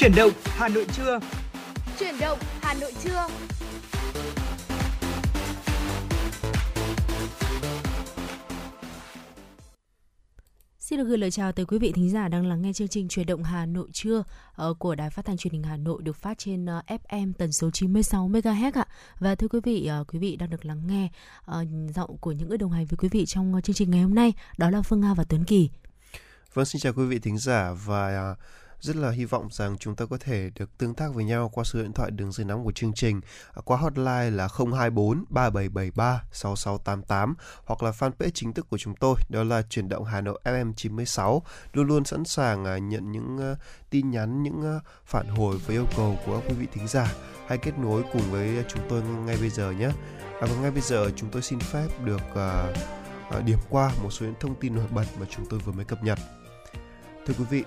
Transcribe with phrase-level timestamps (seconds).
[0.00, 1.20] Chuyển động Hà Nội trưa.
[1.98, 3.26] Chuyển động Hà Nội trưa.
[10.78, 13.08] Xin được gửi lời chào tới quý vị thính giả đang lắng nghe chương trình
[13.08, 14.18] Truyền động Hà Nội trưa
[14.70, 17.52] uh, của Đài Phát thanh Truyền hình Hà Nội được phát trên uh, FM tần
[17.52, 18.86] số 96 MHz ạ.
[19.18, 21.08] Và thưa quý vị, uh, quý vị đang được lắng nghe
[21.94, 24.32] giọng của những người đồng hành với quý vị trong chương trình ngày hôm nay,
[24.58, 25.70] đó là Phương Nga và Tuấn Kỳ.
[26.54, 28.38] Vâng, xin chào quý vị thính giả và uh,
[28.80, 31.64] rất là hy vọng rằng chúng ta có thể được tương tác với nhau qua
[31.64, 33.20] số điện thoại đường dây nóng của chương trình
[33.54, 37.34] à, qua hotline là 024 3773 6688
[37.64, 40.72] hoặc là fanpage chính thức của chúng tôi đó là chuyển động Hà Nội FM
[40.72, 43.56] 96 luôn luôn sẵn sàng à, nhận những à,
[43.90, 47.14] tin nhắn những phản hồi với yêu cầu của quý vị thính giả
[47.46, 49.90] hãy kết nối cùng với chúng tôi ngay bây giờ nhé.
[50.40, 54.26] À, và ngay bây giờ chúng tôi xin phép được uh, điểm qua một số
[54.26, 56.18] những thông tin nổi bật mà chúng tôi vừa mới cập nhật.
[57.26, 57.64] Thưa quý vị,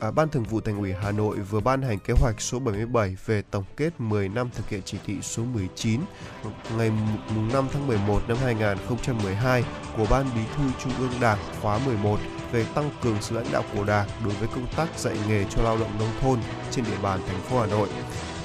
[0.00, 3.16] à, Ban Thường vụ Thành ủy Hà Nội vừa ban hành kế hoạch số 77
[3.26, 6.00] về tổng kết 10 năm thực hiện chỉ thị số 19
[6.78, 6.90] ngày
[7.52, 9.64] 5 tháng 11 năm 2012
[9.96, 12.18] của Ban Bí thư Trung ương Đảng khóa 11
[12.52, 15.62] về tăng cường sự lãnh đạo của Đảng đối với công tác dạy nghề cho
[15.62, 16.38] lao động nông thôn
[16.70, 17.88] trên địa bàn thành phố Hà Nội.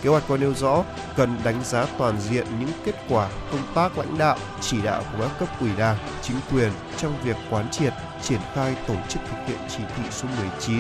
[0.02, 0.84] Kế hoạch có nêu rõ
[1.16, 5.18] cần đánh giá toàn diện những kết quả công tác lãnh đạo, chỉ đạo của
[5.24, 9.38] các cấp ủy Đảng, chính quyền trong việc quán triệt, triển khai tổ chức thực
[9.48, 10.80] hiện chỉ thị số 19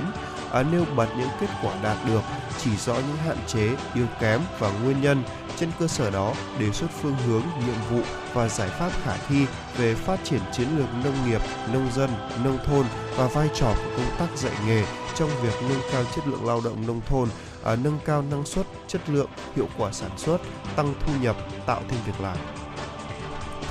[0.51, 2.21] à, nêu bật những kết quả đạt được,
[2.63, 5.23] chỉ rõ những hạn chế, yếu kém và nguyên nhân.
[5.57, 8.01] Trên cơ sở đó, đề xuất phương hướng, nhiệm vụ
[8.33, 9.45] và giải pháp khả thi
[9.77, 11.41] về phát triển chiến lược nông nghiệp,
[11.73, 12.09] nông dân,
[12.43, 14.83] nông thôn và vai trò của công tác dạy nghề
[15.15, 17.29] trong việc nâng cao chất lượng lao động nông thôn,
[17.63, 20.37] à, nâng cao năng suất, chất lượng, hiệu quả sản xuất,
[20.75, 22.37] tăng thu nhập, tạo thêm việc làm.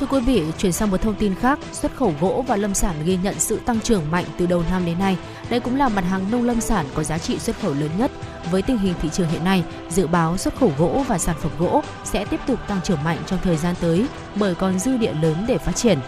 [0.01, 2.95] Thưa quý vị, chuyển sang một thông tin khác, xuất khẩu gỗ và lâm sản
[3.05, 5.17] ghi nhận sự tăng trưởng mạnh từ đầu năm đến nay.
[5.51, 8.11] Đây cũng là mặt hàng nông lâm sản có giá trị xuất khẩu lớn nhất.
[8.51, 11.53] Với tình hình thị trường hiện nay, dự báo xuất khẩu gỗ và sản phẩm
[11.59, 15.13] gỗ sẽ tiếp tục tăng trưởng mạnh trong thời gian tới bởi còn dư địa
[15.23, 15.99] lớn để phát triển.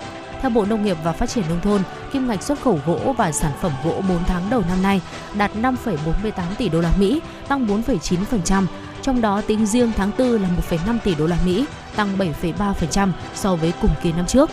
[0.40, 1.82] Theo Bộ Nông nghiệp và Phát triển Nông thôn,
[2.12, 5.00] kim ngạch xuất khẩu gỗ và sản phẩm gỗ 4 tháng đầu năm nay
[5.34, 8.66] đạt 5,48 tỷ đô la Mỹ, tăng 4,9%,
[9.02, 11.64] trong đó tính riêng tháng 4 là 1,5 tỷ đô la Mỹ,
[11.96, 14.50] tăng 7,3% so với cùng kỳ năm trước.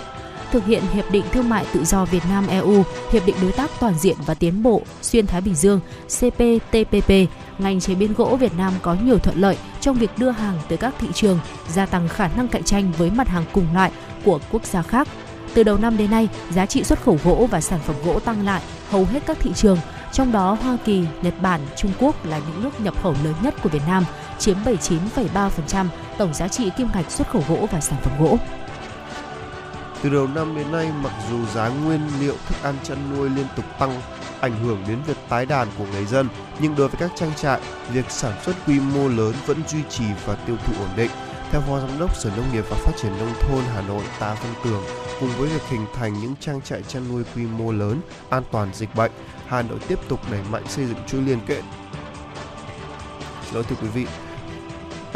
[0.51, 3.71] Thực hiện Hiệp định Thương mại Tự do Việt Nam EU, Hiệp định Đối tác
[3.79, 7.11] Toàn diện và Tiến bộ Xuyên Thái Bình Dương CPTPP,
[7.57, 10.77] ngành chế biến gỗ Việt Nam có nhiều thuận lợi trong việc đưa hàng tới
[10.77, 13.91] các thị trường, gia tăng khả năng cạnh tranh với mặt hàng cùng loại
[14.25, 15.07] của quốc gia khác.
[15.53, 18.45] Từ đầu năm đến nay, giá trị xuất khẩu gỗ và sản phẩm gỗ tăng
[18.45, 19.77] lại hầu hết các thị trường,
[20.13, 23.55] trong đó Hoa Kỳ, Nhật Bản, Trung Quốc là những nước nhập khẩu lớn nhất
[23.63, 24.05] của Việt Nam,
[24.39, 25.85] chiếm 79,3%
[26.17, 28.37] tổng giá trị kim ngạch xuất khẩu gỗ và sản phẩm gỗ.
[30.01, 33.45] Từ đầu năm đến nay, mặc dù giá nguyên liệu thức ăn chăn nuôi liên
[33.55, 34.01] tục tăng,
[34.41, 36.27] ảnh hưởng đến việc tái đàn của người dân,
[36.59, 37.61] nhưng đối với các trang trại,
[37.93, 41.11] việc sản xuất quy mô lớn vẫn duy trì và tiêu thụ ổn định.
[41.51, 44.33] Theo Phó Giám đốc Sở Nông nghiệp và Phát triển Nông thôn Hà Nội Tá
[44.33, 44.83] Văn Tường,
[45.19, 48.69] cùng với việc hình thành những trang trại chăn nuôi quy mô lớn, an toàn
[48.73, 49.11] dịch bệnh,
[49.47, 51.61] Hà Nội tiếp tục đẩy mạnh xây dựng chuỗi liên kết.
[53.53, 54.05] Lỗi thưa quý vị,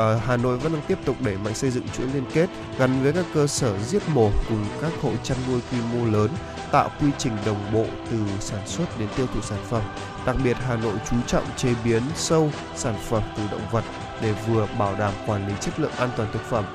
[0.02, 3.04] ở Hà Nội vẫn đang tiếp tục đẩy mạnh xây dựng chuỗi liên kết gắn
[3.04, 6.30] với các cơ sở giết mổ cùng các hộ chăn nuôi quy mô lớn,
[6.72, 9.82] tạo quy trình đồng bộ từ sản xuất đến tiêu thụ sản phẩm.
[10.26, 13.84] Đặc biệt Hà Nội chú trọng chế biến sâu sản phẩm từ động vật
[14.22, 16.66] để vừa bảo đảm quản lý chất lượng an toàn thực phẩm,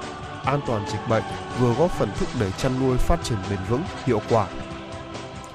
[0.45, 1.25] an toàn dịch bệnh,
[1.61, 4.47] vừa góp phần thúc đẩy chăn nuôi phát triển bền vững, hiệu quả.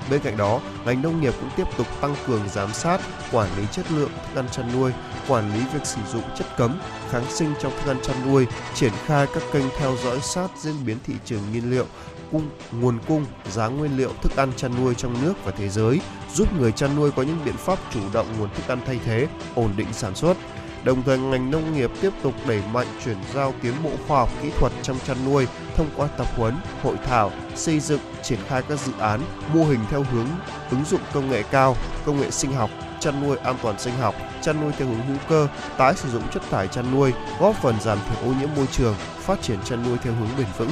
[0.09, 3.01] Bên cạnh đó, ngành nông nghiệp cũng tiếp tục tăng cường giám sát,
[3.31, 4.91] quản lý chất lượng thức ăn chăn nuôi,
[5.27, 6.79] quản lý việc sử dụng chất cấm,
[7.09, 10.75] kháng sinh trong thức ăn chăn nuôi, triển khai các kênh theo dõi sát diễn
[10.85, 11.85] biến thị trường nhiên liệu,
[12.31, 16.01] cung, nguồn cung, giá nguyên liệu thức ăn chăn nuôi trong nước và thế giới,
[16.33, 19.27] giúp người chăn nuôi có những biện pháp chủ động nguồn thức ăn thay thế,
[19.55, 20.37] ổn định sản xuất.
[20.83, 24.29] Đồng thời ngành nông nghiệp tiếp tục đẩy mạnh chuyển giao tiến bộ khoa học
[24.41, 28.61] kỹ thuật trong chăn nuôi thông qua tập huấn, hội thảo, xây dựng, triển khai
[28.69, 29.21] các dự án,
[29.53, 30.27] mô hình theo hướng
[30.71, 31.75] ứng dụng công nghệ cao,
[32.05, 32.69] công nghệ sinh học,
[33.01, 36.23] chăn nuôi an toàn sinh học, chăn nuôi theo hướng hữu cơ, tái sử dụng
[36.33, 39.83] chất thải chăn nuôi, góp phần giảm thiểu ô nhiễm môi trường, phát triển chăn
[39.83, 40.71] nuôi theo hướng bền vững.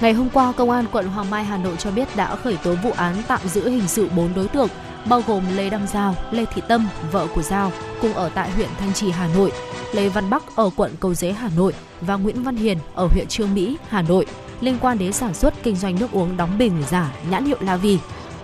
[0.00, 2.74] Ngày hôm qua, Công an quận Hoàng Mai Hà Nội cho biết đã khởi tố
[2.74, 4.68] vụ án tạm giữ hình sự 4 đối tượng,
[5.08, 7.72] bao gồm Lê Đăng Giao, Lê Thị Tâm, vợ của Giao,
[8.02, 9.52] cùng ở tại huyện Thanh Trì, Hà Nội,
[9.92, 13.26] Lê Văn Bắc ở quận Cầu Giấy, Hà Nội và Nguyễn Văn Hiền ở huyện
[13.28, 14.26] Trương Mỹ, Hà Nội
[14.60, 17.76] liên quan đến sản xuất kinh doanh nước uống đóng bình giả nhãn hiệu La
[17.76, 17.98] Vi.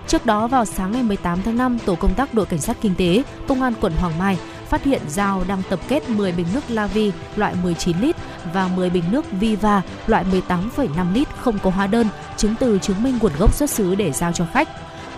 [0.06, 2.94] Trước đó vào sáng ngày 18 tháng 5, tổ công tác đội cảnh sát kinh
[2.94, 4.38] tế, công an quận Hoàng Mai
[4.69, 8.17] phát hiện Giao đang tập kết 10 bình nước Lavi loại 19 lít
[8.53, 12.06] và 10 bình nước Viva loại 18,5 lít không có hóa đơn,
[12.37, 14.69] chứng từ chứng minh nguồn gốc xuất xứ để giao cho khách.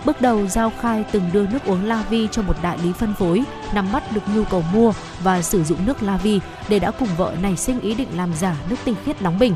[0.05, 3.13] Bước đầu Giao khai từng đưa nước uống La Vi cho một đại lý phân
[3.13, 3.43] phối,
[3.73, 4.93] nắm bắt được nhu cầu mua
[5.23, 6.39] và sử dụng nước La Vi
[6.69, 9.53] để đã cùng vợ nảy sinh ý định làm giả nước tinh khiết đóng bình.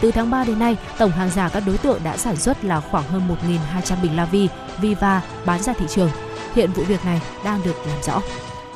[0.00, 2.80] Từ tháng 3 đến nay, tổng hàng giả các đối tượng đã sản xuất là
[2.80, 3.22] khoảng hơn
[3.74, 4.48] 1.200 bình La Vi,
[4.80, 6.10] Viva bán ra thị trường.
[6.54, 8.20] Hiện vụ việc này đang được làm rõ.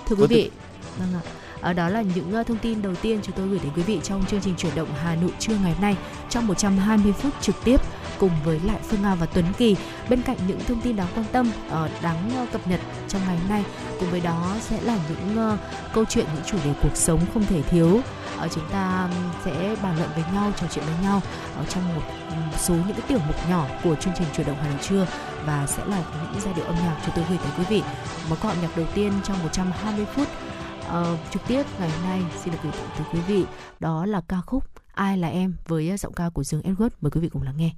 [0.07, 0.51] Thưa quý vị,
[0.99, 1.40] vâng ạ.
[1.63, 4.01] À, đó là những ờ, thông tin đầu tiên chúng tôi gửi đến quý vị
[4.03, 5.97] trong chương trình chuyển động Hà Nội trưa ngày hôm nay
[6.29, 7.81] trong 120 phút trực tiếp
[8.19, 9.77] cùng với lại Phương Nga và Tuấn Kỳ.
[10.11, 13.49] Bên cạnh những thông tin đáng quan tâm, ờ, đáng cập nhật trong ngày hôm
[13.49, 13.65] nay,
[14.01, 15.57] cùng với đó sẽ là những
[15.95, 18.01] câu chuyện, những chủ đề cuộc sống không thể thiếu.
[18.55, 19.09] Chúng ta
[19.45, 21.23] sẽ bàn luận với nhau, trò chuyện với nhau
[21.69, 22.03] trong một
[22.59, 25.07] số những cái tiểu mục nhỏ của chương trình chuyển động Hà Nội trưa
[25.47, 26.03] và sẽ là
[26.33, 27.83] những giai điệu âm nhạc chúng tôi gửi tới quý vị.
[28.29, 30.29] Một chọn nhạc đầu tiên trong 120 phút
[30.91, 33.45] uh, trực tiếp ngày hôm nay xin được gửi tặng tới quý vị
[33.81, 34.65] đó là ca khúc
[35.01, 36.91] Ai là em với ờ, giọng ca của Dương Edward.
[37.01, 37.71] Mời quý vị cùng lắng nghe.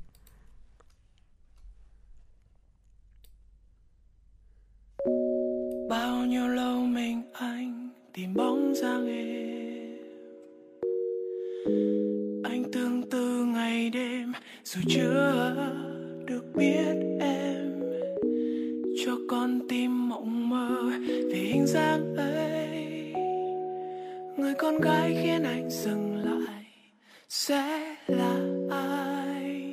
[5.88, 9.98] bao nhiêu lâu mình anh tìm bóng dáng em?
[12.44, 14.32] Anh tương tư ngày đêm
[14.64, 15.54] dù chưa
[16.26, 17.82] được biết em.
[19.04, 20.90] Cho con tim mộng mơ
[21.32, 23.01] về hình dáng ấy
[24.36, 26.64] người con gái khiến anh dừng lại,
[27.28, 28.36] sẽ là
[28.70, 29.72] ai?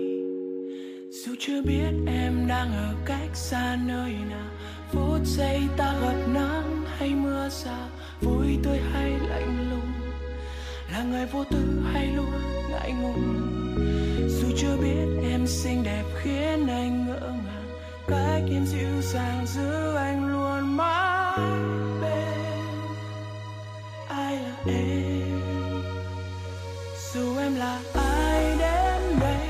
[1.11, 4.49] Dù chưa biết em đang ở cách xa nơi nào,
[4.91, 7.87] phút giây ta gặp nắng hay mưa xa,
[8.21, 9.91] vui tươi hay lạnh lùng.
[10.91, 12.41] Là người vô tư hay luôn
[12.71, 13.35] ngại ngùng.
[14.27, 17.69] Dù chưa biết em xinh đẹp khiến anh ngỡ ngàng,
[18.07, 21.88] cách em dịu dàng giữ anh luôn mãi
[24.73, 25.41] em.
[27.13, 29.47] Dù em là ai đến đây,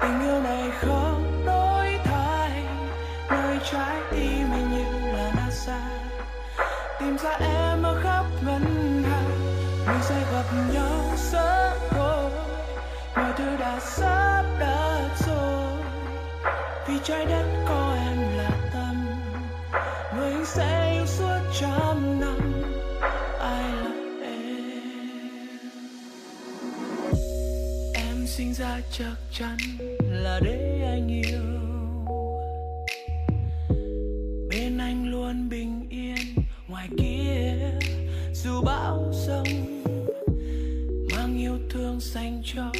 [0.00, 2.64] tình yêu này không đổi thay.
[3.30, 5.80] Nơi trái tim mình như là nasa
[7.00, 9.30] tìm ra em ở khắp ngân hàng.
[9.86, 10.44] Mình sẽ gặp
[10.74, 12.30] nhau sớm thôi.
[13.16, 15.72] Mọi thứ đã sắp đặt rồi.
[16.86, 19.06] Vì trái đất có em là tâm.
[20.16, 22.07] Người anh sẽ yêu suốt trăm
[28.38, 29.56] sinh ra chắc chắn
[30.00, 31.42] là để anh yêu.
[34.50, 37.58] Bên anh luôn bình yên, ngoài kia
[38.34, 39.82] dù bão giông
[41.12, 42.72] mang yêu thương dành cho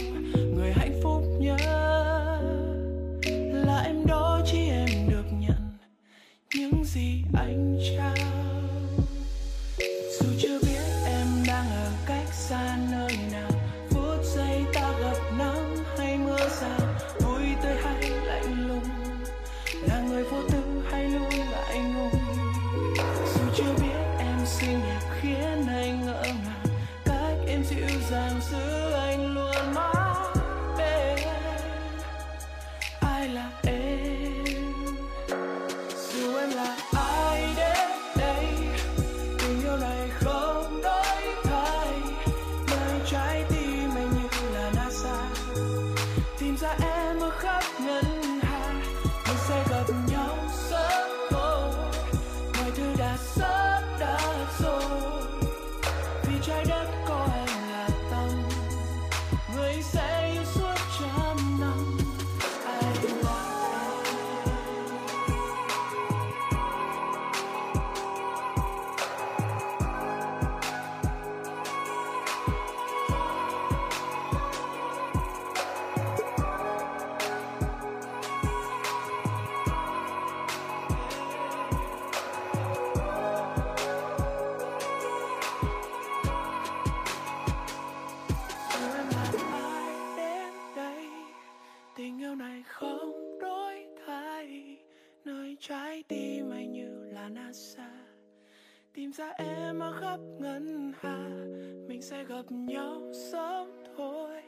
[102.28, 104.42] gặp nhau sớm thôi.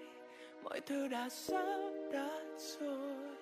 [0.63, 2.43] Mọi thứ đã sắp đặt
[2.81, 3.37] rồi.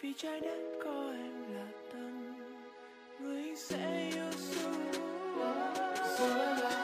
[0.00, 2.36] Vì trái đất có em là tâm,
[3.20, 4.84] người sẽ yêu suốt
[6.18, 6.83] dù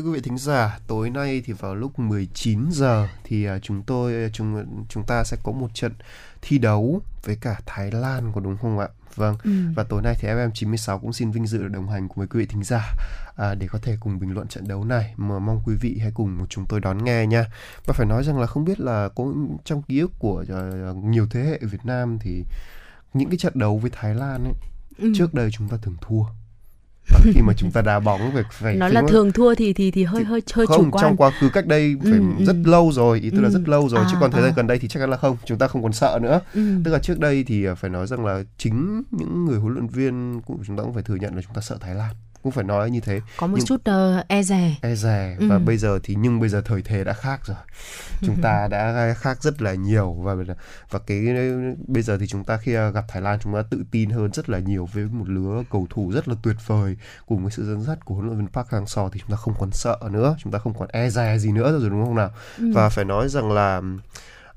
[0.00, 3.82] Thưa quý vị thính giả, tối nay thì vào lúc 19 giờ thì à, chúng
[3.82, 5.92] tôi chúng chúng ta sẽ có một trận
[6.42, 8.88] thi đấu với cả Thái Lan có đúng không ạ?
[9.14, 9.36] Vâng.
[9.44, 9.50] Ừ.
[9.74, 12.40] Và tối nay thì FM96 cũng xin vinh dự được đồng hành cùng với quý
[12.40, 12.94] vị thính giả
[13.36, 16.10] à, để có thể cùng bình luận trận đấu này mà mong quý vị hãy
[16.14, 17.44] cùng chúng tôi đón nghe nha.
[17.86, 19.32] Và phải nói rằng là không biết là có
[19.64, 20.44] trong ký ức của
[20.90, 22.44] uh, nhiều thế hệ Việt Nam thì
[23.14, 24.54] những cái trận đấu với Thái Lan ấy
[24.98, 25.12] ừ.
[25.16, 26.24] trước đây chúng ta thường thua
[27.08, 29.90] và khi mà chúng ta đá bóng về phải nói là thường thua thì thì
[29.90, 32.56] thì hơi hơi hơi không, chủ quan trong quá khứ cách đây phải ừ, rất
[32.64, 32.70] ừ.
[32.70, 33.42] lâu rồi ý tức ừ.
[33.42, 34.54] là rất lâu rồi à, chứ còn thời gian à.
[34.56, 36.60] gần đây thì chắc chắn là không chúng ta không còn sợ nữa ừ.
[36.84, 40.40] tức là trước đây thì phải nói rằng là chính những người huấn luyện viên
[40.40, 42.64] của chúng ta cũng phải thừa nhận là chúng ta sợ Thái Lan cũng phải
[42.64, 43.20] nói như thế.
[43.36, 44.74] Có một nhưng, chút uh, e dè.
[44.82, 45.36] E dè.
[45.38, 45.48] Ừ.
[45.48, 47.56] và bây giờ thì nhưng bây giờ thời thế đã khác rồi.
[48.20, 50.34] Chúng ta đã khác rất là nhiều và
[50.90, 51.22] và cái
[51.86, 54.48] bây giờ thì chúng ta khi gặp Thái Lan chúng ta tự tin hơn rất
[54.48, 57.82] là nhiều với một lứa cầu thủ rất là tuyệt vời cùng với sự dẫn
[57.82, 60.36] dắt của huấn luyện viên Park Hang-seo thì chúng ta không còn sợ nữa.
[60.42, 62.30] Chúng ta không còn e dè gì nữa rồi đúng không nào?
[62.58, 62.72] Ừ.
[62.74, 63.82] và phải nói rằng là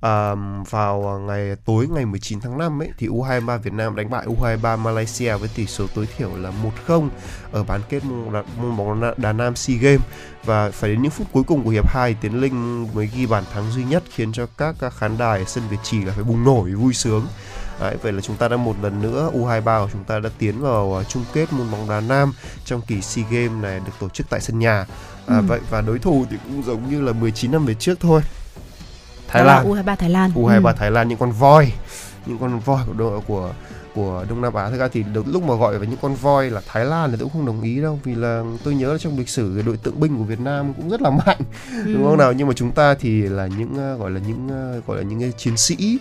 [0.03, 0.35] à,
[0.69, 4.77] vào ngày tối ngày 19 tháng 5 ấy thì U23 Việt Nam đánh bại U23
[4.77, 6.51] Malaysia với tỷ số tối thiểu là
[6.87, 7.09] 1-0
[7.51, 8.03] ở bán kết
[8.57, 10.01] môn bóng đá nam SEA Games
[10.45, 13.43] và phải đến những phút cuối cùng của hiệp 2 Tiến Linh mới ghi bàn
[13.53, 16.71] thắng duy nhất khiến cho các khán đài sân Việt Trì là phải bùng nổi
[16.71, 17.27] vui sướng.
[17.79, 20.61] Đấy, vậy là chúng ta đã một lần nữa U23 của chúng ta đã tiến
[20.61, 22.33] vào chung kết môn bóng đá nam
[22.65, 24.85] trong kỳ SEA Games này được tổ chức tại sân nhà.
[25.27, 25.41] À, ừ.
[25.47, 28.21] vậy và đối thủ thì cũng giống như là 19 năm về trước thôi
[29.33, 29.65] Thái Lan.
[29.65, 30.31] U23 Thái Lan.
[30.35, 30.73] U23 ừ.
[30.77, 31.73] Thái Lan những con voi
[32.25, 33.51] những con voi của đội của
[33.95, 34.69] của Đông Nam Á.
[34.69, 37.23] Thực ra thì lúc mà gọi về những con voi là Thái Lan thì tôi
[37.23, 39.99] cũng không đồng ý đâu vì là tôi nhớ là trong lịch sử đội tượng
[39.99, 41.37] binh của Việt Nam cũng rất là mạnh
[41.85, 41.93] ừ.
[41.93, 42.33] đúng không nào?
[42.33, 45.31] Nhưng mà chúng ta thì là những ờ, gọi là những ờ, gọi là những
[45.37, 45.97] chiến sĩ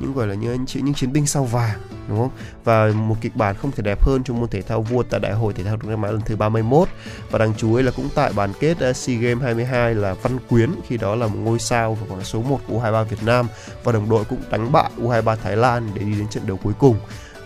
[0.00, 2.30] những gọi là những những chiến binh sao vàng đúng không
[2.64, 5.32] và một kịch bản không thể đẹp hơn trong môn thể thao vua tại đại
[5.32, 6.88] hội thể thao Đông Nam Á lần thứ 31
[7.30, 10.38] và đáng chú ý là cũng tại bán kết ờ, SEA Games 22 là Văn
[10.48, 13.22] Quyến khi đó là một ngôi sao và còn là số 1 của U23 Việt
[13.22, 13.46] Nam
[13.84, 16.72] và đồng đội cũng đánh bại U23 Thái Lan để đi đến trận đấu cuối
[16.78, 16.96] cùng.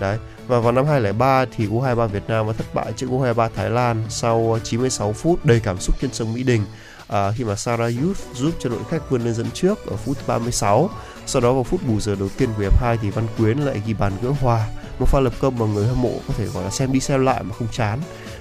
[0.00, 3.70] Đấy và vào năm 2003 thì U23 Việt Nam đã thất bại trước U23 Thái
[3.70, 6.62] Lan sau ờ, 96 phút đầy cảm xúc trên sân Mỹ Đình
[7.08, 10.16] à, khi mà Sarah Youth giúp cho đội khách vươn lên dẫn trước ở phút
[10.26, 10.90] 36
[11.26, 13.82] sau đó vào phút bù giờ đầu tiên của hiệp 2 thì Văn Quyến lại
[13.86, 14.68] ghi bàn gỡ hòa
[14.98, 17.24] một pha lập công mà người hâm mộ có thể gọi là xem đi xem
[17.24, 17.98] lại mà không chán.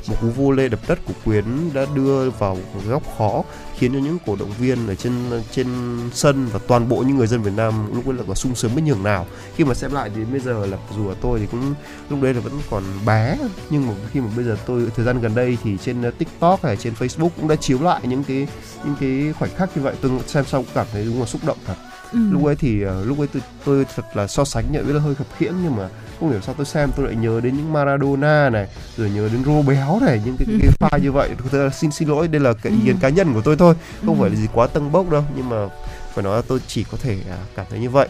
[0.07, 3.43] Một cú vô lê đập đất của Quyến đã đưa vào một góc khó,
[3.77, 5.13] khiến cho những cổ động viên ở trên
[5.51, 5.67] trên
[6.13, 8.75] sân và toàn bộ những người dân Việt Nam lúc ấy là có sung sướng
[8.75, 9.25] biết nhường nào.
[9.55, 11.73] Khi mà xem lại thì bây giờ là dù ở tôi thì cũng,
[12.09, 13.37] lúc đấy là vẫn còn bé,
[13.69, 16.63] nhưng mà khi mà bây giờ tôi, thời gian gần đây thì trên uh, TikTok
[16.63, 18.47] hay trên Facebook cũng đã chiếu lại những cái
[18.85, 19.95] những cái khoảnh khắc như vậy.
[20.01, 21.75] Tôi xem xong cũng cảm thấy đúng là xúc động thật
[22.13, 22.19] ừ.
[22.31, 24.99] lúc ấy thì uh, lúc ấy tôi, tôi thật là so sánh nhận biết là
[24.99, 27.73] hơi khập khiễng nhưng mà không hiểu sao tôi xem tôi lại nhớ đến những
[27.73, 31.71] Maradona này rồi nhớ đến Rô béo này những cái, cái pha như vậy tôi
[31.71, 32.99] xin xin lỗi đây là cái ý kiến ừ.
[33.01, 34.21] cá nhân của tôi thôi không ừ.
[34.21, 35.67] phải là gì quá tân bốc đâu nhưng mà
[36.13, 38.07] phải nói là tôi chỉ có thể à, cảm thấy như vậy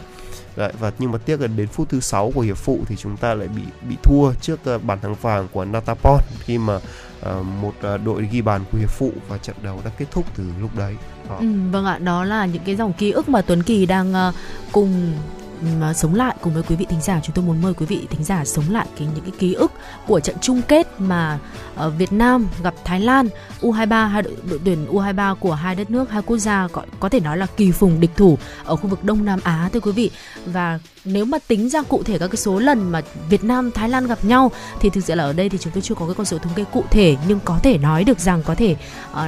[0.58, 3.16] Đấy, và nhưng mà tiếc là đến phút thứ sáu của hiệp phụ thì chúng
[3.16, 7.46] ta lại bị bị thua trước uh, bàn thắng vàng của Natapon khi mà uh,
[7.62, 10.44] một uh, đội ghi bàn của hiệp phụ và trận đấu đã kết thúc từ
[10.60, 10.96] lúc đấy.
[11.38, 14.34] Ừ, vâng ạ, đó là những cái dòng ký ức mà Tuấn Kỳ đang uh,
[14.72, 15.12] cùng
[15.94, 17.20] sống lại cùng với quý vị thính giả.
[17.22, 19.72] Chúng tôi muốn mời quý vị thính giả sống lại cái những cái ký ức
[20.06, 21.38] của trận chung kết mà
[21.86, 23.28] uh, Việt Nam gặp Thái Lan
[23.60, 27.08] U23 hai đội, đội tuyển U23 của hai đất nước hai quốc gia có, có
[27.08, 29.92] thể nói là kỳ phùng địch thủ ở khu vực Đông Nam Á thưa quý
[29.92, 30.10] vị.
[30.46, 33.88] Và nếu mà tính ra cụ thể các cái số lần mà Việt Nam Thái
[33.88, 34.50] Lan gặp nhau
[34.80, 36.52] thì thực sự là ở đây thì chúng tôi chưa có cái con số thống
[36.54, 38.76] kê cụ thể nhưng có thể nói được rằng có thể
[39.12, 39.18] uh,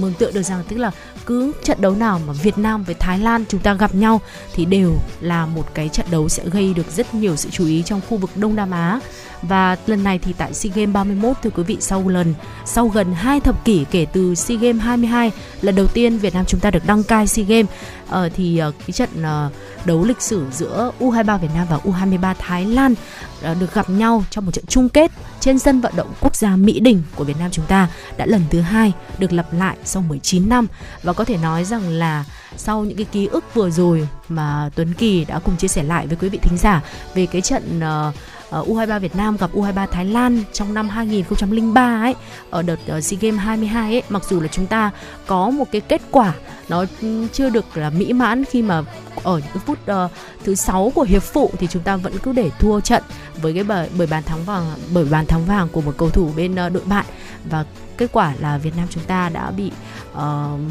[0.00, 0.90] mường tượng được rằng tức là
[1.26, 4.20] cứ trận đấu nào mà Việt Nam với Thái Lan chúng ta gặp nhau
[4.54, 7.82] thì đều là một cái trận đấu sẽ gây được rất nhiều sự chú ý
[7.82, 9.00] trong khu vực Đông Nam Á
[9.42, 13.14] và lần này thì tại SEA Games 31 thưa quý vị sau lần sau gần
[13.14, 16.70] 2 thập kỷ kể từ SEA Games 22 lần đầu tiên Việt Nam chúng ta
[16.70, 17.66] được đăng cai SEA Games
[18.08, 19.52] uh, thì uh, cái trận uh,
[19.86, 24.24] đấu lịch sử giữa U23 Việt Nam và U23 Thái Lan uh, được gặp nhau
[24.30, 27.36] trong một trận chung kết trên sân vận động quốc gia Mỹ Đình của Việt
[27.38, 30.66] Nam chúng ta đã lần thứ hai được lặp lại sau 19 năm.
[31.02, 32.24] Và có thể nói rằng là
[32.56, 36.06] sau những cái ký ức vừa rồi mà Tuấn Kỳ đã cùng chia sẻ lại
[36.06, 36.82] với quý vị thính giả
[37.14, 38.14] về cái trận uh,
[38.50, 42.14] Ờ, U23 Việt Nam gặp U23 Thái Lan trong năm 2003 ấy
[42.50, 44.02] ở đợt uh, SEA Games 22 ấy.
[44.08, 44.90] Mặc dù là chúng ta
[45.26, 46.32] có một cái kết quả
[46.68, 48.82] nó ừ, chưa được là mỹ mãn khi mà
[49.22, 50.10] ở những phút uh,
[50.44, 53.02] thứ sáu của hiệp phụ thì chúng ta vẫn cứ để thua trận
[53.42, 56.30] với cái bởi, bởi bàn thắng vàng bởi bàn thắng vàng của một cầu thủ
[56.36, 57.06] bên uh, đội bạn
[57.50, 57.64] và
[57.98, 59.70] kết quả là Việt Nam chúng ta đã bị
[60.12, 60.18] uh,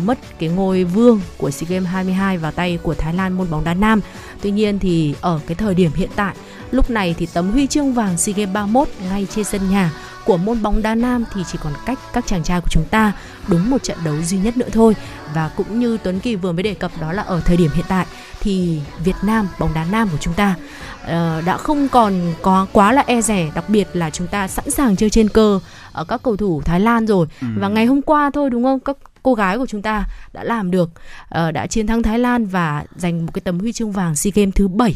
[0.06, 3.64] mất cái ngôi vương của SEA Games 22 vào tay của Thái Lan môn bóng
[3.64, 4.02] đá nam.
[4.42, 6.36] Tuy nhiên thì ở cái thời điểm hiện tại,
[6.72, 9.92] lúc này thì tấm huy chương vàng SEA Games 31 ngay trên sân nhà
[10.26, 13.14] của môn bóng đá nam thì chỉ còn cách các chàng trai của chúng ta
[13.48, 14.96] đúng một trận đấu duy nhất nữa thôi.
[15.34, 17.86] Và cũng như Tuấn Kỳ vừa mới đề cập đó là ở thời điểm hiện
[17.88, 18.06] tại
[18.40, 20.56] thì Việt Nam bóng đá nam của chúng ta
[21.04, 21.10] uh,
[21.46, 24.96] đã không còn có quá là e rẻ đặc biệt là chúng ta sẵn sàng
[24.96, 25.60] chơi trên cơ
[25.92, 27.28] ở các cầu thủ Thái Lan rồi.
[27.42, 27.48] Ừ.
[27.58, 28.80] và ngày hôm qua thôi đúng không?
[28.80, 32.46] Các cô gái của chúng ta đã làm được uh, đã chiến thắng Thái Lan
[32.46, 34.96] và giành một cái tấm huy chương vàng SEA Games thứ 7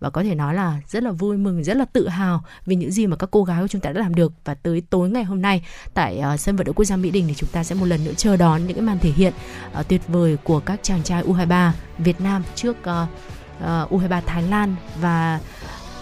[0.00, 2.90] và có thể nói là rất là vui mừng rất là tự hào vì những
[2.90, 4.32] gì mà các cô gái của chúng ta đã làm được.
[4.44, 7.24] Và tới tối ngày hôm nay tại uh, sân vận động quốc gia Mỹ Đình
[7.28, 9.32] thì chúng ta sẽ một lần nữa chờ đón những cái màn thể hiện
[9.80, 13.08] uh, tuyệt vời của các chàng trai U23 Việt Nam trước uh,
[13.58, 14.76] uh, U23 Thái Lan.
[15.00, 15.40] Và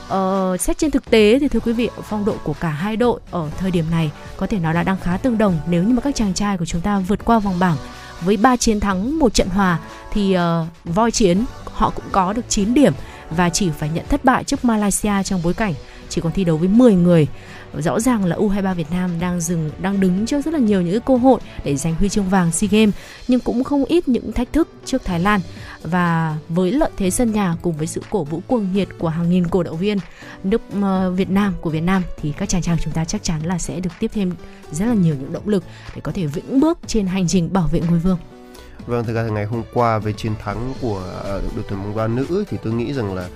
[0.09, 3.21] Ờ, xét trên thực tế thì thưa quý vị phong độ của cả hai đội
[3.31, 5.59] ở thời điểm này có thể nói là đang khá tương đồng.
[5.67, 7.77] Nếu như mà các chàng trai của chúng ta vượt qua vòng bảng
[8.21, 9.79] với 3 chiến thắng một trận hòa
[10.13, 12.93] thì uh, voi chiến họ cũng có được 9 điểm
[13.31, 15.75] và chỉ phải nhận thất bại trước Malaysia trong bối cảnh
[16.09, 17.27] chỉ còn thi đấu với 10 người.
[17.79, 21.01] Rõ ràng là U23 Việt Nam đang dừng, đang đứng trước rất là nhiều những
[21.01, 22.95] cơ hội để giành huy chương vàng SEA Games,
[23.29, 25.41] nhưng cũng không ít những thách thức trước Thái Lan
[25.83, 29.31] và với lợi thế sân nhà cùng với sự cổ vũ cuồng nhiệt của hàng
[29.31, 29.99] nghìn cổ động viên
[30.45, 33.43] nước ờ, Việt Nam, của Việt Nam thì các chàng trai chúng ta chắc chắn
[33.43, 34.33] là sẽ được tiếp thêm
[34.73, 35.65] rất là nhiều những động lực
[35.95, 38.19] để có thể vững bước trên hành trình bảo vệ ngôi vương.
[38.87, 42.07] Vâng, thực ra ngày hôm qua với chiến thắng của ờ, đội tuyển bóng đá
[42.07, 43.29] nữ thì tôi nghĩ rằng là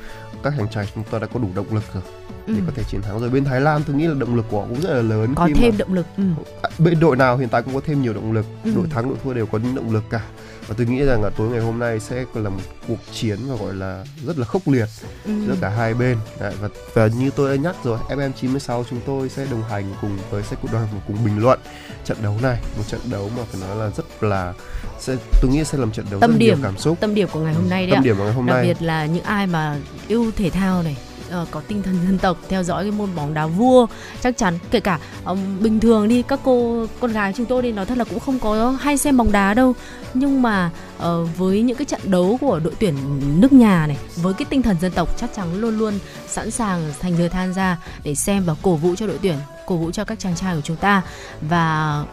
[0.42, 2.02] các chàng trai chúng ta đã có đủ động lực rồi
[2.46, 2.54] ừ.
[2.56, 4.60] để có thể chiến thắng rồi bên Thái Lan tôi nghĩ là động lực của
[4.60, 5.76] họ cũng rất là lớn có thêm mà...
[5.78, 6.22] động lực ừ.
[6.62, 8.72] À, bên đội nào hiện tại cũng có thêm nhiều động lực ừ.
[8.76, 10.20] đội thắng đội thua đều có những động lực cả
[10.68, 13.56] và tôi nghĩ rằng là tối ngày hôm nay sẽ là một cuộc chiến và
[13.56, 14.88] gọi là rất là khốc liệt
[15.24, 15.32] ừ.
[15.46, 19.00] giữa cả hai bên Đấy, và, và như tôi đã nhắc rồi FM 96 chúng
[19.06, 21.60] tôi sẽ đồng hành cùng với sẽ đoàn và cùng bình luận
[22.04, 24.54] trận đấu này một trận đấu mà phải nói là rất là
[25.00, 27.00] sẽ tôi nghĩ sẽ làm trận đấu tâm rất điểm nhiều cảm xúc.
[27.00, 28.64] tâm điểm của ngày hôm nay đấy tâm điểm của ngày hôm đặc nay.
[28.66, 29.76] đặc biệt là những ai mà
[30.08, 30.96] yêu thể thao này
[31.42, 33.86] uh, có tinh thần dân tộc theo dõi cái môn bóng đá vua
[34.20, 34.58] chắc chắn.
[34.70, 37.98] Kể cả um, bình thường đi các cô con gái chúng tôi đi nói thật
[37.98, 39.74] là cũng không có hay xem bóng đá đâu.
[40.14, 41.04] Nhưng mà uh,
[41.36, 42.94] với những cái trận đấu của đội tuyển
[43.40, 46.92] nước nhà này với cái tinh thần dân tộc chắc chắn luôn luôn sẵn sàng
[47.00, 50.04] thành giờ tham gia để xem và cổ vũ cho đội tuyển cổ vũ cho
[50.04, 51.02] các chàng trai của chúng ta.
[51.40, 52.04] Và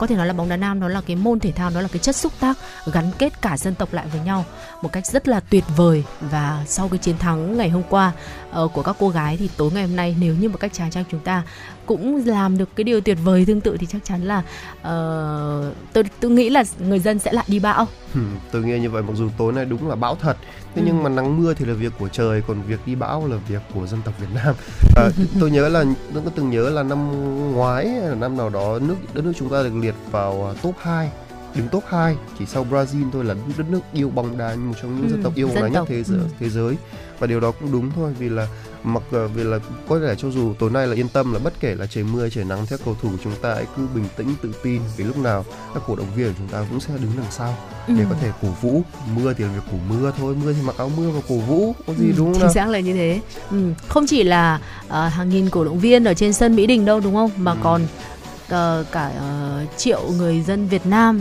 [0.00, 1.88] có thể nói là bóng đá nam nó là cái môn thể thao nó là
[1.88, 2.58] cái chất xúc tác
[2.92, 4.44] gắn kết cả dân tộc lại với nhau
[4.82, 6.04] một cách rất là tuyệt vời.
[6.20, 8.12] Và sau cái chiến thắng ngày hôm qua
[8.60, 10.90] uh, của các cô gái thì tối ngày hôm nay nếu như một cách chàng
[10.90, 11.42] trai chúng ta
[11.90, 14.38] cũng làm được cái điều tuyệt vời tương tự thì chắc chắn là
[14.78, 17.86] uh, tôi tôi nghĩ là người dân sẽ lại đi bão.
[18.14, 18.20] Ừ,
[18.52, 20.36] tôi nghe như vậy mặc dù tối nay đúng là bão thật
[20.74, 20.86] thế ừ.
[20.86, 23.62] nhưng mà nắng mưa thì là việc của trời còn việc đi bão là việc
[23.74, 24.54] của dân tộc Việt Nam
[24.96, 25.08] à,
[25.40, 27.10] tôi nhớ là tôi có từng nhớ là năm
[27.52, 31.10] ngoái năm nào đó nước đất nước chúng ta được liệt vào à, top 2
[31.54, 34.96] đứng top 2 chỉ sau Brazil thôi là đất nước yêu bóng đá một trong
[34.96, 36.24] những ừ, dân tộc yêu bóng đá nhất thế giới ừ.
[36.38, 36.76] thế giới
[37.20, 38.46] và điều đó cũng đúng thôi vì là
[38.82, 41.52] mặc ờ, vì là có thể cho dù tối nay là yên tâm là bất
[41.60, 44.34] kể là trời mưa trời nắng theo cầu thủ chúng ta hãy cứ bình tĩnh
[44.42, 47.10] tự tin vì lúc nào các cổ động viên của chúng ta cũng sẽ đứng
[47.16, 47.56] đằng sau
[47.86, 47.94] ừ.
[47.98, 48.82] để có thể cổ vũ
[49.16, 51.74] mưa thì là việc cổ mưa thôi mưa thì mặc áo mưa và cổ vũ
[51.86, 53.72] có gì ừ, đúng không chính xác là như thế ừ.
[53.88, 57.00] không chỉ là uh, hàng nghìn cổ động viên ở trên sân mỹ đình đâu
[57.00, 57.58] đúng không mà ừ.
[57.62, 61.20] còn uh, cả uh, triệu người dân Việt Nam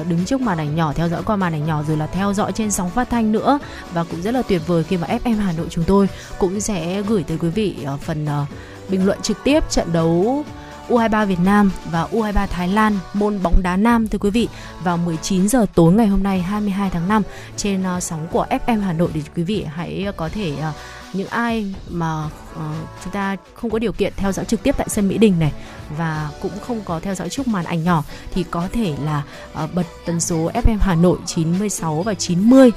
[0.00, 2.34] uh, đứng trước màn ảnh nhỏ theo dõi qua màn ảnh nhỏ rồi là theo
[2.34, 3.58] dõi trên sóng phát thanh nữa.
[3.92, 7.02] Và cũng rất là tuyệt vời khi mà FM Hà Nội chúng tôi cũng sẽ
[7.02, 8.48] gửi tới quý vị uh, phần uh,
[8.88, 10.44] bình luận trực tiếp trận đấu
[10.88, 14.48] U23 Việt Nam và U23 Thái Lan môn bóng đá nam thưa quý vị
[14.82, 17.22] vào 19 giờ tối ngày hôm nay 22 tháng 5
[17.56, 19.10] trên uh, sóng của FM Hà Nội.
[19.14, 20.74] Để quý vị hãy ờ, có thể uh,
[21.12, 22.60] những ai mà uh,
[23.04, 25.52] chúng ta không có điều kiện theo dõi trực tiếp tại sân Mỹ Đình này
[25.96, 29.22] và cũng không có theo dõi trước màn ảnh nhỏ thì có thể là
[29.64, 32.70] uh, bật tần số FM Hà Nội 96 và 90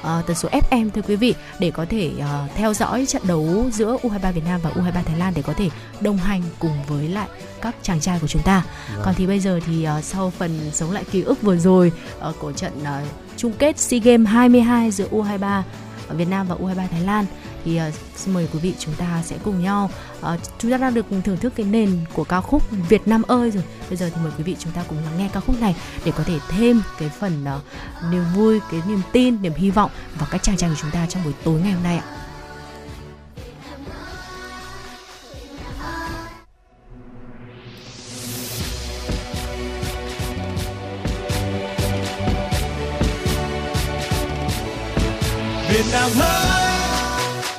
[0.00, 3.64] uh, tần số FM thưa quý vị để có thể uh, theo dõi trận đấu
[3.72, 7.08] giữa U23 Việt Nam và U23 Thái Lan để có thể đồng hành cùng với
[7.08, 7.28] lại
[7.60, 8.64] các chàng trai của chúng ta.
[8.94, 9.02] Vâng.
[9.04, 11.92] Còn thì bây giờ thì uh, sau phần sống lại ký ức vừa rồi
[12.28, 15.62] uh, của trận uh, chung kết SEA Games 22 giữa U23
[16.08, 17.24] Việt Nam và U23 Thái Lan
[17.66, 20.94] thì uh, xin mời quý vị chúng ta sẽ cùng nhau uh, chúng ta đang
[20.94, 23.62] được thưởng thức cái nền của ca khúc Việt Nam ơi rồi.
[23.88, 26.12] Bây giờ thì mời quý vị chúng ta cùng lắng nghe ca khúc này để
[26.16, 27.62] có thể thêm cái phần uh,
[28.12, 31.06] niềm vui cái niềm tin niềm hy vọng vào các chàng trai của chúng ta
[31.06, 32.04] trong buổi tối ngày hôm nay ạ.
[45.68, 46.65] Việt Nam ơi!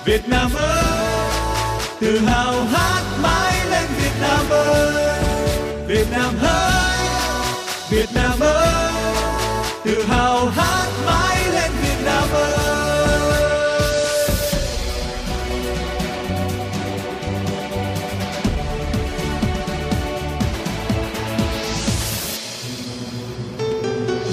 [0.08, 0.84] Việt Nam ơi,
[2.02, 5.22] tự hào hát mãi lên Việt Nam ơi.
[5.88, 7.08] Việt Nam ơi,
[7.90, 8.92] Việt Nam ơi,
[9.86, 12.54] tự hào hát mãi lên Việt Nam ơi.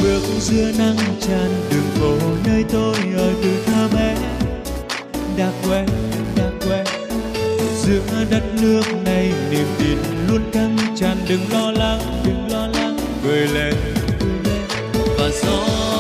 [0.03, 2.34] Bước giữa nắng tràn đường phố
[5.37, 5.87] đã quen
[6.37, 6.85] đã quen.
[7.83, 12.99] Giữa đất nước này niềm tin luôn căng tràn, đừng lo lắng, đừng lo lắng.
[13.25, 13.75] Cười lên.
[15.19, 15.94] Và gió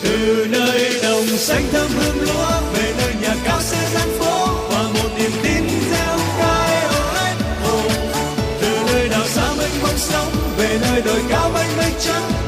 [0.03, 4.83] Từ nơi đồng xanh thơm hương lúa, về nơi nhà cao xe gian phố, và
[4.93, 7.37] một niềm tin gieo cay OS
[8.61, 12.38] từ nơi đảo xa mênh mông sông, về nơi đồi cao mênh mây trắng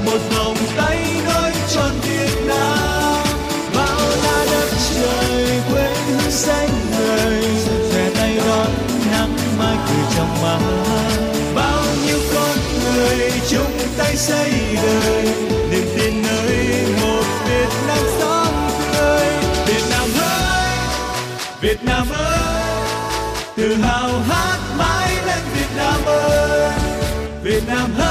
[14.22, 14.52] xây
[14.84, 15.24] đời.
[15.72, 19.28] Niềm tin nơi một Việt Nam sáng tươi.
[19.66, 20.78] Việt Nam ơi,
[21.62, 22.64] Việt Nam ơi.
[23.56, 26.72] Tự hào hát mãi lên Việt Nam ơi.
[27.44, 28.11] Việt Nam ơi.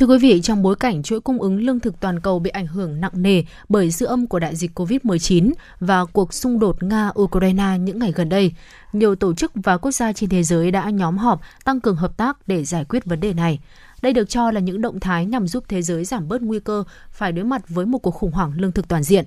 [0.00, 2.66] Thưa quý vị, trong bối cảnh chuỗi cung ứng lương thực toàn cầu bị ảnh
[2.66, 7.76] hưởng nặng nề bởi dư âm của đại dịch COVID-19 và cuộc xung đột Nga-Ukraine
[7.76, 8.52] những ngày gần đây,
[8.92, 12.16] nhiều tổ chức và quốc gia trên thế giới đã nhóm họp tăng cường hợp
[12.16, 13.58] tác để giải quyết vấn đề này.
[14.02, 16.84] Đây được cho là những động thái nhằm giúp thế giới giảm bớt nguy cơ
[17.10, 19.24] phải đối mặt với một cuộc khủng hoảng lương thực toàn diện.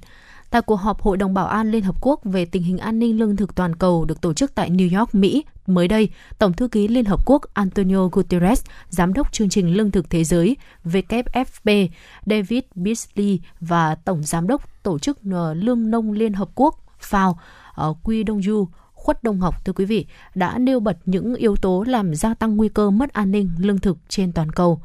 [0.53, 3.19] Tại cuộc họp Hội đồng Bảo an Liên Hợp Quốc về tình hình an ninh
[3.19, 6.67] lương thực toàn cầu được tổ chức tại New York, Mỹ, mới đây, Tổng thư
[6.67, 11.87] ký Liên Hợp Quốc Antonio Guterres, Giám đốc chương trình Lương thực Thế giới WFP
[12.25, 15.17] David Beasley và Tổng Giám đốc Tổ chức
[15.53, 17.33] Lương nông Liên Hợp Quốc FAO
[17.73, 21.55] ở Quy Đông Du Khuất Đông Học, thưa quý vị, đã nêu bật những yếu
[21.55, 24.81] tố làm gia tăng nguy cơ mất an ninh lương thực trên toàn cầu.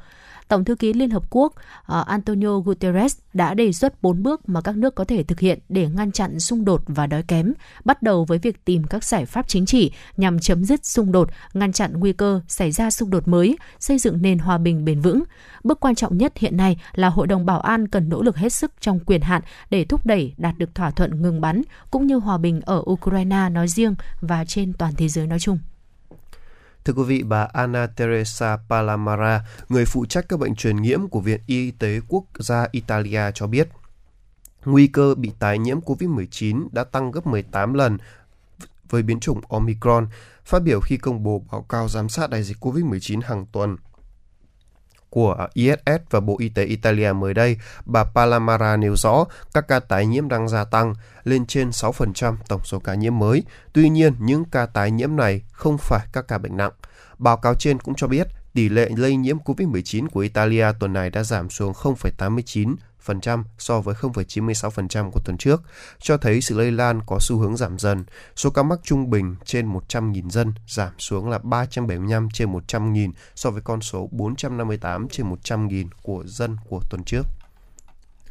[0.49, 1.53] Tổng thư ký Liên Hợp Quốc
[1.87, 5.59] ờ, Antonio Guterres đã đề xuất 4 bước mà các nước có thể thực hiện
[5.69, 7.53] để ngăn chặn xung đột và đói kém,
[7.85, 11.31] bắt đầu với việc tìm các giải pháp chính trị nhằm chấm dứt xung đột,
[11.55, 15.01] ngăn chặn nguy cơ xảy ra xung đột mới, xây dựng nền hòa bình bền
[15.01, 15.23] vững.
[15.65, 18.53] Bước quan trọng nhất hiện nay là Hội đồng Bảo an cần nỗ lực hết
[18.53, 22.17] sức trong quyền hạn để thúc đẩy đạt được thỏa thuận ngừng bắn cũng như
[22.17, 25.59] hòa bình ở Ukraine nói riêng và trên toàn thế giới nói chung.
[26.85, 31.21] Thưa quý vị, bà Anna Teresa Palamara, người phụ trách các bệnh truyền nhiễm của
[31.21, 33.69] Viện Y tế Quốc gia Italia cho biết,
[34.65, 37.99] nguy cơ bị tái nhiễm COVID-19 đã tăng gấp 18 lần
[38.91, 40.09] với biến chủng Omicron,
[40.45, 43.77] phát biểu khi công bố báo cáo giám sát đại dịch COVID-19 hàng tuần
[45.19, 49.81] của ISS và Bộ Y tế Italia mới đây, bà Palamara nêu rõ các ca
[49.81, 53.43] tái nhiễm đang gia tăng lên trên 6% tổng số ca nhiễm mới.
[53.73, 56.73] Tuy nhiên, những ca tái nhiễm này không phải các ca bệnh nặng.
[57.19, 61.11] Báo cáo trên cũng cho biết tỷ lệ lây nhiễm COVID-19 của Italia tuần này
[61.11, 62.75] đã giảm xuống 0,89
[63.59, 65.63] so với 0,96% của tuần trước,
[66.01, 68.05] cho thấy sự lây lan có xu hướng giảm dần.
[68.37, 73.51] Số ca mắc trung bình trên 100.000 dân giảm xuống là 375 trên 100.000 so
[73.51, 77.23] với con số 458 trên 100.000 của dân của tuần trước.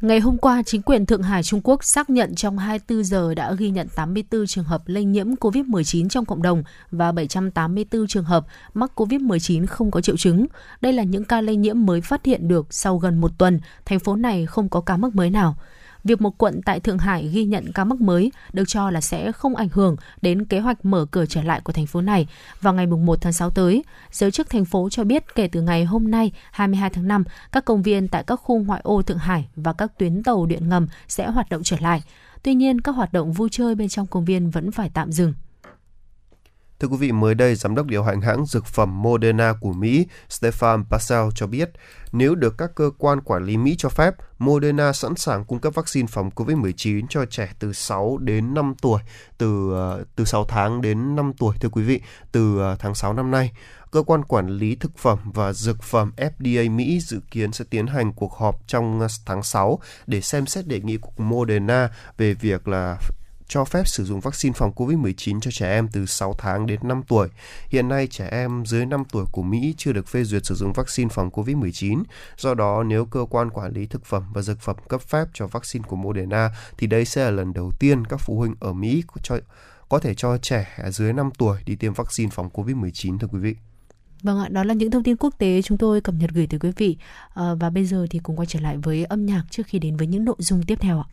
[0.00, 3.52] Ngày hôm qua, chính quyền Thượng Hải Trung Quốc xác nhận trong 24 giờ đã
[3.52, 8.46] ghi nhận 84 trường hợp lây nhiễm COVID-19 trong cộng đồng và 784 trường hợp
[8.74, 10.46] mắc COVID-19 không có triệu chứng.
[10.80, 13.98] Đây là những ca lây nhiễm mới phát hiện được sau gần một tuần, thành
[13.98, 15.56] phố này không có ca mắc mới nào
[16.04, 19.32] việc một quận tại Thượng Hải ghi nhận ca mắc mới được cho là sẽ
[19.32, 22.26] không ảnh hưởng đến kế hoạch mở cửa trở lại của thành phố này
[22.60, 23.84] vào ngày 1 tháng 6 tới.
[24.10, 27.64] Giới chức thành phố cho biết kể từ ngày hôm nay 22 tháng 5, các
[27.64, 30.86] công viên tại các khu ngoại ô Thượng Hải và các tuyến tàu điện ngầm
[31.08, 32.02] sẽ hoạt động trở lại.
[32.42, 35.34] Tuy nhiên, các hoạt động vui chơi bên trong công viên vẫn phải tạm dừng.
[36.80, 40.06] Thưa quý vị, mới đây, Giám đốc điều hành hãng dược phẩm Moderna của Mỹ,
[40.28, 41.70] Stefan Bassel cho biết,
[42.12, 45.74] nếu được các cơ quan quản lý Mỹ cho phép, Moderna sẵn sàng cung cấp
[45.74, 49.00] vaccine phòng COVID-19 cho trẻ từ 6 đến 5 tuổi,
[49.38, 52.00] từ ờ, từ 6 tháng đến 5 tuổi, thưa quý vị,
[52.32, 53.52] từ ờ, tháng 6 năm nay.
[53.90, 57.86] Cơ quan quản lý thực phẩm và dược phẩm FDA Mỹ dự kiến sẽ tiến
[57.86, 62.68] hành cuộc họp trong tháng 6 để xem xét đề nghị của Moderna về việc
[62.68, 62.98] là
[63.48, 67.02] cho phép sử dụng vaccine phòng COVID-19 cho trẻ em từ 6 tháng đến 5
[67.08, 67.28] tuổi.
[67.68, 70.72] Hiện nay, trẻ em dưới 5 tuổi của Mỹ chưa được phê duyệt sử dụng
[70.72, 72.02] vaccine phòng COVID-19.
[72.36, 75.46] Do đó, nếu cơ quan quản lý thực phẩm và dược phẩm cấp phép cho
[75.46, 79.02] vaccine của Moderna, thì đây sẽ là lần đầu tiên các phụ huynh ở Mỹ
[79.06, 79.38] có, cho,
[79.88, 83.54] có thể cho trẻ dưới 5 tuổi đi tiêm vaccine phòng COVID-19, thưa quý vị.
[84.22, 86.60] Vâng ạ, đó là những thông tin quốc tế chúng tôi cập nhật gửi tới
[86.60, 86.96] quý vị.
[87.34, 89.96] À, và bây giờ thì cùng quay trở lại với âm nhạc trước khi đến
[89.96, 91.06] với những nội dung tiếp theo ạ.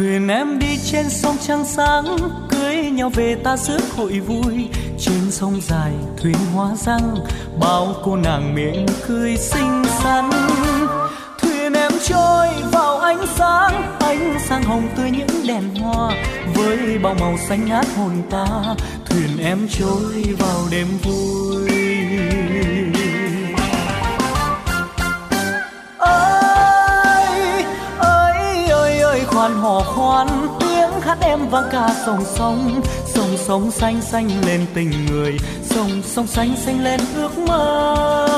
[0.00, 2.04] Thuyền em đi trên sông trăng sáng,
[2.50, 4.68] cưới nhau về ta rước hội vui.
[4.98, 7.14] Trên sông dài thuyền hoa răng,
[7.60, 10.30] bao cô nàng miệng cười xinh xắn.
[11.42, 16.14] Thuyền em trôi vào ánh sáng ánh sáng hồng tươi những đèn hoa.
[16.54, 18.46] Với bao màu xanh ngát hồn ta,
[19.06, 21.70] thuyền em trôi vào đêm vui.
[29.40, 30.28] Hoan hò khoan,
[30.60, 32.82] tiếng hát em vang ca sông sông.
[33.06, 38.28] Sông sông xanh xanh lên tình người sông sông xanh xanh lên ước mơ.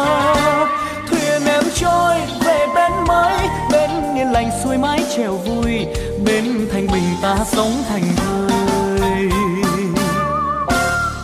[1.10, 3.38] Thuyền em trôi về bên mới
[3.70, 5.86] bên yên lành xuôi mái trèo vui,
[6.24, 9.28] bên thành bình ta sống thành thơi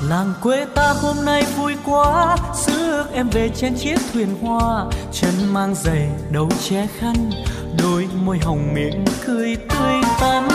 [0.09, 2.37] làng quê ta hôm nay vui quá,
[2.67, 7.31] xưa em về trên chiếc thuyền hoa, chân mang giày đầu che khăn
[7.89, 10.49] đôi môi hồng miệng cười tươi tắn.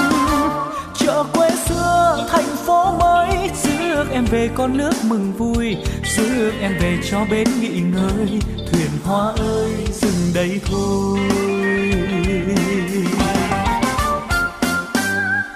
[0.96, 5.76] Chợ quê xưa, thành phố mới rước em về con nước mừng vui
[6.15, 8.39] rước em về cho bến nghỉ ngơi,
[8.72, 11.19] thuyền hoa ơi dừng đây thôi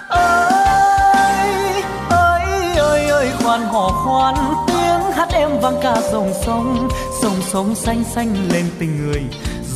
[0.08, 2.42] ơi ơi
[2.76, 4.34] ơi ơi khoan hò khoan,
[4.66, 6.88] tiếng hát em vang ca dòng sông sông
[7.22, 9.22] sông sông xanh xanh lên tình người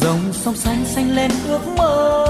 [0.02, 2.26] dòng sông xanh xanh lên ước mơ.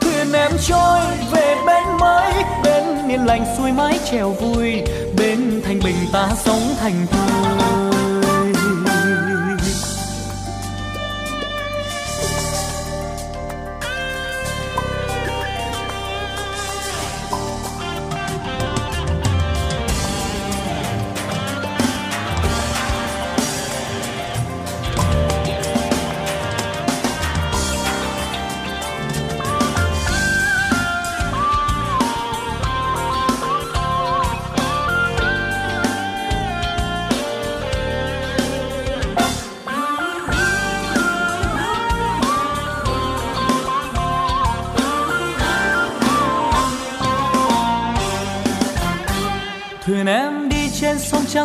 [0.00, 1.00] Thuyền em trôi
[1.32, 2.32] về bên mới
[2.64, 4.82] bên miền lành xuôi mái chèo vui
[5.18, 7.95] bên thanh bình ta sống thành thơi.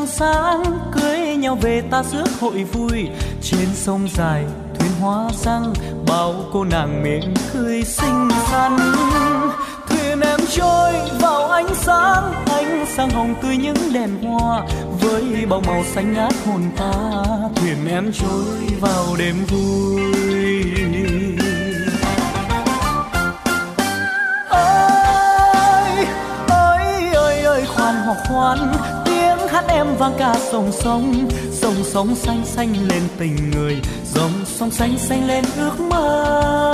[0.01, 3.09] Trăng sáng cưới nhau về ta rước hội vui.
[3.41, 4.45] Trên sông dài,
[4.79, 5.73] thuyền hoa răng,
[6.07, 8.77] bao cô nàng miệng cười xinh xắn.
[9.89, 14.63] Thuyền em trôi vào ánh sáng ánh sáng hồng tươi những đèn hoa.
[15.01, 16.91] Với bao màu xanh ngát hồn ta,
[17.55, 20.01] thuyền em trôi vào đêm vui.
[24.49, 26.05] Ơi
[26.47, 28.73] ơi ơi ơi khoan hoặc khoan
[29.61, 31.29] hát em vang cả sông sông.
[31.51, 33.81] Sông sông xanh xanh lên tình người,
[34.13, 36.73] dòng sông xanh xanh lên ước mơ.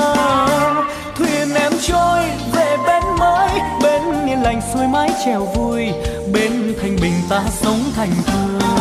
[1.16, 2.20] Thuyền em trôi
[2.54, 3.50] về bên mới,
[3.84, 5.86] bên yên lành xuôi mái chèo vui,
[6.34, 8.78] bên thanh bình ta sống thành thơi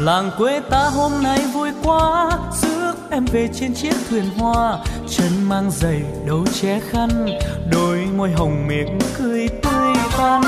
[0.00, 2.30] làng quê ta hôm nay vui quá,
[2.62, 4.78] rước em về trên chiếc thuyền hoa.
[5.08, 7.28] Chân mang giày, đầu che khăn,
[7.70, 10.42] đôi môi hồng miệng cười tươi tắn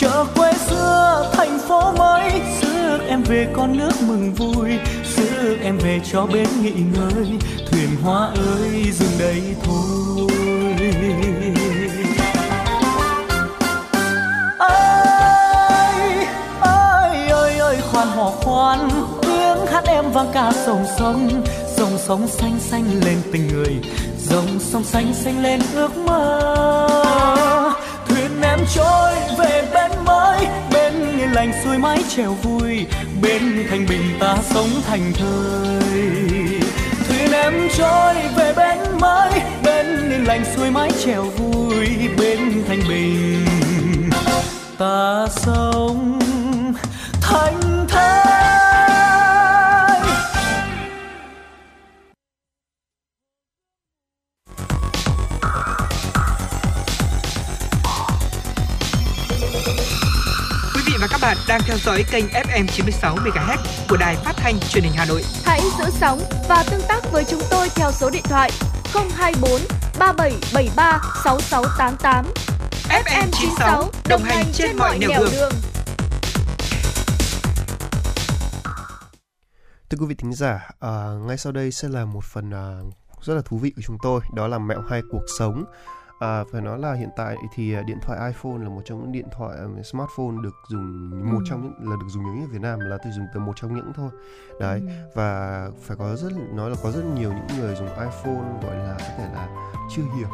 [0.00, 2.30] chợ quê xưa, thành phố mới.
[2.62, 4.70] Rước em về con nước mừng vui.
[5.16, 7.38] Rước em về cho bến nghỉ ngơi.
[7.70, 10.26] Thuyền hoa ơi, dừng đây thôi.
[14.58, 16.26] Ơi
[16.60, 18.88] ơi ơi ơi khoan hò khoan.
[19.22, 21.42] Tiếng hát em vang cả sông sông.
[21.76, 23.80] Sông sông xanh xanh lên tình người.
[24.18, 26.54] Dòng sông xanh xanh lên ước mơ.
[28.08, 29.77] Thuyền em trôi về bên
[31.32, 32.86] lành xuôi mái trèo vui,
[33.22, 35.82] bên thành bình ta sống thành thơi
[37.08, 39.30] thuyền em trôi về bên mới
[39.64, 41.86] bên yên lành xuôi mái trèo vui,
[42.18, 43.46] bên thành bình
[44.78, 46.18] ta sống
[47.20, 48.57] thành thơi
[61.28, 63.56] bạn đang theo dõi kênh FM 96 MHz
[63.88, 65.22] của đài phát thanh truyền hình Hà Nội.
[65.44, 68.50] Hãy giữ sóng và tương tác với chúng tôi theo số điện thoại
[69.16, 69.50] 024
[69.98, 72.24] 3773 6688.
[73.04, 75.52] FM 96 đồng hành trên mọi nẻo đường.
[79.90, 80.90] Thưa quý vị thính giả, à,
[81.26, 82.80] ngay sau đây sẽ là một phần à,
[83.20, 85.64] rất là thú vị của chúng tôi, đó là mẹo hay cuộc sống.
[86.18, 89.12] À, phải nói là hiện tại thì à, điện thoại iPhone là một trong những
[89.12, 92.52] điện thoại um, smartphone được dùng một trong những là được dùng nhiều nhất ở
[92.52, 94.10] Việt Nam là tôi dùng từ một trong những thôi.
[94.60, 94.82] Đấy
[95.14, 98.96] và phải có rất nói là có rất nhiều những người dùng iPhone gọi là
[98.98, 99.48] có thể là
[99.90, 100.28] chưa hiểu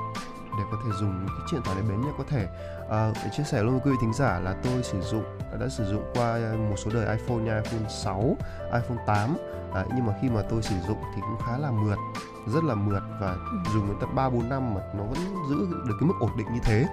[0.58, 2.48] để có thể dùng cái điện thoại này bén nhất có thể.
[2.90, 5.24] À, để chia sẻ luôn với quý vị thính giả là tôi sử dụng
[5.60, 6.38] đã sử dụng qua
[6.70, 8.36] một số đời iPhone như iPhone 6,
[8.72, 9.36] iPhone 8
[9.74, 11.98] Đấy, nhưng mà khi mà tôi sử dụng thì cũng khá là mượt
[12.46, 13.36] rất là mượt và
[13.74, 15.56] dùng đến tận 3 4 năm mà nó vẫn giữ
[15.88, 16.86] được cái mức ổn định như thế.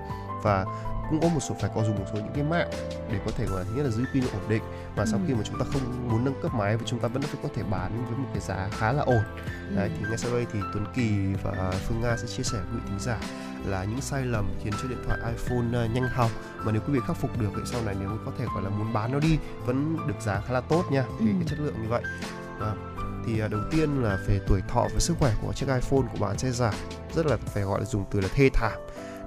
[0.44, 0.66] Và
[1.10, 2.70] cũng có một số phải có dùng một số những cái mạng
[3.12, 4.64] để có thể gọi là thứ nhất là giữ pin ổn định.
[4.96, 7.24] Và sau khi mà chúng ta không muốn nâng cấp máy và chúng ta vẫn
[7.44, 9.24] có thể bán với một cái giá khá là ổn.
[9.76, 12.68] Đấy thì ngay sau đây thì Tuấn Kỳ và Phương Nga sẽ chia sẻ với
[12.72, 13.18] quý vị thính giả
[13.66, 16.32] là những sai lầm khiến cho điện thoại iPhone uh, nhanh hỏng.
[16.64, 18.70] Mà nếu quý vị khắc phục được thì sau này nếu có thể gọi là
[18.70, 21.04] muốn bán nó đi vẫn được giá khá là tốt nha.
[21.20, 22.04] Vì cái chất lượng như vậy.
[22.60, 22.76] Và
[23.26, 26.20] thì à, đầu tiên là về tuổi thọ và sức khỏe của chiếc iPhone của
[26.20, 26.74] bạn sẽ giảm,
[27.16, 28.80] rất là phải gọi là dùng từ là thê thảm.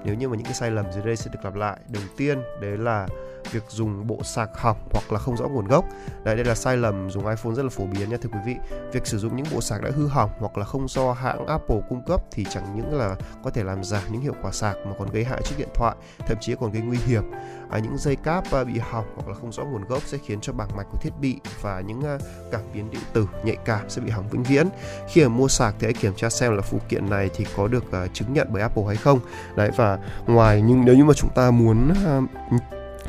[0.05, 1.79] Nếu như mà những cái sai lầm dưới đây sẽ được lặp lại.
[1.89, 3.09] Đầu tiên, đấy là
[3.53, 5.85] việc dùng bộ sạc hỏng hoặc là không rõ nguồn gốc.
[6.25, 8.57] Đấy đây là sai lầm dùng iPhone rất là phổ biến nha thưa quý vị.
[8.93, 11.81] Việc sử dụng những bộ sạc đã hư hỏng hoặc là không do hãng Apple
[11.89, 14.93] cung cấp thì chẳng những là có thể làm giảm những hiệu quả sạc mà
[14.99, 17.25] còn gây hại chiếc điện thoại thậm chí còn gây nguy hiểm.
[17.71, 20.41] À, những dây cáp à, bị hỏng hoặc là không rõ nguồn gốc sẽ khiến
[20.41, 22.19] cho bảng mạch của thiết bị và những à,
[22.53, 24.69] cảm biến điện tử nhạy cảm sẽ bị hỏng vĩnh viễn.
[25.09, 27.69] Khi mà mua sạc thì hãy kiểm tra xem là phụ kiện này thì có
[27.69, 29.21] được à, chứng nhận bởi Apple hay không.
[29.57, 32.21] Đấy và ngoài nhưng nếu như mà chúng ta muốn à,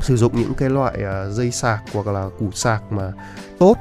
[0.00, 3.12] sử dụng những cái loại à, dây sạc hoặc là củ sạc mà
[3.58, 3.76] tốt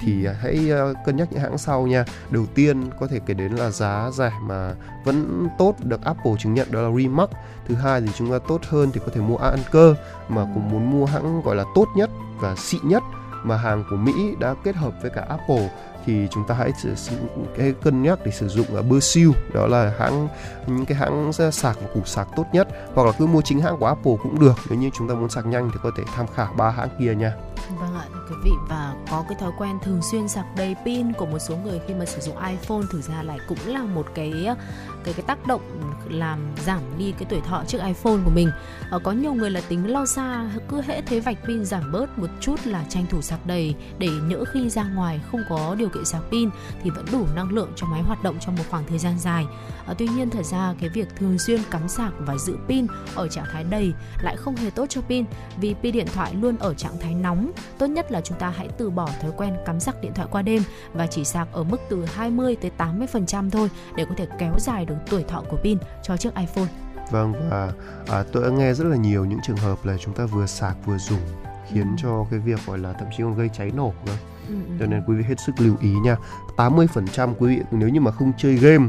[0.00, 2.04] thì hãy à, cân nhắc những hãng sau nha.
[2.30, 6.54] Đầu tiên có thể kể đến là giá rẻ mà vẫn tốt được Apple chứng
[6.54, 7.30] nhận, đó là Remark.
[7.68, 9.96] Thứ hai thì chúng ta tốt hơn thì có thể mua Anker
[10.28, 12.10] mà cũng muốn mua hãng gọi là tốt nhất
[12.40, 13.02] và xịn nhất
[13.44, 15.70] mà hàng của Mỹ đã kết hợp với cả Apple
[16.06, 19.32] thì chúng ta hãy sử dụng cái cân nhắc để sử dụng à, ở siêu.
[19.54, 20.28] Đó là hãng
[20.66, 22.68] những cái hãng sạc và củ sạc tốt nhất.
[22.94, 24.54] Hoặc là cứ mua chính hãng của Apple cũng được.
[24.70, 27.14] Nếu như chúng ta muốn sạc nhanh thì có thể tham khảo ba hãng kia
[27.14, 27.32] nha.
[27.80, 28.50] Vâng ạ, thưa quý vị.
[28.68, 31.94] Và có cái thói quen thường xuyên sạc đầy pin của một số người khi
[31.94, 34.48] mà sử dụng iPhone thực ra lại cũng là một cái
[35.06, 35.60] cái cái tác động
[36.08, 38.50] làm giảm đi cái tuổi thọ chiếc iPhone của mình.
[38.90, 42.18] Ờ, có nhiều người là tính lo xa cứ hễ thế vạch pin giảm bớt
[42.18, 45.88] một chút là tranh thủ sạc đầy để nhỡ khi ra ngoài không có điều
[45.88, 46.50] kiện sạc pin
[46.82, 49.44] thì vẫn đủ năng lượng cho máy hoạt động trong một khoảng thời gian dài.
[49.86, 53.28] À, tuy nhiên thật ra cái việc thường xuyên cắm sạc và giữ pin ở
[53.28, 55.24] trạng thái đầy lại không hề tốt cho pin
[55.60, 57.50] vì pin điện thoại luôn ở trạng thái nóng.
[57.78, 60.42] Tốt nhất là chúng ta hãy từ bỏ thói quen cắm sạc điện thoại qua
[60.42, 60.62] đêm
[60.92, 64.84] và chỉ sạc ở mức từ 20 tới 80% thôi để có thể kéo dài
[64.84, 66.68] được tuổi thọ của pin cho chiếc iPhone.
[67.10, 67.72] Vâng và
[68.08, 70.76] à, tôi đã nghe rất là nhiều những trường hợp là chúng ta vừa sạc
[70.86, 71.20] vừa dùng
[71.70, 71.94] khiến ừ.
[72.02, 74.12] cho cái việc gọi là thậm chí còn gây cháy nổ cơ.
[74.48, 74.74] Ừ, ừ.
[74.80, 76.16] Cho nên quý vị hết sức lưu ý nha.
[76.56, 78.88] 80% quý vị nếu như mà không chơi game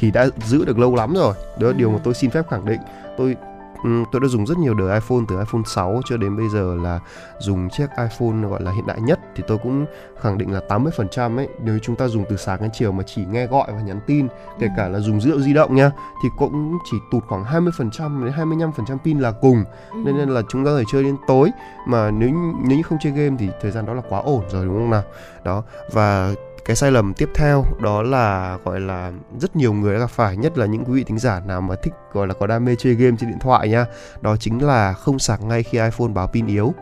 [0.00, 1.34] thì đã giữ được lâu lắm rồi.
[1.58, 2.80] Đó là điều mà tôi xin phép khẳng định.
[3.18, 3.36] Tôi
[3.82, 6.74] Ừ, tôi đã dùng rất nhiều đời iPhone từ iPhone 6 cho đến bây giờ
[6.82, 7.00] là
[7.38, 9.86] dùng chiếc iPhone gọi là hiện đại nhất thì tôi cũng
[10.20, 13.24] khẳng định là 80% ấy nếu chúng ta dùng từ sáng đến chiều mà chỉ
[13.24, 14.28] nghe gọi và nhắn tin
[14.58, 15.90] kể cả là dùng dữ liệu di động nha
[16.22, 19.98] thì cũng chỉ tụt khoảng 20% đến 25% pin là cùng ừ.
[20.04, 21.50] nên, nên là chúng ta phải chơi đến tối
[21.86, 22.30] mà nếu
[22.64, 24.90] nếu như không chơi game thì thời gian đó là quá ổn rồi đúng không
[24.90, 25.02] nào
[25.44, 26.34] đó và
[26.70, 30.36] cái sai lầm tiếp theo, đó là, gọi là, rất nhiều người đã gặp phải,
[30.36, 32.76] nhất là những quý vị thính giả nào mà thích gọi là có đam mê
[32.78, 33.86] chơi game trên điện thoại nha
[34.20, 36.74] đó chính là không sạc ngay khi iPhone báo pin yếu.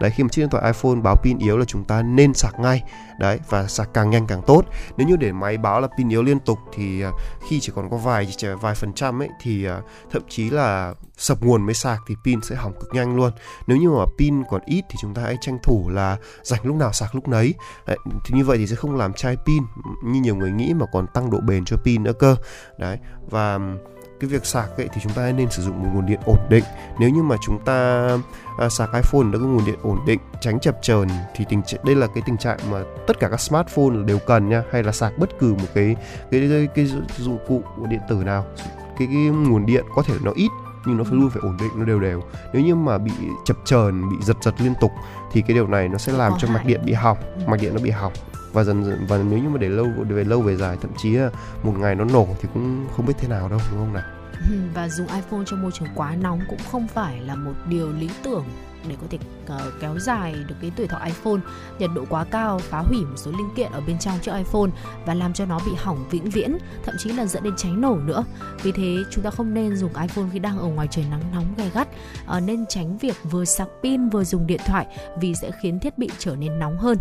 [0.00, 2.60] Đấy khi mà chiếc điện thoại iPhone báo pin yếu là chúng ta nên sạc
[2.60, 2.82] ngay.
[3.18, 4.64] Đấy và sạc càng nhanh càng tốt.
[4.96, 7.10] Nếu như để máy báo là pin yếu liên tục thì à,
[7.48, 9.80] khi chỉ còn có vài chỉ vài phần trăm ấy thì à,
[10.12, 13.32] thậm chí là sập nguồn mới sạc thì pin sẽ hỏng cực nhanh luôn.
[13.66, 16.76] Nếu như mà pin còn ít thì chúng ta hãy tranh thủ là dành lúc
[16.76, 17.54] nào sạc lúc nấy.
[17.86, 19.62] Đấy, thì như vậy thì sẽ không làm chai pin
[20.04, 22.36] như nhiều người nghĩ mà còn tăng độ bền cho pin nữa cơ.
[22.78, 22.98] Đấy
[23.30, 23.58] và
[24.20, 26.64] cái việc sạc ấy thì chúng ta nên sử dụng một nguồn điện ổn định.
[26.98, 28.08] Nếu như mà chúng ta
[28.58, 31.84] à, sạc iPhone đã có nguồn điện ổn định tránh chập chờn thì tình trạng
[31.84, 34.92] đây là cái tình trạng mà tất cả các smartphone đều cần nha hay là
[34.92, 35.96] sạc bất cứ một cái
[36.30, 36.86] cái cái, cái
[37.18, 38.46] dụng cụ điện tử nào.
[38.98, 40.50] Cái, cái nguồn điện có thể nó ít
[40.86, 42.22] nhưng nó phải luôn phải ổn định nó đều đều.
[42.52, 43.12] Nếu như mà bị
[43.44, 44.90] chập chờn bị giật giật liên tục
[45.32, 47.42] thì cái điều này nó sẽ làm cho mạch điện bị hỏng ừ.
[47.46, 48.12] mạch điện nó bị hỏng
[48.56, 51.16] và dần dần, và nếu như mà để lâu về lâu về dài, thậm chí
[51.62, 54.02] một ngày nó nổ thì cũng không biết thế nào đâu, đúng không nào?
[54.50, 57.92] Ừ, và dùng iPhone trong môi trường quá nóng cũng không phải là một điều
[57.92, 58.44] lý tưởng
[58.88, 59.18] để có thể
[59.66, 61.40] uh, kéo dài được cái tuổi thọ iPhone.
[61.78, 64.70] Nhiệt độ quá cao phá hủy một số linh kiện ở bên trong chiếc iPhone
[65.06, 67.96] và làm cho nó bị hỏng vĩnh viễn thậm chí là dẫn đến cháy nổ
[67.96, 68.24] nữa.
[68.62, 71.54] Vì thế chúng ta không nên dùng iPhone khi đang ở ngoài trời nắng nóng
[71.56, 71.88] gay gắt
[72.36, 74.86] uh, nên tránh việc vừa sạc pin vừa dùng điện thoại
[75.20, 76.98] vì sẽ khiến thiết bị trở nên nóng hơn.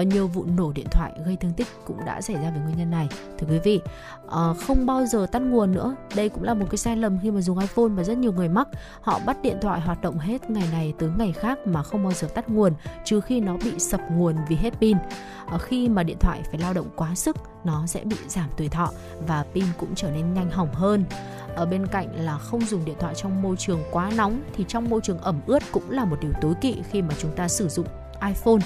[0.00, 2.78] Uh, nhiều vụ nổ điện thoại gây thương tích cũng đã xảy ra vì nguyên
[2.78, 3.08] nhân này.
[3.38, 3.80] Thưa quý vị
[4.28, 5.94] uh, không bao giờ tắt nguồn nữa.
[6.16, 8.48] Đây cũng là một cái sai lầm khi mà dùng iPhone và rất nhiều người
[8.48, 8.68] mắc.
[9.00, 12.12] Họ bắt điện thoại hoạt động hết ngày này tới ngày khác mà không bao
[12.12, 12.72] giờ tắt nguồn
[13.04, 14.96] trừ khi nó bị sập nguồn vì hết pin.
[15.46, 18.68] Ờ, khi mà điện thoại phải lao động quá sức, nó sẽ bị giảm tuổi
[18.68, 18.90] thọ
[19.26, 21.04] và pin cũng trở nên nhanh hỏng hơn.
[21.54, 24.90] Ở bên cạnh là không dùng điện thoại trong môi trường quá nóng thì trong
[24.90, 27.68] môi trường ẩm ướt cũng là một điều tối kỵ khi mà chúng ta sử
[27.68, 27.86] dụng
[28.26, 28.58] iPhone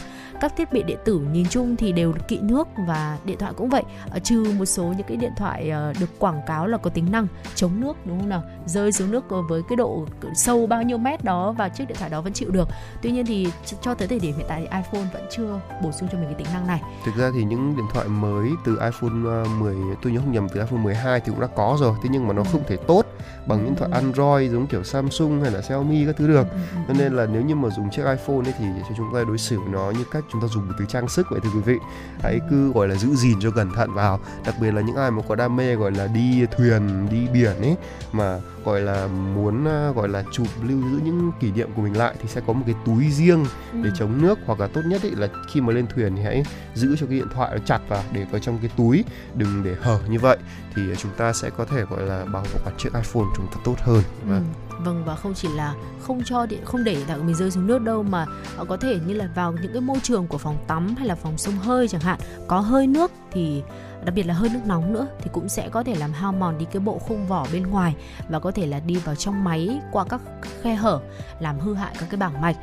[0.43, 3.69] các thiết bị điện tử nhìn chung thì đều kỵ nước và điện thoại cũng
[3.69, 6.91] vậy ở trừ một số những cái điện thoại ờ, được quảng cáo là có
[6.91, 8.43] tính năng chống nước đúng không nào?
[8.67, 12.11] Rơi xuống nước với cái độ sâu bao nhiêu mét đó và chiếc điện thoại
[12.11, 12.69] đó vẫn chịu được.
[13.03, 13.47] Tuy nhiên thì
[13.83, 16.35] cho tới thời điểm hiện tại thì iPhone vẫn chưa bổ sung cho mình cái
[16.35, 16.83] tính năng này.
[17.05, 20.49] Thực ra thì những điện thoại mới từ iPhone 10 ờ, tôi nhớ không nhầm
[20.49, 22.49] từ iPhone 12 thì cũng đã có rồi thế nhưng mà nó ừ.
[22.53, 23.07] không thể tốt
[23.47, 23.95] bằng những điện thoại ừ.
[23.95, 26.47] Android giống kiểu Samsung hay là Xiaomi các thứ được.
[26.53, 29.25] Ừ, cho nên là nếu như mà dùng chiếc iPhone ấy thì cho chúng ta
[29.25, 31.61] đối xử nó như cách chúng ta dùng một từ trang sức vậy thưa quý
[31.61, 31.79] vị
[32.23, 34.21] hãy cứ, gọi là, giữ gìn cho cẩn thận vào.
[34.47, 37.61] Đặc biệt là những ai mà có đam mê, gọi là, đi thuyền, đi biển
[37.61, 37.77] ấy,
[38.13, 41.97] mà gọi là muốn ờ, gọi là chụp lưu giữ những kỷ niệm của mình
[41.97, 43.95] lại thì sẽ có một cái túi riêng để ừ.
[43.99, 46.45] chống nước hoặc là tốt nhất ấy là khi mà lên thuyền thì hãy
[46.75, 49.05] giữ cho cái điện thoại nó chặt vào để vào trong cái túi
[49.35, 50.37] đừng để hở như vậy
[50.75, 53.77] thì chúng ta sẽ có thể gọi là bảo quản chiếc iPhone chúng ta tốt
[53.79, 54.41] hơn ừ.
[54.85, 57.51] Vâng và không chỉ là không cho điện không để điện thoại của mình rơi
[57.51, 58.27] xuống nước đâu mà
[58.61, 61.15] uh, có thể như là vào những cái môi trường của phòng tắm hay là
[61.15, 63.63] phòng sông hơi chẳng hạn có hơi nước thì
[64.05, 66.59] đặc biệt là hơi nước nóng nữa thì cũng sẽ có thể làm hao mòn
[66.59, 67.95] đi cái bộ khung vỏ bên ngoài
[68.29, 70.21] và có thể là đi vào trong máy qua các
[70.63, 71.01] khe hở,
[71.41, 72.57] làm hư hại các cái bảng mạch.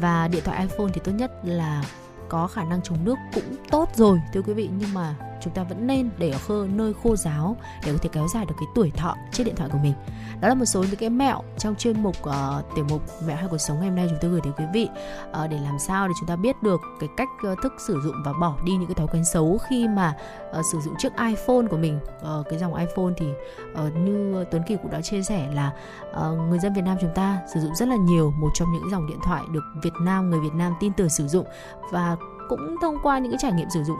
[0.00, 1.84] Và điện thoại iPhone thì tốt nhất là
[2.28, 4.68] có khả năng chống nước cũng tốt rồi, thưa quý vị.
[4.78, 8.10] Nhưng mà chúng ta vẫn nên để ở khơ nơi khô ráo để có thể
[8.12, 9.94] kéo dài được cái tuổi thọ chiếc điện thoại của mình.
[10.40, 12.34] Đó là một số những cái mẹo trong chuyên mục uh,
[12.74, 14.88] tiểu mục mẹo hay cuộc sống ngày hôm nay chúng tôi gửi đến quý vị
[15.30, 18.14] uh, để làm sao để chúng ta biết được cái cách uh, thức sử dụng
[18.24, 20.16] và bỏ đi những cái thói quen xấu khi mà
[20.58, 21.98] uh, sử dụng chiếc iPhone của mình.
[22.18, 23.26] Uh, cái dòng iPhone thì
[23.72, 25.72] uh, như Tuấn Kỳ cũng đã chia sẻ là
[26.10, 28.90] uh, người dân Việt Nam chúng ta sử dụng rất là nhiều một trong những
[28.90, 31.46] dòng điện thoại được Việt Nam người Việt Nam tin tưởng sử dụng.
[31.90, 32.16] Và
[32.50, 33.98] cũng thông qua những cái trải nghiệm sử dụng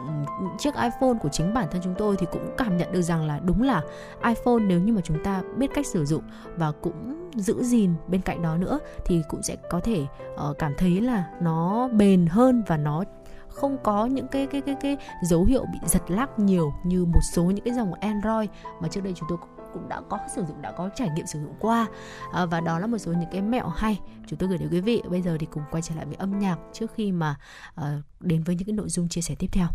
[0.59, 3.41] chiếc iPhone của chính bản thân chúng tôi thì cũng cảm nhận được rằng là
[3.45, 3.83] đúng là
[4.25, 6.23] iPhone nếu như mà chúng ta biết cách sử dụng
[6.57, 10.73] và cũng giữ gìn bên cạnh đó nữa thì cũng sẽ có thể uh, cảm
[10.79, 13.05] thấy là nó bền hơn và nó
[13.49, 17.21] không có những cái cái cái cái dấu hiệu bị giật lắc nhiều như một
[17.33, 19.39] số những cái dòng Android mà trước đây chúng tôi
[19.75, 21.87] cũng đã có sử dụng đã có trải nghiệm sử dụng qua.
[22.33, 24.81] À, và đó là một số những cái mẹo hay chúng tôi gửi đến quý
[24.81, 25.03] vị.
[25.11, 27.37] Bây giờ thì cùng quay trở lại với âm nhạc trước khi mà
[27.75, 29.67] à, đến với những cái nội dung chia sẻ tiếp theo.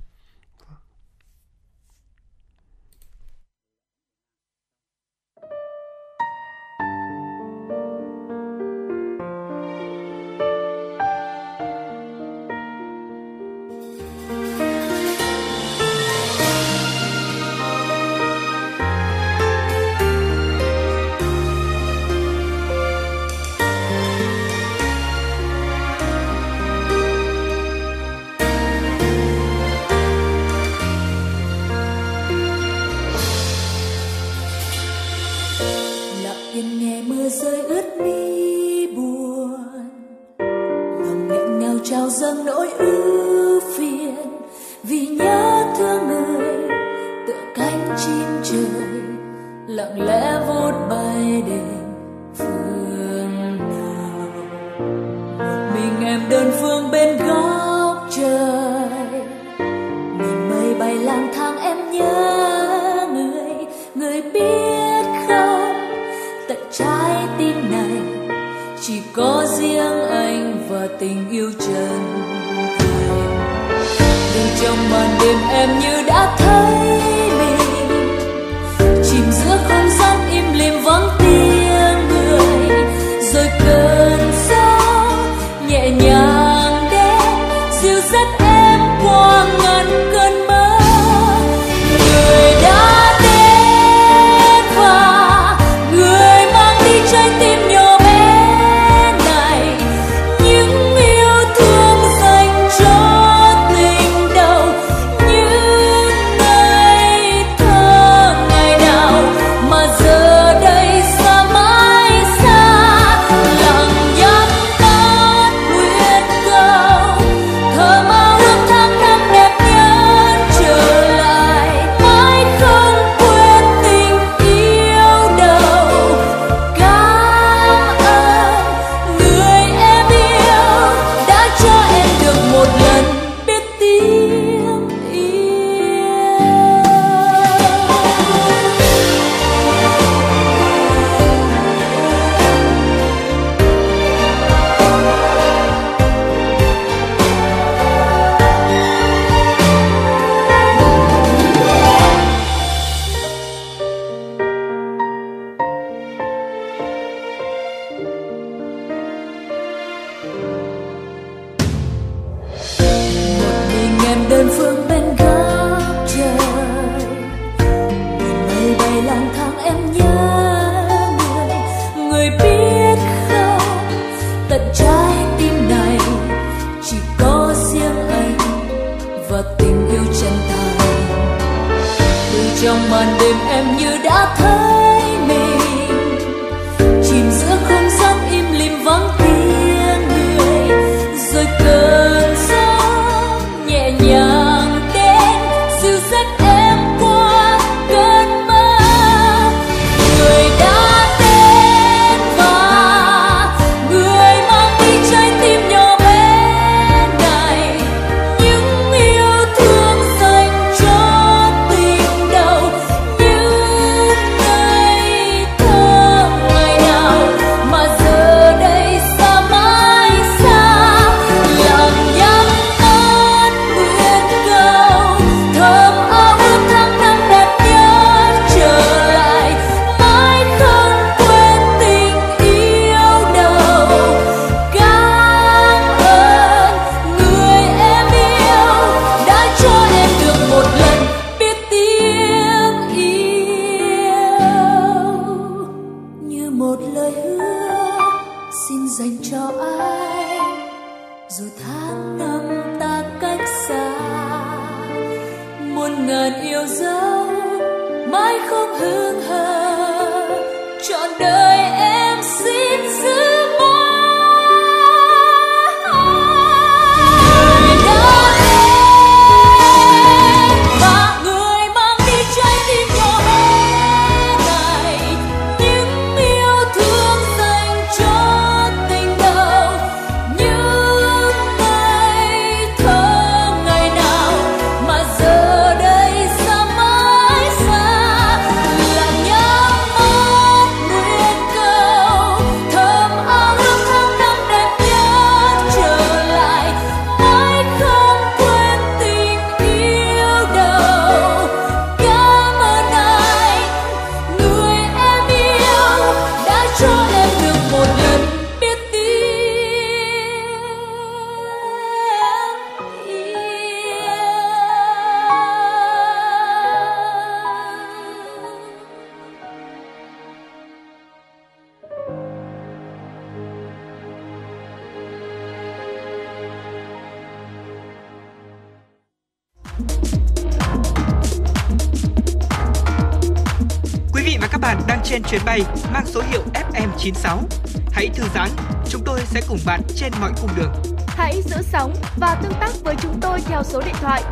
[339.95, 340.73] Trên mọi cung đường.
[341.07, 344.23] Hãy giữ sóng và tương tác với chúng tôi theo số điện thoại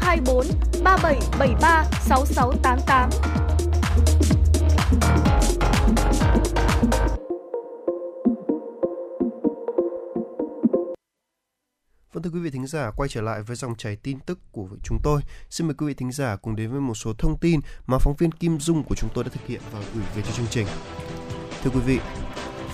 [0.00, 0.46] 024
[0.84, 3.10] 3773 6688.
[12.12, 14.68] Vâng thưa quý vị thính giả, quay trở lại với dòng chảy tin tức của
[14.82, 15.20] chúng tôi.
[15.50, 18.14] Xin mời quý vị thính giả cùng đến với một số thông tin mà phóng
[18.18, 20.66] viên Kim Dung của chúng tôi đã thực hiện và gửi về cho chương trình.
[21.62, 21.98] Thưa quý vị,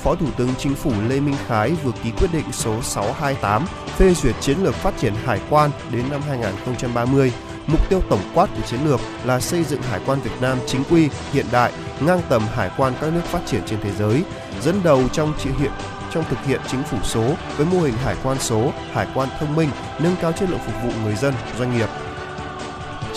[0.04, 4.14] Phó Thủ tướng Chính phủ Lê Minh Khái vừa ký quyết định số 628 phê
[4.14, 7.32] duyệt chiến lược phát triển hải quan đến năm 2030.
[7.66, 10.84] Mục tiêu tổng quát của chiến lược là xây dựng hải quan Việt Nam chính
[10.90, 14.22] quy, hiện đại, ngang tầm hải quan các nước phát triển trên thế giới,
[14.62, 15.72] dẫn đầu trong trị hiện
[16.12, 19.56] trong thực hiện chính phủ số với mô hình hải quan số, hải quan thông
[19.56, 21.88] minh, nâng cao chất lượng phục vụ người dân, doanh nghiệp.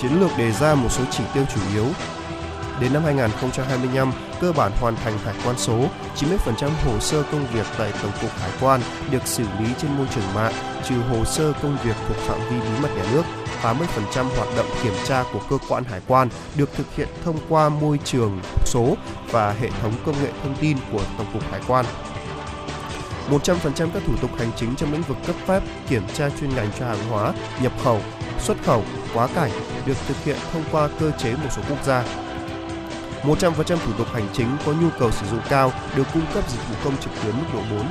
[0.01, 1.85] Chiến lược đề ra một số chỉ tiêu chủ yếu.
[2.81, 4.11] Đến năm 2025,
[4.41, 8.31] cơ bản hoàn thành hải quan số, 90% hồ sơ công việc tại Tổng cục
[8.31, 10.53] Hải quan được xử lý trên môi trường mạng,
[10.89, 13.23] trừ hồ sơ công việc thuộc phạm vi bí mật nhà nước.
[13.61, 17.69] 80% hoạt động kiểm tra của cơ quan hải quan được thực hiện thông qua
[17.69, 18.95] môi trường số
[19.31, 21.85] và hệ thống công nghệ thông tin của Tổng cục Hải quan.
[23.29, 26.69] 100% các thủ tục hành chính trong lĩnh vực cấp phép, kiểm tra chuyên ngành
[26.79, 28.01] cho hàng hóa, nhập khẩu,
[28.39, 29.51] xuất khẩu, quá cảnh
[29.85, 32.26] được thực hiện thông qua cơ chế một số quốc gia.
[33.27, 36.69] 100% thủ tục hành chính có nhu cầu sử dụng cao được cung cấp dịch
[36.69, 37.85] vụ công trực tuyến mức độ 4.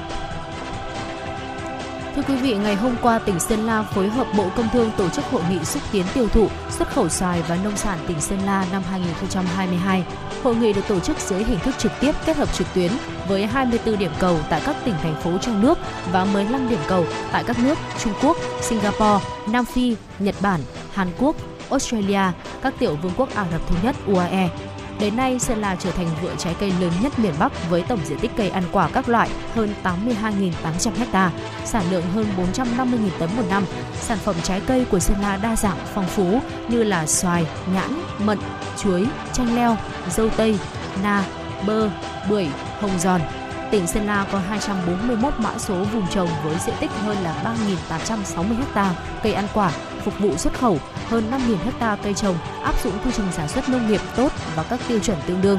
[2.16, 5.09] Thưa quý vị, ngày hôm qua tỉnh Sơn La phối hợp Bộ Công Thương tổ
[5.09, 8.39] chức hội nghị xúc tiến tiêu thụ, xuất khẩu xoài và nông sản tỉnh Sơn
[8.47, 10.05] La năm 2022.
[10.43, 12.93] Hội nghị được tổ chức dưới hình thức trực tiếp kết hợp trực tuyến
[13.28, 15.78] với 24 điểm cầu tại các tỉnh thành phố trong nước
[16.12, 20.61] và 15 điểm cầu tại các nước Trung Quốc, Singapore, Nam Phi, Nhật Bản,
[20.93, 21.37] Hàn Quốc,
[21.70, 22.22] Australia,
[22.62, 24.49] các tiểu vương quốc Ả Rập Thống Nhất UAE.
[25.01, 28.01] Đến nay, Sơn La trở thành vựa trái cây lớn nhất miền Bắc với tổng
[28.05, 31.31] diện tích cây ăn quả các loại hơn 82.800 ha,
[31.65, 33.65] sản lượng hơn 450.000 tấn một năm.
[34.01, 38.03] Sản phẩm trái cây của Sơn La đa dạng phong phú như là xoài, nhãn,
[38.19, 38.39] mận,
[38.77, 39.77] chuối, chanh leo,
[40.11, 40.59] dâu tây,
[41.03, 41.25] na,
[41.67, 41.91] bơ,
[42.29, 42.47] bưởi,
[42.81, 43.21] hồng giòn.
[43.71, 47.55] Tỉnh Sơn La có 241 mã số vùng trồng với diện tích hơn là
[47.89, 48.45] 3.860
[48.75, 49.73] ha cây ăn quả
[50.07, 50.79] phục vụ xuất khẩu,
[51.09, 54.63] hơn 5.000 hecta cây trồng áp dụng quy trình sản xuất nông nghiệp tốt và
[54.63, 55.59] các tiêu chuẩn tương đương.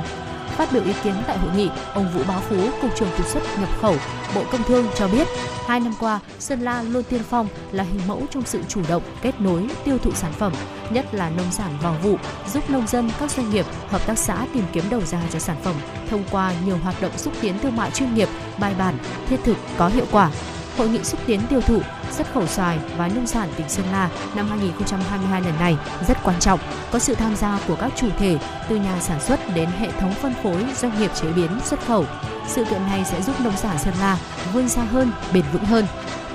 [0.58, 3.44] Phát biểu ý kiến tại hội nghị, ông Vũ Bá Phú, Cục trưởng Cục xuất
[3.60, 3.96] nhập khẩu,
[4.36, 5.28] Bộ Công Thương cho biết,
[5.68, 9.04] hai năm qua, Sơn La luôn tiên phong là hình mẫu trong sự chủ động,
[9.22, 10.54] kết nối, tiêu thụ sản phẩm,
[10.90, 12.18] nhất là nông sản vào vụ,
[12.54, 15.58] giúp nông dân, các doanh nghiệp, hợp tác xã tìm kiếm đầu ra cho sản
[15.64, 15.76] phẩm
[16.10, 18.30] thông qua nhiều hoạt động xúc tiến thương mại chuyên nghiệp,
[18.60, 20.32] bài bản, thiết thực, có hiệu quả.
[20.78, 24.10] Hội nghị xúc tiến tiêu thụ, xuất khẩu xoài và nông sản tỉnh Sơn La
[24.36, 26.60] năm 2022 lần này rất quan trọng,
[26.92, 28.38] có sự tham gia của các chủ thể
[28.70, 32.06] từ nhà sản xuất đến hệ thống phân phối, doanh nghiệp chế biến, xuất khẩu.
[32.48, 34.18] Sự kiện này sẽ giúp nông sản Sơn La
[34.54, 35.86] vươn xa hơn, bền vững hơn.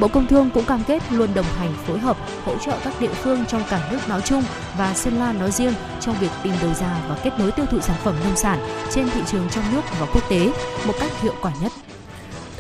[0.00, 3.12] Bộ Công Thương cũng cam kết luôn đồng hành phối hợp hỗ trợ các địa
[3.12, 4.42] phương trong cả nước nói chung
[4.78, 7.80] và Sơn La nói riêng trong việc tìm đầu ra và kết nối tiêu thụ
[7.80, 8.58] sản phẩm nông sản
[8.94, 10.52] trên thị trường trong nước và quốc tế
[10.86, 11.72] một cách hiệu quả nhất.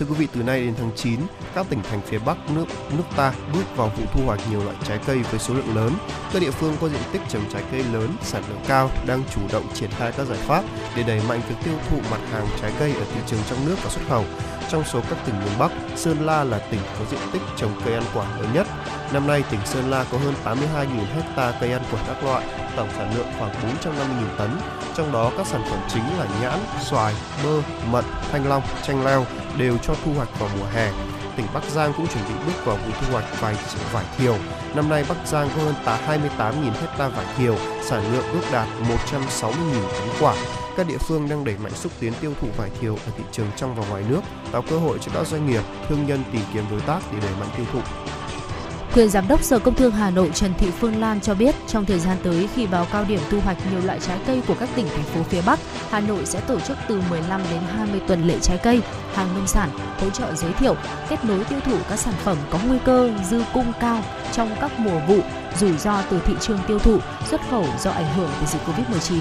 [0.02, 1.20] Thưa quý vị, từ nay đến tháng 9,
[1.54, 2.64] các tỉnh thành phía Bắc nước
[2.96, 5.92] nước ta bước vào vụ thu hoạch nhiều loại trái cây với số lượng lớn.
[6.32, 9.40] Các địa phương có diện tích trồng trái cây lớn, sản lượng cao đang chủ
[9.52, 10.64] động triển khai các giải pháp
[10.96, 13.76] để đẩy mạnh việc tiêu thụ mặt hàng trái cây ở thị trường trong nước
[13.84, 14.24] và xuất khẩu.
[14.72, 17.94] Trong số các tỉnh miền Bắc, Sơn La là tỉnh có diện tích trồng cây
[17.94, 18.66] ăn quả lớn nhất.
[19.12, 22.46] Năm nay, tỉnh Sơn La có hơn 82.000 hecta cây ăn quả các loại,
[22.76, 24.50] tổng sản lượng khoảng 450.000 tấn.
[24.94, 27.14] Trong đó, các sản phẩm chính là nhãn, xoài,
[27.44, 29.26] bơ, mận, thanh long, chanh leo
[29.58, 30.92] đều cho thu hoạch vào mùa hè.
[31.36, 33.56] Tỉnh Bắc Giang cũng chuẩn bị bước vào vụ thu hoạch vải
[33.92, 34.36] vải thiều.
[34.74, 35.74] Năm nay Bắc Giang có hơn
[36.06, 38.68] 28.000 hecta vải thiều, sản lượng ước đạt
[39.12, 39.52] 160.000
[39.92, 40.34] tấn quả.
[40.76, 43.46] Các địa phương đang đẩy mạnh xúc tiến tiêu thụ vải thiều ở thị trường
[43.56, 44.20] trong và ngoài nước,
[44.52, 47.32] tạo cơ hội cho các doanh nghiệp, thương nhân tìm kiếm đối tác để đẩy
[47.40, 47.80] mạnh tiêu thụ.
[48.94, 51.84] Quyền Giám đốc Sở Công Thương Hà Nội Trần Thị Phương Lan cho biết, trong
[51.84, 54.68] thời gian tới khi vào cao điểm thu hoạch nhiều loại trái cây của các
[54.76, 55.58] tỉnh thành phố phía Bắc,
[55.90, 58.80] Hà Nội sẽ tổ chức từ 15 đến 20 tuần lễ trái cây,
[59.14, 59.70] hàng nông sản,
[60.00, 60.74] hỗ trợ giới thiệu,
[61.08, 64.02] kết nối tiêu thụ các sản phẩm có nguy cơ dư cung cao
[64.32, 65.20] trong các mùa vụ,
[65.58, 69.20] rủi ro từ thị trường tiêu thụ, xuất khẩu do ảnh hưởng từ dịch Covid-19,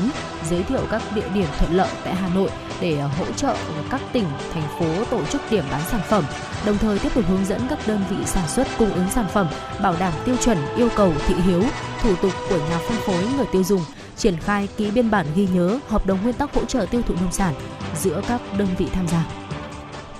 [0.50, 2.50] giới thiệu các địa điểm thuận lợi tại Hà Nội
[2.82, 3.56] để ờ, hỗ trợ
[3.90, 6.24] các tỉnh, thành phố tổ chức điểm bán sản phẩm,
[6.66, 9.48] đồng thời tiếp tục hướng dẫn các đơn vị sản xuất cung ứng sản phẩm
[9.84, 11.64] bảo đảm tiêu chuẩn yêu cầu thị hiếu,
[12.02, 13.82] thủ tục của nhà phân phối người tiêu dùng,
[14.18, 17.16] triển khai ký biên bản ghi nhớ hợp đồng nguyên tắc hỗ trợ tiêu thụ
[17.16, 17.54] nông sản
[17.96, 19.26] giữa các đơn vị tham gia.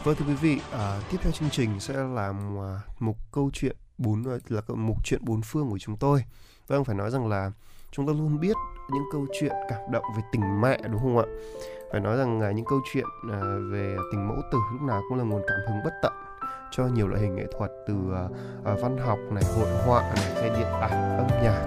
[0.04, 3.76] Vâng thưa quý vị, à, tiếp theo chương trình sẽ là một mục câu chuyện
[4.02, 6.24] bốn ờ, là mục chuyện bốn phương của chúng tôi.
[6.68, 7.52] Vâng phải nói rằng là
[7.92, 8.58] chúng ta luôn biết
[8.92, 11.26] những câu chuyện cảm động về tình mẹ đúng không ạ?
[11.92, 15.18] Phải nói rằng là những câu chuyện ờ, về tình mẫu tử lúc nào cũng
[15.18, 16.14] là nguồn cảm hứng bất tận
[16.72, 17.96] cho nhiều loại hình nghệ thuật từ
[18.64, 21.64] ờ, văn học này, hội họa này, hay điện ảnh, âm nhạc.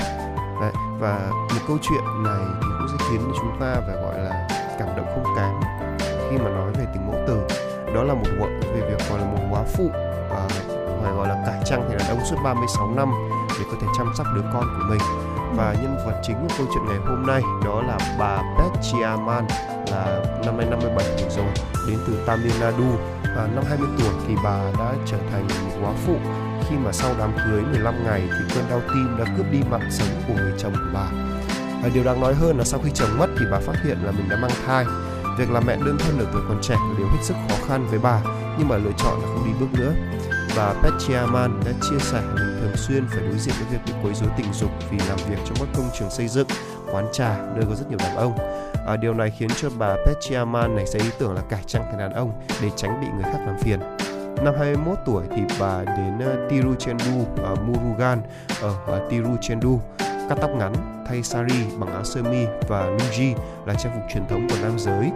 [0.60, 4.48] Đấy, và một câu chuyện này thì cũng sẽ khiến chúng ta phải gọi là
[4.78, 5.52] cảm động không kém
[6.30, 7.46] khi mà nói về tình mẫu tử
[7.94, 9.90] đó là một gọi về việc gọi là một quá phụ
[10.30, 10.48] à,
[11.02, 13.12] phải gọi là cải trang thành đàn ông suốt 36 năm
[13.58, 15.00] để có thể chăm sóc đứa con của mình.
[15.56, 19.46] Và nhân vật chính của câu chuyện ngày hôm nay đó là bà Beth Chiaman
[19.90, 21.46] là năm nay 57 tuổi rồi
[21.88, 22.96] đến từ Tamil Nadu
[23.36, 26.16] và năm 20 tuổi thì bà đã trở thành một quá phụ.
[26.68, 29.90] Khi mà sau đám cưới 15 ngày thì cơn đau tim đã cướp đi mạng
[29.90, 31.06] sống của người chồng của bà.
[31.82, 34.10] Và điều đáng nói hơn là sau khi chồng mất thì bà phát hiện là
[34.10, 34.84] mình đã mang thai.
[35.38, 37.86] Việc làm mẹ đơn thân ở tuổi còn trẻ là điều hết sức khó khăn
[37.90, 38.20] với bà,
[38.58, 39.92] nhưng mà lựa chọn là không đi bước nữa.
[40.56, 44.14] Bà Petriaman đã chia sẻ mình thường xuyên phải đối diện với việc bị quấy
[44.14, 46.46] rối tình dục vì làm việc trong các công trường xây dựng,
[46.92, 48.38] quán trà nơi có rất nhiều đàn ông.
[48.86, 51.98] À, điều này khiến cho bà Petriaman này sẽ ý tưởng là cải trang thành
[51.98, 52.32] đàn ông
[52.62, 53.80] để tránh bị người khác làm phiền.
[54.44, 58.22] Năm 21 tuổi thì bà đến ờ, Tiruchendu, uh, Murugan
[58.62, 59.80] ờ, ở uh, Tiruchendu
[60.28, 60.72] cắt tóc ngắn,
[61.08, 64.78] thay sari bằng áo sơ mi và lungi là trang phục truyền thống của nam
[64.78, 65.10] giới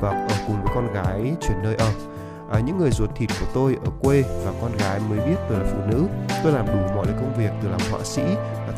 [0.00, 1.90] và ở cùng với con gái chuyển nơi ở.
[2.54, 5.58] À, những người ruột thịt của tôi ở quê và con gái mới biết tôi
[5.58, 6.06] là phụ nữ.
[6.42, 8.22] Tôi làm đủ mọi công việc từ làm họa sĩ,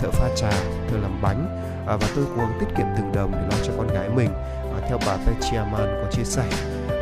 [0.01, 0.51] thợ pha trà,
[0.91, 3.73] thợ làm bánh à, và tôi cố gắng tiết kiệm từng đồng để lo cho
[3.77, 4.31] con gái mình.
[4.77, 6.45] À, theo bà Pechiaman có chia sẻ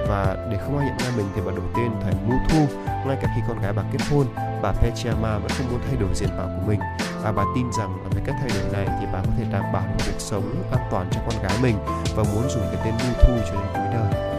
[0.08, 2.74] và để không ai nhận ra mình thì bà đổi tên thành Muthu
[3.06, 4.26] ngay cả khi con gái bà kết hôn
[4.62, 6.80] bà Pechiama vẫn không muốn thay đổi diện mạo của mình
[7.22, 9.82] và bà tin rằng với cách thay đổi này thì bà có thể đảm bảo
[9.82, 11.76] một cuộc sống an toàn cho con gái mình
[12.16, 14.33] và muốn dùng cái tên Muthu cho đến cuối đời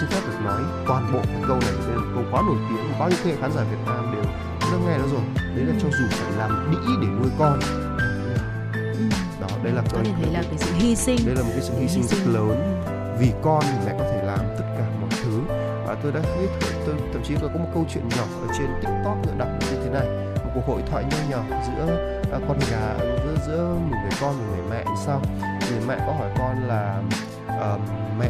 [0.00, 2.56] xin phép được nói toàn bộ cái câu này đây là một câu quá nổi
[2.68, 4.24] tiếng bao nhiêu thế khán giả Việt Nam đều
[4.60, 5.20] đã nghe nó rồi.
[5.56, 7.60] Đấy là cho dù phải làm đĩ để nuôi con.
[9.40, 11.18] Đó đây là thể thấy là cái sự hy sinh.
[11.26, 12.82] đây là một cái sự hy sinh rất lớn.
[13.20, 15.40] Vì con thì mẹ có thể làm tất cả mọi thứ.
[15.86, 18.66] Và tôi đã biết tôi thậm chí là có một câu chuyện nhỏ ở trên
[18.80, 20.06] tiktok nữa đọc như thế này.
[20.44, 24.34] Một cuộc hội thoại nho nhỏ giữa à, con gà giữa giữa một người con
[24.38, 25.20] và người mẹ như sau
[25.70, 27.02] người mẹ có hỏi con là
[27.46, 27.78] ờ,
[28.18, 28.28] mẹ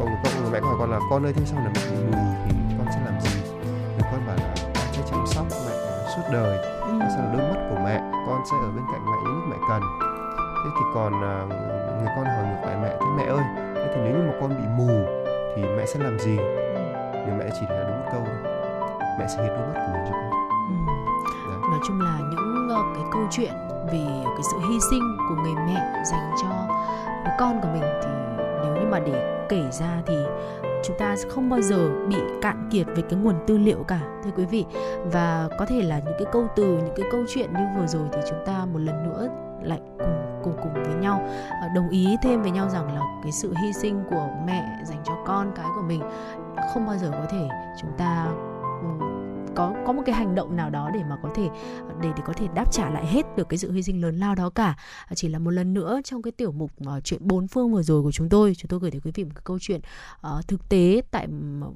[0.00, 2.18] con con người mẹ hỏi con là con ơi thế sau này mẹ bị mù
[2.44, 3.40] thì con sẽ làm gì?
[3.96, 5.74] Người con bảo là con sẽ chăm sóc mẹ
[6.16, 6.58] suốt đời
[7.00, 9.44] và sẽ là đôi mắt của mẹ con sẽ ở bên cạnh mẹ những lúc
[9.50, 9.82] mẹ cần.
[10.64, 11.36] Thế thì còn à,
[11.98, 13.44] người con hỏi ngược lại mẹ thế mẹ ơi
[13.74, 15.06] thế thì nếu như mà con bị mù
[15.56, 16.36] thì mẹ sẽ làm gì?
[17.12, 18.22] Người mẹ chỉ là đúng một câu
[19.18, 20.30] mẹ sẽ hiến đôi mắt của mình cho con.
[20.68, 20.92] Ừ.
[21.48, 21.58] Đấy.
[21.70, 23.52] nói chung là những ờ, cái câu chuyện
[23.92, 26.48] về cái sự hy sinh của người mẹ dành cho
[27.24, 28.10] đứa con của mình thì
[28.62, 30.14] nếu như mà để kể ra thì
[30.84, 34.00] chúng ta sẽ không bao giờ bị cạn kiệt về cái nguồn tư liệu cả,
[34.24, 34.64] thưa quý vị.
[35.04, 38.08] Và có thể là những cái câu từ, những cái câu chuyện như vừa rồi
[38.12, 39.28] thì chúng ta một lần nữa
[39.62, 41.28] lại cùng cùng cùng với nhau
[41.62, 44.98] ờ, đồng ý thêm với nhau rằng là cái sự hy sinh của mẹ dành
[45.04, 46.02] cho con cái của mình
[46.72, 47.48] không bao giờ có thể
[47.80, 48.26] chúng ta
[49.54, 51.48] có có một cái hành động nào đó để mà có thể
[52.02, 54.34] để để có thể đáp trả lại hết được cái sự hy sinh lớn lao
[54.34, 54.76] đó cả.
[55.06, 57.82] À, chỉ là một lần nữa trong cái tiểu mục uh, chuyện bốn phương vừa
[57.82, 59.80] rồi của chúng tôi chúng tôi gửi đến quý vị một cái câu chuyện
[60.26, 61.26] uh, thực tế tại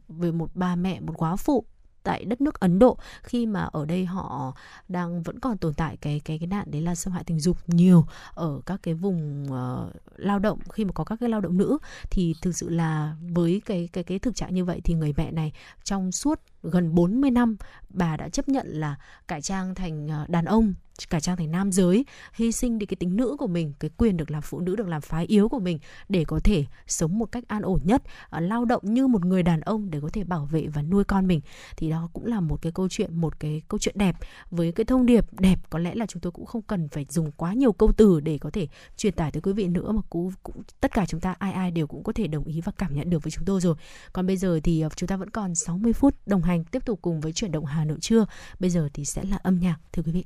[0.09, 1.65] về một bà mẹ một quá phụ
[2.05, 4.55] tại đất nước Ấn Độ khi mà ở đây họ
[4.89, 7.59] đang vẫn còn tồn tại cái cái cái nạn đấy là xâm hại tình dục
[7.67, 10.59] nhiều ở các cái vùng uh, lao động.
[10.73, 11.79] Khi mà có các cái lao động nữ
[12.11, 15.31] thì thực sự là với cái cái cái thực trạng như vậy thì người mẹ
[15.31, 15.53] này
[15.85, 17.57] trong suốt gần 40 năm
[17.89, 18.97] bà đã chấp nhận là
[19.29, 20.75] cải trang thành ờ, đàn ông
[21.11, 24.17] cả trang thành nam giới hy sinh đi cái tính nữ của mình cái quyền
[24.17, 25.79] được làm phụ nữ được làm phái yếu của mình
[26.09, 29.43] để có thể sống một cách an ổn nhất ờ, lao động như một người
[29.43, 31.41] đàn ông để có thể bảo vệ và nuôi con mình
[31.77, 34.17] thì đó cũng là một cái câu chuyện một cái câu chuyện đẹp
[34.51, 37.33] với cái thông điệp đẹp có lẽ là chúng tôi cũng không cần phải dùng
[37.33, 40.33] quá nhiều câu từ để có thể truyền tải tới quý vị nữa mà cũng,
[40.43, 42.95] cũng tất cả chúng ta ai ai đều cũng có thể đồng ý và cảm
[42.95, 43.75] nhận được với chúng tôi rồi
[44.13, 46.99] còn bây giờ thì ờ, chúng ta vẫn còn 60 phút đồng hành tiếp tục
[47.03, 48.27] cùng với chuyển động Hà Nội trưa.
[48.61, 50.25] Bây giờ thì sẽ là âm nhạc thưa quý vị.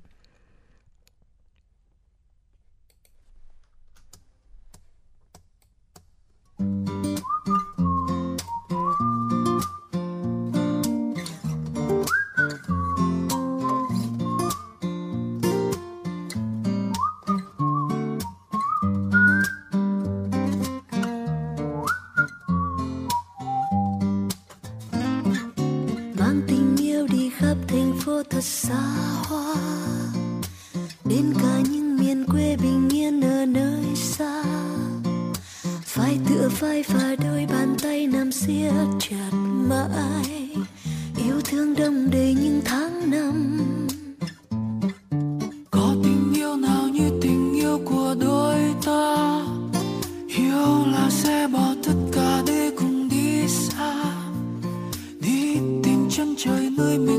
[28.39, 28.82] Thật xa
[29.28, 29.55] hoa.
[31.05, 34.45] Đến cả những miền quê bình yên ở nơi xa.
[35.84, 39.30] Phải tựa vai và đôi bàn tay nằm siết chặt
[39.68, 40.57] mãi.
[41.16, 43.59] Yêu thương đông đầy những tháng năm.
[45.70, 49.43] Có tình yêu nào như tình yêu của đôi ta?
[50.28, 54.14] Yêu là sẽ bỏ tất cả để cùng đi xa.
[55.20, 57.18] Đi tìm chân trời nơi mình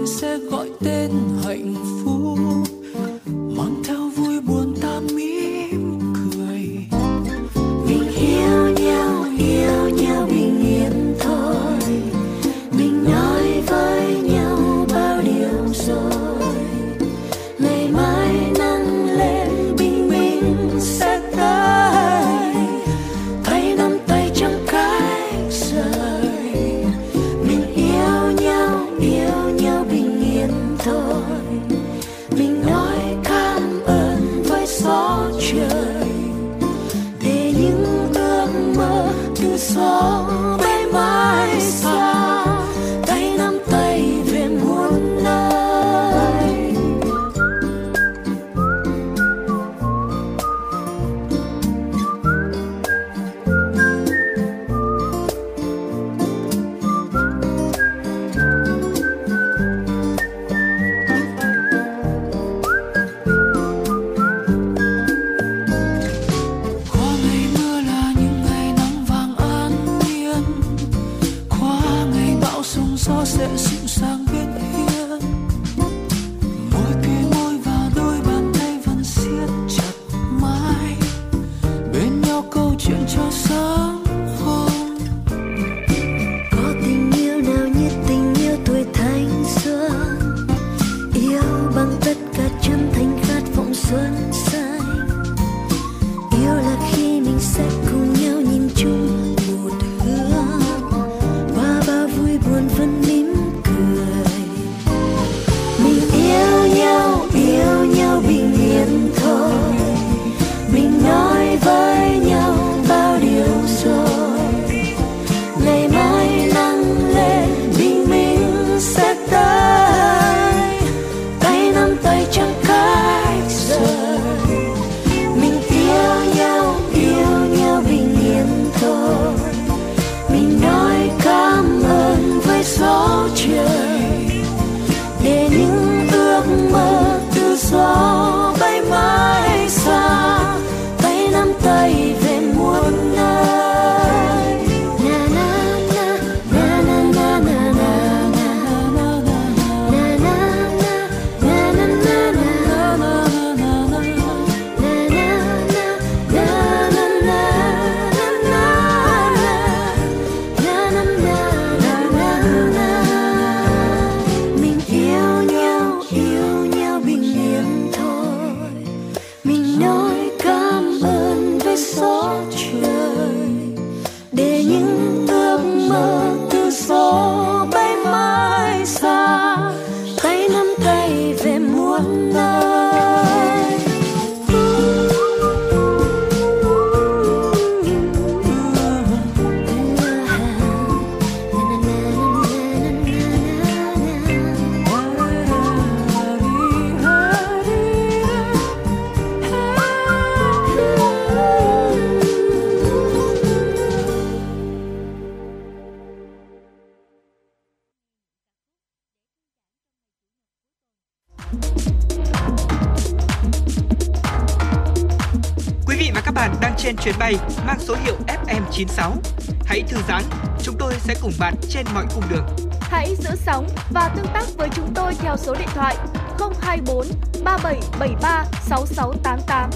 [226.70, 227.08] 024
[227.44, 229.70] 3773 6688.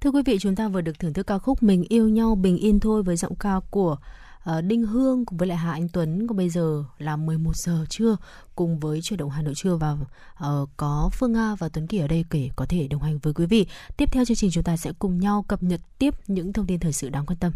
[0.00, 2.58] Thưa quý vị, chúng ta vừa được thưởng thức ca khúc Mình yêu nhau bình
[2.58, 3.96] yên thôi với giọng ca của
[4.44, 6.26] Ờ, Đinh Hương cùng với lại Hà Anh Tuấn.
[6.26, 8.16] Còn bây giờ là 11 giờ trưa
[8.54, 11.98] cùng với chuyển động Hà Nội trưa và uh, có Phương Nga và Tuấn Kỳ
[11.98, 13.66] ở đây kể có thể đồng hành với quý vị.
[13.96, 16.80] Tiếp theo chương trình chúng ta sẽ cùng nhau cập nhật tiếp những thông tin
[16.80, 17.52] thời sự đáng quan tâm.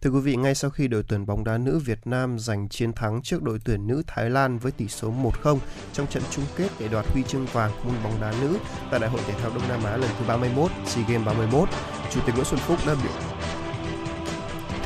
[0.00, 2.92] Thưa quý vị, ngay sau khi đội tuyển bóng đá nữ Việt Nam giành chiến
[2.92, 5.12] thắng trước đội tuyển nữ Thái Lan với tỷ số
[5.42, 5.58] 1-0
[5.92, 8.58] trong trận chung kết để đoạt huy chương vàng môn bóng đá nữ
[8.90, 11.68] tại Đại hội thể thao Đông Nam Á lần thứ 31, SEA Games 31,
[12.12, 13.12] Chủ tịch Nguyễn Xuân Phúc đã biểu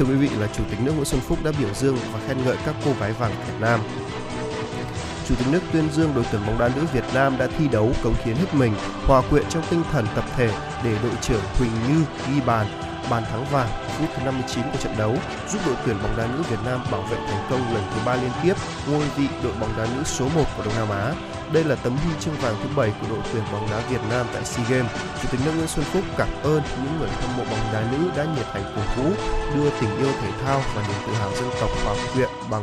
[0.00, 2.44] Thưa quý vị là Chủ tịch nước Nguyễn Xuân Phúc đã biểu dương và khen
[2.44, 3.80] ngợi các cô gái vàng Việt Nam.
[5.28, 7.92] Chủ tịch nước tuyên dương đội tuyển bóng đá nữ Việt Nam đã thi đấu
[8.02, 8.74] cống hiến hết mình,
[9.06, 10.50] hòa quyện trong tinh thần tập thể
[10.84, 12.66] để đội trưởng Huỳnh Như ghi bàn
[13.10, 15.16] bàn thắng vàng phút thứ 59 của trận đấu,
[15.52, 18.14] giúp đội tuyển bóng đá nữ Việt Nam bảo vệ thành công lần thứ ba
[18.14, 18.54] liên tiếp
[18.90, 21.14] ngôi vị đội bóng đá nữ số 1 của Đông Nam Á.
[21.52, 24.26] Đây là tấm huy chương vàng thứ 7 của đội tuyển bóng đá Việt Nam
[24.34, 24.92] tại SEA Games.
[25.22, 28.10] Chủ tịch nước Nguyễn Xuân Phúc cảm ơn những người hâm mộ bóng đá nữ
[28.16, 29.10] đã nhiệt thành cổ vũ,
[29.54, 32.62] đưa tình yêu thể thao và niềm tự hào dân tộc vào quyện bằng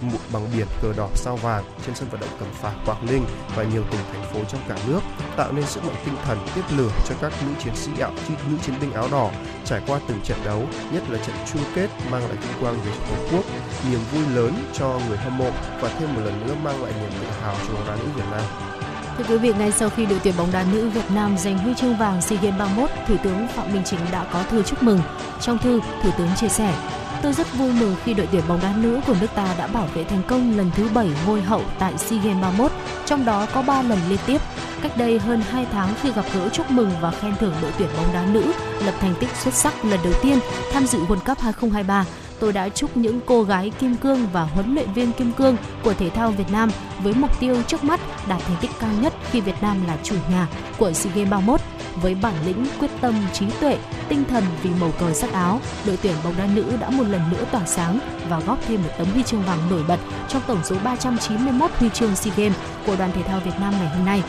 [0.00, 3.24] mụn bằng biển cờ đỏ sao vàng trên sân vận động Cẩm Phả, Quảng Ninh
[3.56, 5.00] và nhiều tỉnh thành phố trong cả nước,
[5.36, 8.56] tạo nên sức mạnh tinh thần tiếp lửa cho các nữ chiến sĩ áo nữ
[8.62, 9.30] chiến binh áo đỏ
[9.64, 12.92] trải qua từng trận đấu, nhất là trận chung kết mang lại vinh quang về
[13.08, 13.44] Tổ quốc,
[13.90, 17.10] niềm vui lớn cho người hâm mộ và thêm một lần nữa mang lại niềm
[17.20, 18.42] tự hào cho bóng đá nữ Việt Nam.
[19.18, 21.74] Thưa quý vị, ngay sau khi đội tuyển bóng đá nữ Việt Nam giành huy
[21.74, 25.00] chương vàng SEA Games 31, Thủ tướng Phạm Minh Chính đã có thư chúc mừng.
[25.40, 26.74] Trong thư, Thủ tướng chia sẻ,
[27.22, 29.86] Tôi rất vui mừng khi đội tuyển bóng đá nữ của nước ta đã bảo
[29.94, 32.72] vệ thành công lần thứ 7 ngôi hậu tại SEA Games 31,
[33.06, 34.40] trong đó có 3 lần liên tiếp.
[34.82, 37.88] Cách đây hơn 2 tháng khi gặp gỡ chúc mừng và khen thưởng đội tuyển
[37.96, 38.52] bóng đá nữ
[38.86, 40.38] lập thành tích xuất sắc lần đầu tiên
[40.72, 42.04] tham dự World Cup 2023,
[42.40, 45.94] tôi đã chúc những cô gái kim cương và huấn luyện viên kim cương của
[45.94, 46.70] thể thao Việt Nam
[47.02, 50.14] với mục tiêu trước mắt đạt thành tích cao nhất khi Việt Nam là chủ
[50.30, 51.60] nhà của SEA Games 31
[52.02, 53.78] với bản lĩnh, quyết tâm, trí tuệ,
[54.08, 57.20] tinh thần vì màu cờ sắc áo, đội tuyển bóng đá nữ đã một lần
[57.30, 60.60] nữa tỏa sáng và góp thêm một tấm huy chương vàng nổi bật trong tổng
[60.64, 64.22] số 391 huy chương SEA Games của đoàn thể thao Việt Nam ngày hôm nay.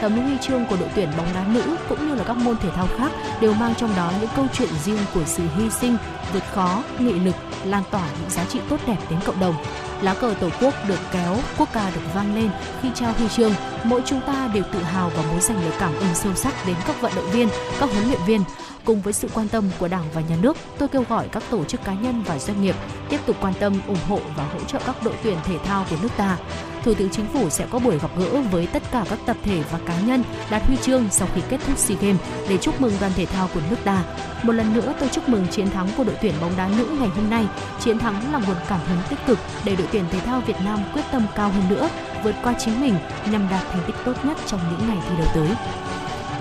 [0.00, 2.70] Tấm huy chương của đội tuyển bóng đá nữ cũng như là các môn thể
[2.70, 5.96] thao khác đều mang trong đó những câu chuyện riêng của sự hy sinh,
[6.32, 7.34] vượt khó, nghị lực,
[7.64, 9.54] lan tỏa những giá trị tốt đẹp đến cộng đồng.
[10.02, 12.50] Lá cờ Tổ quốc được kéo, quốc ca được vang lên
[12.82, 13.52] khi trao huy chương.
[13.84, 16.76] Mỗi chúng ta đều tự hào và muốn dành lời cảm ơn sâu sắc đến
[16.86, 17.48] các vận động viên,
[17.80, 18.40] các huấn luyện viên.
[18.84, 21.64] Cùng với sự quan tâm của Đảng và Nhà nước, tôi kêu gọi các tổ
[21.64, 22.74] chức cá nhân và doanh nghiệp
[23.08, 25.96] tiếp tục quan tâm, ủng hộ và hỗ trợ các đội tuyển thể thao của
[26.02, 26.36] nước ta.
[26.84, 29.62] Thủ tướng Chính phủ sẽ có buổi gặp gỡ với tất cả các tập thể
[29.72, 32.92] và cá nhân đạt huy chương sau khi kết thúc SEA Games để chúc mừng
[33.00, 34.02] đoàn thể thao của nước ta.
[34.42, 37.08] Một lần nữa tôi chúc mừng chiến thắng của đội tuyển bóng đá nữ ngày
[37.08, 37.46] hôm nay.
[37.80, 40.78] Chiến thắng là nguồn cảm hứng tích cực để đội tuyển thể thao Việt Nam
[40.92, 41.88] quyết tâm cao hơn nữa,
[42.24, 42.94] vượt qua chính mình
[43.30, 45.48] nhằm đạt thành tích tốt nhất trong những ngày thi đấu tới.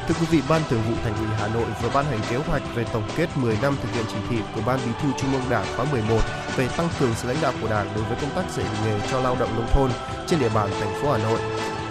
[0.08, 2.62] Thưa quý vị, Ban Thường vụ Thành ủy Hà Nội vừa ban hành kế hoạch
[2.76, 5.50] về tổng kết 10 năm thực hiện chỉ thị của Ban Bí thư Trung ương
[5.50, 6.20] Đảng khóa 11
[6.56, 9.22] về tăng cường sự lãnh đạo của Đảng đối với công tác dạy nghề cho
[9.22, 9.92] lao động nông thôn
[10.28, 11.40] trên địa bàn thành phố Hà Nội.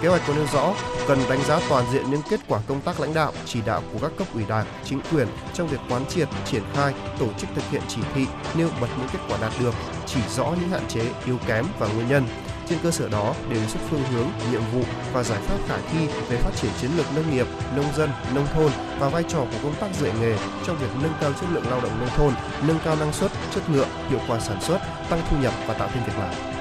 [0.01, 0.73] Kế hoạch có nêu rõ
[1.07, 3.99] cần đánh giá toàn diện những kết quả công tác lãnh đạo, chỉ đạo của
[4.01, 7.63] các cấp ủy Đảng, chính quyền trong việc quán triệt, triển khai, tổ chức thực
[7.71, 8.25] hiện chỉ thị,
[8.55, 9.73] nêu bật những kết quả đạt được,
[10.05, 12.27] chỉ rõ những hạn chế, yếu kém và nguyên nhân.
[12.69, 14.81] Trên cơ sở đó, đề xuất phương hướng, nhiệm vụ
[15.13, 18.47] và giải pháp khả thi về phát triển chiến lược nông nghiệp, nông dân, nông
[18.55, 20.37] thôn và vai trò của công tác dạy nghề
[20.67, 22.33] trong việc nâng cao chất lượng lao động nông thôn,
[22.67, 24.79] nâng cao năng suất, chất lượng, hiệu quả sản xuất,
[25.09, 26.54] tăng thu nhập và tạo thêm việc làm.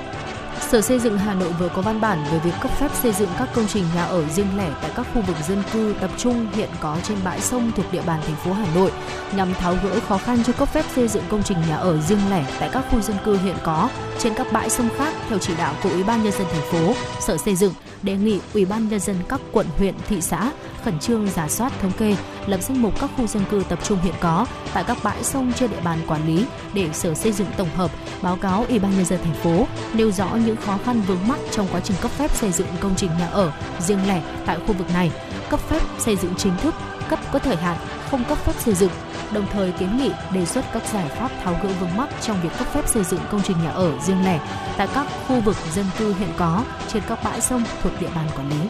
[0.74, 3.28] Sở Xây dựng Hà Nội vừa có văn bản về việc cấp phép xây dựng
[3.38, 6.46] các công trình nhà ở riêng lẻ tại các khu vực dân cư tập trung
[6.52, 8.92] hiện có trên bãi sông thuộc địa bàn thành phố Hà Nội
[9.36, 12.30] nhằm tháo gỡ khó khăn cho cấp phép xây dựng công trình nhà ở riêng
[12.30, 15.52] lẻ tại các khu dân cư hiện có trên các bãi sông khác theo chỉ
[15.58, 17.72] đạo của Ủy ban nhân dân thành phố, Sở Xây dựng
[18.04, 20.52] đề nghị Ủy ban nhân dân các quận, huyện, thị xã
[20.84, 23.98] khẩn trương giả soát thống kê, lập danh mục các khu dân cư tập trung
[24.02, 27.48] hiện có tại các bãi sông trên địa bàn quản lý để Sở Xây dựng
[27.56, 27.90] tổng hợp
[28.22, 31.38] báo cáo Ủy ban nhân dân thành phố nêu rõ những khó khăn vướng mắc
[31.50, 34.72] trong quá trình cấp phép xây dựng công trình nhà ở riêng lẻ tại khu
[34.72, 35.10] vực này,
[35.50, 36.74] cấp phép xây dựng chính thức,
[37.08, 37.78] cấp có thời hạn,
[38.10, 38.90] không cấp phép xây dựng,
[39.34, 42.48] đồng thời kiến nghị đề xuất các giải pháp tháo gỡ vướng mắc trong việc
[42.58, 44.40] cấp phép xây dựng công trình nhà ở riêng lẻ
[44.76, 48.26] tại các khu vực dân cư hiện có trên các bãi sông thuộc địa bàn
[48.36, 48.68] quản lý.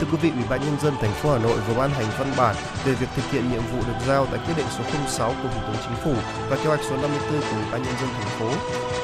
[0.00, 2.32] Thưa quý vị, Ủy ban nhân dân thành phố Hà Nội vừa ban hành văn
[2.36, 5.48] bản về việc thực hiện nhiệm vụ được giao tại quyết định số 06 của
[5.48, 6.14] Thủ tướng Chính phủ
[6.48, 8.50] và kế hoạch số 54 của Ủy ban nhân dân thành phố.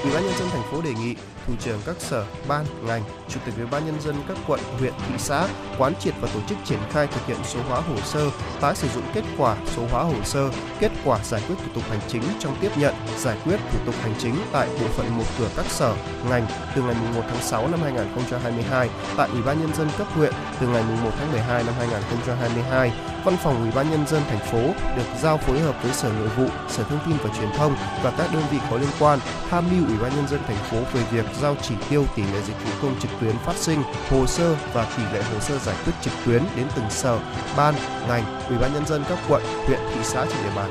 [0.03, 1.15] Ủy ban nhân dân thành phố đề nghị
[1.47, 4.93] thủ trưởng các sở, ban, ngành, chủ tịch Ủy ban nhân dân các quận, huyện,
[5.09, 5.49] thị xã
[5.79, 8.31] quán triệt và tổ chức triển khai thực hiện số hóa hồ sơ,
[8.61, 10.51] tái sử dụng kết quả số hóa hồ sơ,
[10.81, 13.95] kết quả giải quyết thủ tục hành chính trong tiếp nhận, giải quyết thủ tục
[14.03, 15.95] hành chính tại bộ phận một cửa các sở,
[16.31, 16.47] ngành
[16.77, 20.69] từ ngày 1 tháng 6 năm 2022 tại Ủy ban nhân dân cấp huyện từ
[20.69, 22.93] ngày 1 tháng 12 năm 2022.
[23.25, 24.63] Văn phòng Ủy ban nhân dân thành phố
[24.97, 28.13] được giao phối hợp với Sở Nội vụ, Sở Thông tin và Truyền thông và
[28.19, 29.19] các đơn vị có liên quan
[29.51, 32.43] tham mưu Ủy ban nhân dân thành phố về việc giao chỉ tiêu tỷ lệ
[32.47, 35.77] dịch vụ công trực tuyến phát sinh, hồ sơ và tỷ lệ hồ sơ giải
[35.85, 37.19] quyết trực tuyến đến từng sở,
[37.57, 37.75] ban,
[38.09, 40.71] ngành, Ủy ban nhân dân các quận, huyện, thị xã trên địa bàn.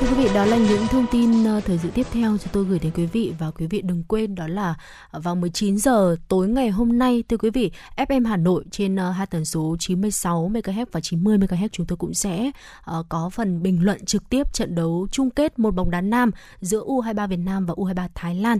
[0.00, 2.64] Thưa quý vị, đó là những thông tin ờ, thời sự tiếp theo chúng tôi
[2.64, 4.74] gửi đến quý vị và quý vị đừng quên đó là
[5.12, 9.10] vào 19 giờ tối ngày hôm nay thưa quý vị, FM Hà Nội trên ờ,
[9.10, 12.50] hai tần số 96 MHz và 90 MHz chúng tôi cũng sẽ
[12.84, 16.30] ờ, có phần bình luận trực tiếp trận đấu chung kết một bóng đá nam
[16.60, 18.58] giữa U23 Việt Nam và U23 Thái Lan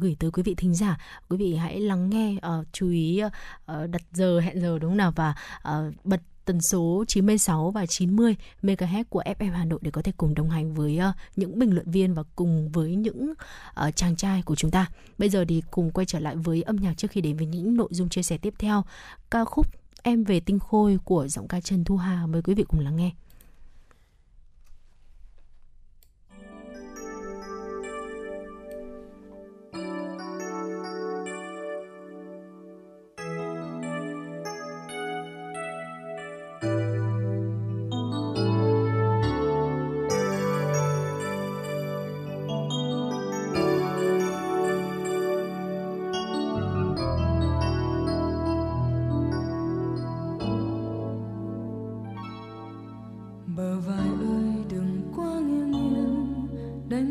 [0.00, 0.98] gửi tới quý vị thính giả.
[1.28, 2.36] Quý vị hãy lắng nghe
[2.72, 3.22] chú ý
[3.66, 5.34] đặt giờ hẹn giờ đúng không nào và
[6.04, 6.20] bật
[6.50, 10.50] tần số 96 và 90 MHz của FM Hà Nội để có thể cùng đồng
[10.50, 13.32] hành với uh, những bình luận viên và cùng với những
[13.86, 14.86] uh, chàng trai của chúng ta.
[15.18, 17.76] Bây giờ thì cùng quay trở lại với âm nhạc trước khi đến với những
[17.76, 18.82] nội dung chia sẻ tiếp theo.
[19.30, 19.66] Ca khúc
[20.02, 22.96] Em về tinh khôi của giọng ca Trần Thu Hà mời quý vị cùng lắng
[22.96, 23.10] nghe.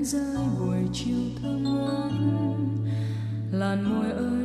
[0.04, 2.12] Rơi buổi chiều thơm ngát
[3.52, 4.39] làn môi ơi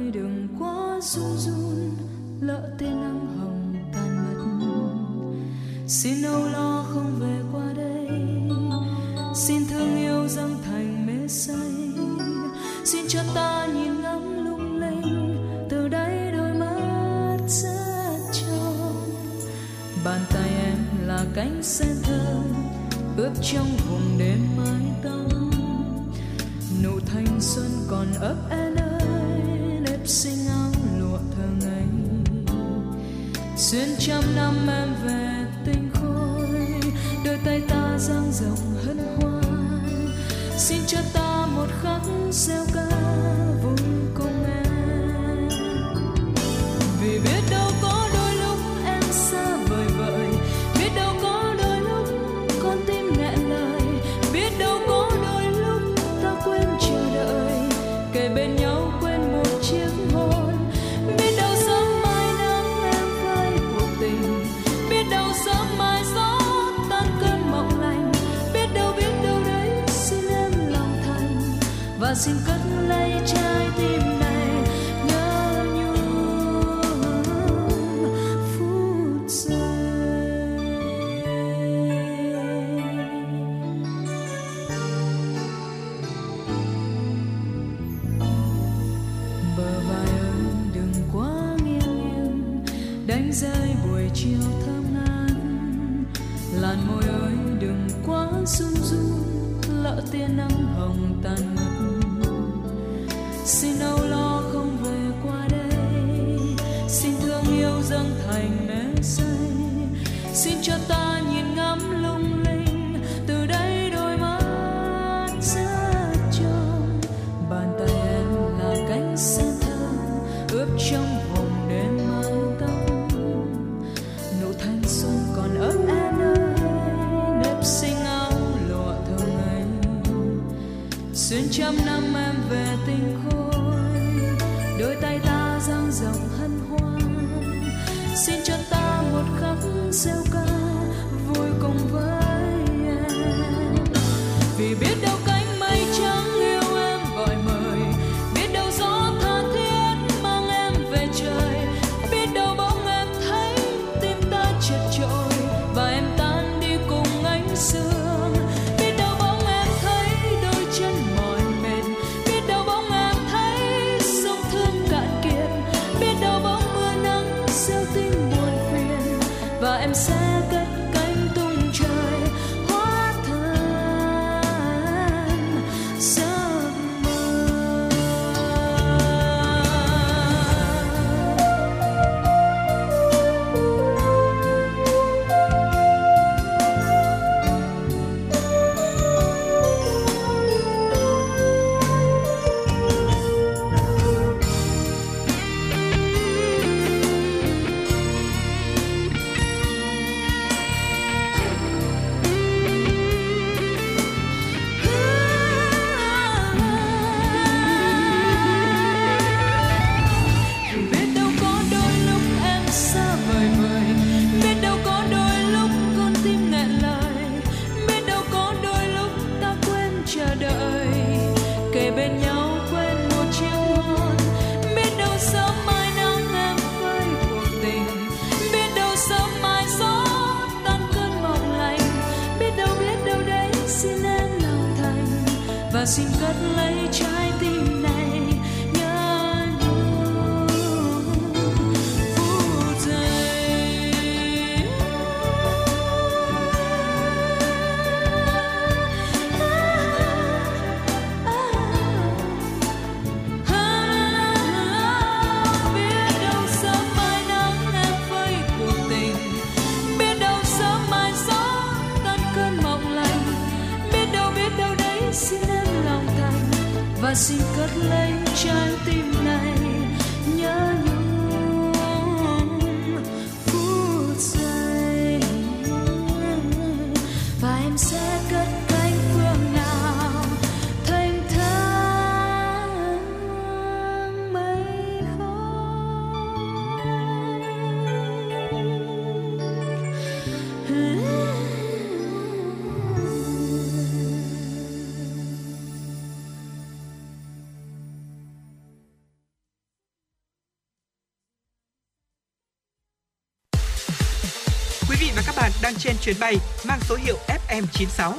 [306.05, 306.37] chuyến bay
[306.69, 307.17] mang số hiệu
[307.49, 308.13] FM96.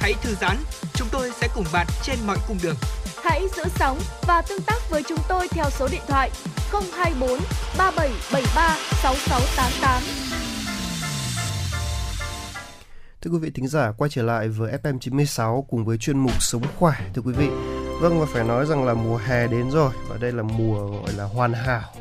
[0.00, 0.56] Hãy thư giãn,
[0.94, 2.76] chúng tôi sẽ cùng bạn trên mọi cung đường.
[3.24, 6.30] Hãy giữ sóng và tương tác với chúng tôi theo số điện thoại
[6.96, 7.30] 024
[7.78, 10.02] 3773 6688.
[13.20, 16.42] Thưa quý vị thính giả, quay trở lại với FM 96 cùng với chuyên mục
[16.42, 17.48] Sống khỏe thưa quý vị.
[18.00, 21.12] Vâng và phải nói rằng là mùa hè đến rồi và đây là mùa gọi
[21.16, 21.92] là hoàn hảo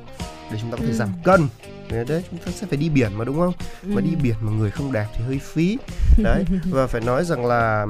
[0.52, 0.98] để chúng ta có thể Ừ.
[0.98, 1.48] giảm cân.
[1.90, 3.54] Đấy, chúng ta sẽ phải đi biển mà đúng không?
[3.84, 5.78] Mà đi biển mà người không đẹp thì hơi phí.
[6.24, 7.86] Đấy và phải nói rằng là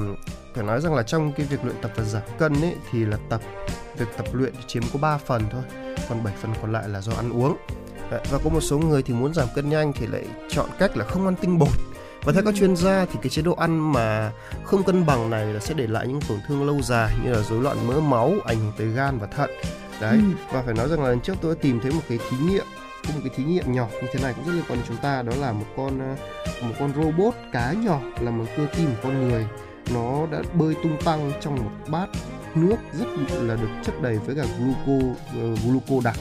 [0.54, 3.16] phải nói rằng là trong cái việc luyện tập và giảm cân ấy thì là
[3.28, 3.40] tập
[3.98, 5.62] việc tập luyện chiếm có 3 phần thôi,
[6.08, 7.56] còn 7 phần còn lại là do ăn uống.
[8.10, 10.96] Đấy, và có một số người thì muốn giảm cân nhanh thì lại chọn cách
[10.96, 11.68] là không ăn tinh bột
[12.24, 14.32] và theo các chuyên gia thì cái chế độ ăn mà
[14.64, 17.42] không cân bằng này là sẽ để lại những tổn thương lâu dài như là
[17.42, 19.50] rối loạn mỡ máu, ảnh hưởng tới gan và thận.
[20.00, 20.20] Đấy,
[20.52, 22.64] và phải nói rằng là lần trước tôi đã tìm thấy một cái thí nghiệm,
[23.06, 24.96] có một cái thí nghiệm nhỏ như thế này cũng rất liên quan đến chúng
[24.96, 26.16] ta đó là một con ờ,
[26.60, 29.46] một con robot cá nhỏ là một cơ tim của con người.
[29.94, 32.08] Nó đã bơi tung tăng trong một bát
[32.54, 36.16] nước rất là được chất đầy với cả gluco uh, gluco đặc.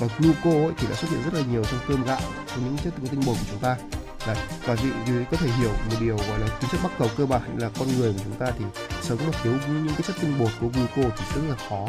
[0.00, 2.76] Và gluco ấy thì đã xuất hiện rất là nhiều trong cơm gạo trong những
[2.84, 3.76] chất tinh bột của chúng ta.
[4.26, 4.36] Đấy.
[4.64, 7.26] và vị dưới có thể hiểu một điều gọi là tính chất bắc cầu cơ
[7.26, 8.64] bản là con người của chúng ta thì
[9.02, 11.88] sống mà thiếu những cái chất tinh bột của gluco thì rất là khó.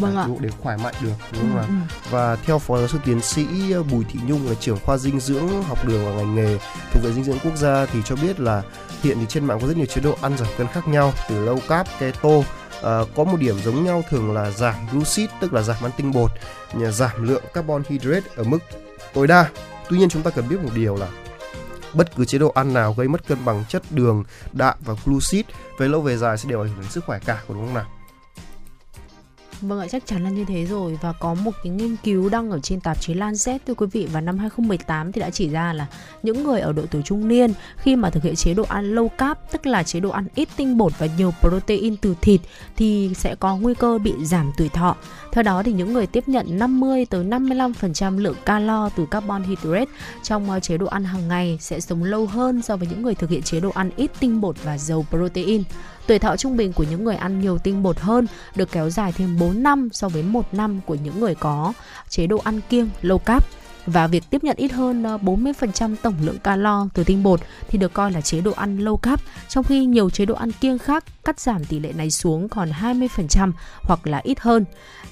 [0.00, 0.26] Vâng ạ.
[0.40, 1.64] để khỏe mạnh được đúng không Ừ, ạ?
[1.68, 1.74] ừ.
[2.10, 3.46] và theo phó giáo sư tiến sĩ
[3.90, 6.58] Bùi Thị Nhung là trưởng khoa dinh dưỡng học đường và ngành nghề
[6.92, 8.62] thuộc viện dinh dưỡng quốc gia thì cho biết là
[9.02, 11.46] hiện thì trên mạng có rất nhiều chế độ ăn giảm cân khác nhau từ
[11.46, 12.28] low carb, keto
[12.82, 16.12] À, có một điểm giống nhau thường là giảm glucid tức là giảm ăn tinh
[16.12, 16.30] bột
[16.90, 18.58] giảm lượng carbon hydrate ở mức
[19.14, 19.48] tối đa
[19.88, 21.08] tuy nhiên chúng ta cần biết một điều là
[21.94, 25.40] bất cứ chế độ ăn nào gây mất cân bằng chất đường đạm và glucid
[25.78, 27.74] về lâu về dài sẽ đều ảnh hưởng đến sức khỏe cả có đúng không
[27.74, 27.86] nào
[29.60, 32.50] Vâng ạ, chắc chắn là như thế rồi và có một cái nghiên cứu đăng
[32.50, 35.72] ở trên tạp chí Lancet thưa quý vị vào năm 2018 thì đã chỉ ra
[35.72, 35.86] là
[36.22, 39.08] những người ở độ tuổi trung niên khi mà thực hiện chế độ ăn low
[39.08, 42.40] carb tức là chế độ ăn ít tinh bột và nhiều protein từ thịt
[42.76, 44.96] thì sẽ có nguy cơ bị giảm tuổi thọ.
[45.32, 49.90] Theo đó thì những người tiếp nhận 50 tới 55% lượng calo từ carbon hydrate
[50.22, 53.14] trong ờ, chế độ ăn hàng ngày sẽ sống lâu hơn so với những người
[53.14, 55.62] thực hiện chế độ ăn ít tinh bột và giàu protein.
[56.08, 59.12] Tuổi thọ trung bình của những người ăn nhiều tinh bột hơn được kéo dài
[59.12, 61.72] thêm 4 năm so với 1 năm của những người có
[62.08, 63.44] chế độ ăn kiêng low carb
[63.86, 67.78] và việc tiếp nhận ít hơn ờ, 40% tổng lượng calo từ tinh bột thì
[67.78, 70.78] được coi là chế độ ăn low carb, trong khi nhiều chế độ ăn kiêng
[70.78, 73.52] khác cắt giảm tỷ lệ này xuống còn 20%
[73.82, 74.64] hoặc là ít hơn.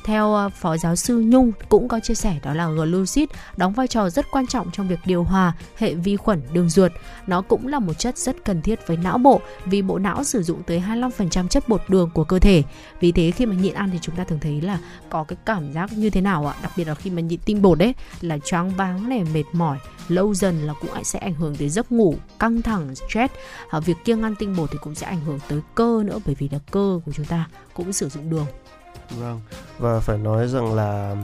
[0.06, 3.24] Theo ờ, Phó giáo sư Nhung cũng có chia sẻ đó là glucid
[3.56, 6.92] đóng vai trò rất quan trọng trong việc điều hòa hệ vi khuẩn đường ruột.
[7.26, 10.42] Nó cũng là một chất rất cần thiết với não bộ vì bộ não sử
[10.42, 12.62] dụng tới 25% chất bột đường của cơ thể.
[13.00, 14.78] Vì thế khi mà nhịn ăn thì chúng ta thường thấy là
[15.10, 16.54] có cái cảm giác như thế nào ạ?
[16.62, 19.78] Đặc biệt là khi mà nhịn tinh bột đấy là choáng váng này, mệt mỏi,
[20.08, 23.34] lâu dần là cũng sẽ ảnh hưởng tới giấc ngủ, căng thẳng, stress.
[23.70, 26.34] À, việc kiêng ăn tinh bột thì cũng sẽ ảnh hưởng tới cơ nữa bởi
[26.34, 28.46] vì là cơ của chúng ta cũng sử dụng đường.
[29.10, 29.40] Vâng,
[29.78, 31.16] và phải nói rằng là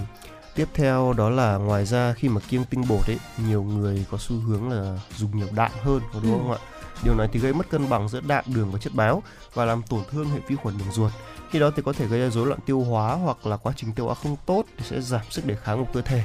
[0.54, 4.18] tiếp theo đó là ngoài ra khi mà kiêng tinh bột ấy, nhiều người có
[4.18, 6.38] xu hướng là dùng nhiều đạm hơn, có đúng Ừ.
[6.38, 6.58] không ạ?
[7.04, 9.22] Điều này thì gây mất cân bằng giữa đạm, đường và chất béo
[9.54, 11.12] và làm tổn thương hệ vi khuẩn đường ruột.
[11.50, 13.92] Khi đó thì có thể gây ra rối loạn tiêu hóa hoặc là quá trình
[13.92, 16.22] tiêu hóa không tốt thì sẽ giảm sức đề kháng của cơ thể.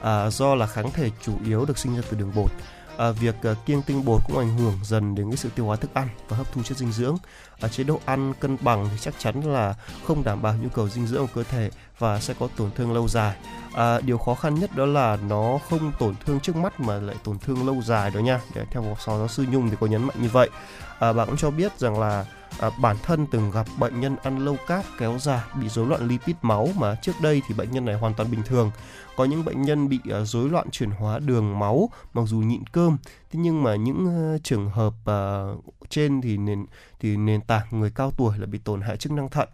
[0.00, 2.50] À, do là kháng thể chủ yếu được sinh ra từ đường bột.
[2.98, 5.76] À, việc à, kiêng tinh bột cũng ảnh hưởng dần đến cái sự tiêu hóa
[5.76, 7.16] thức ăn và hấp thu chất dinh dưỡng.
[7.60, 9.74] À, chế độ ăn cân bằng thì chắc chắn là
[10.06, 12.92] không đảm bảo nhu cầu dinh dưỡng của cơ thể và sẽ có tổn thương
[12.92, 13.36] lâu dài.
[13.74, 17.16] À, điều khó khăn nhất đó là nó không tổn thương trước mắt mà lại
[17.24, 18.40] tổn thương lâu dài đó nha.
[18.54, 20.50] Để theo phó giáo sư Nhung thì có nhấn mạnh như vậy.
[20.98, 22.24] À, bà cũng cho biết rằng là
[22.60, 26.08] à, bản thân từng gặp bệnh nhân ăn lâu cáp kéo dài bị rối loạn
[26.08, 28.70] lipid máu mà trước đây thì bệnh nhân này hoàn toàn bình thường.
[29.18, 32.66] Có những bệnh nhân bị ờ, rối loạn chuyển hóa đường máu mặc dù nhịn
[32.66, 32.96] cơm.
[33.30, 35.56] Thế nhưng mà những ờ, trường hợp ờ,
[35.88, 36.66] trên thì nền
[37.00, 39.48] thì nền tảng người cao tuổi là bị tổn hại chức năng thận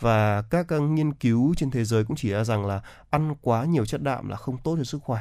[0.00, 2.80] và các nghiên cứu trên thế giới cũng chỉ ra rằng là
[3.10, 5.20] ăn quá nhiều chất đạm là không tốt cho sức khỏe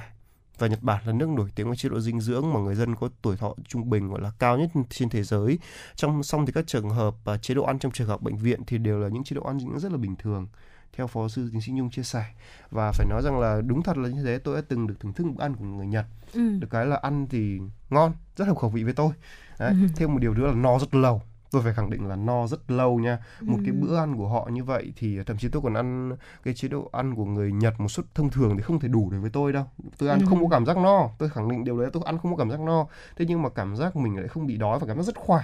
[0.58, 2.96] và Nhật Bản là nước nổi tiếng với chế độ dinh dưỡng mà người dân
[2.96, 5.60] có tuổi thọ trung bình, gọi là, cao nhất trên thế giới.
[5.96, 8.78] Trong song thì các trường hợp chế độ ăn trong trường hợp bệnh viện thì
[8.78, 10.48] đều là những chế độ ăn dinh dưỡng rất là bình thường
[10.98, 12.26] theo phó sư tiến sĩ Nhung chia sẻ.
[12.72, 15.14] Và phải nói rằng là đúng thật là như thế tôi đã từng được thưởng
[15.14, 16.06] thức bữa ăn của người Nhật.
[16.34, 16.60] Ừ.
[16.60, 17.60] được cái là ăn thì
[17.90, 19.12] ngon rất hợp khẩu vị với tôi.
[19.60, 19.74] Đấy.
[19.96, 21.22] thêm một điều nữa là no rất lâu.
[21.52, 23.18] Tôi phải khẳng định là no rất lâu nha.
[23.42, 26.54] Một cái bữa ăn của họ như vậy thì thậm chí tôi còn ăn cái
[26.54, 29.18] chế độ ăn của người Nhật một suất thông thường thì không thể đủ được
[29.22, 29.66] với tôi đâu.
[29.98, 31.10] Tôi ăn không có cảm giác no.
[31.20, 32.88] Tôi khẳng định điều đấy tôi ăn không có cảm giác no.
[33.16, 35.42] Thế nhưng mà cảm giác mình lại không bị đói và cảm giác rất khỏe.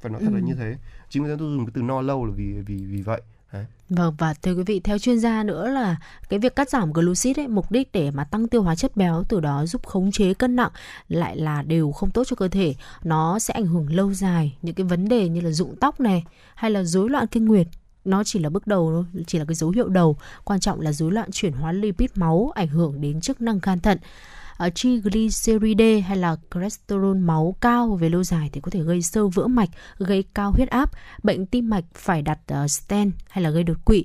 [0.00, 0.76] Phải nói thật là như thế.
[1.08, 3.22] Chính vì thế tôi dùng cái từ no lâu là vì vì vì vậy
[3.54, 3.64] đấy.
[3.88, 5.96] Vâng và thưa quý vị theo chuyên gia nữa là
[6.28, 9.22] cái việc cắt giảm glucid ấy mục đích để mà tăng tiêu hóa chất béo
[9.28, 10.70] từ đó giúp khống chế cân nặng
[11.08, 12.74] lại là đều không tốt cho cơ thể.
[13.04, 16.24] Nó sẽ ảnh hưởng lâu dài những cái vấn đề như là rụng tóc này
[16.54, 17.66] hay là rối loạn kinh nguyệt
[18.04, 20.16] nó chỉ là bước đầu thôi, chỉ là cái dấu hiệu đầu.
[20.44, 23.80] Quan trọng là rối loạn chuyển hóa lipid máu ảnh hưởng đến chức năng gan
[23.80, 23.98] thận.
[24.56, 29.26] Ở triglyceride hay là cholesterol máu cao về lâu dài thì có thể gây sơ
[29.26, 29.68] vữa mạch,
[29.98, 30.90] gây cao huyết áp,
[31.22, 34.04] bệnh tim mạch phải đặt uh, stent hay là gây đột quỵ.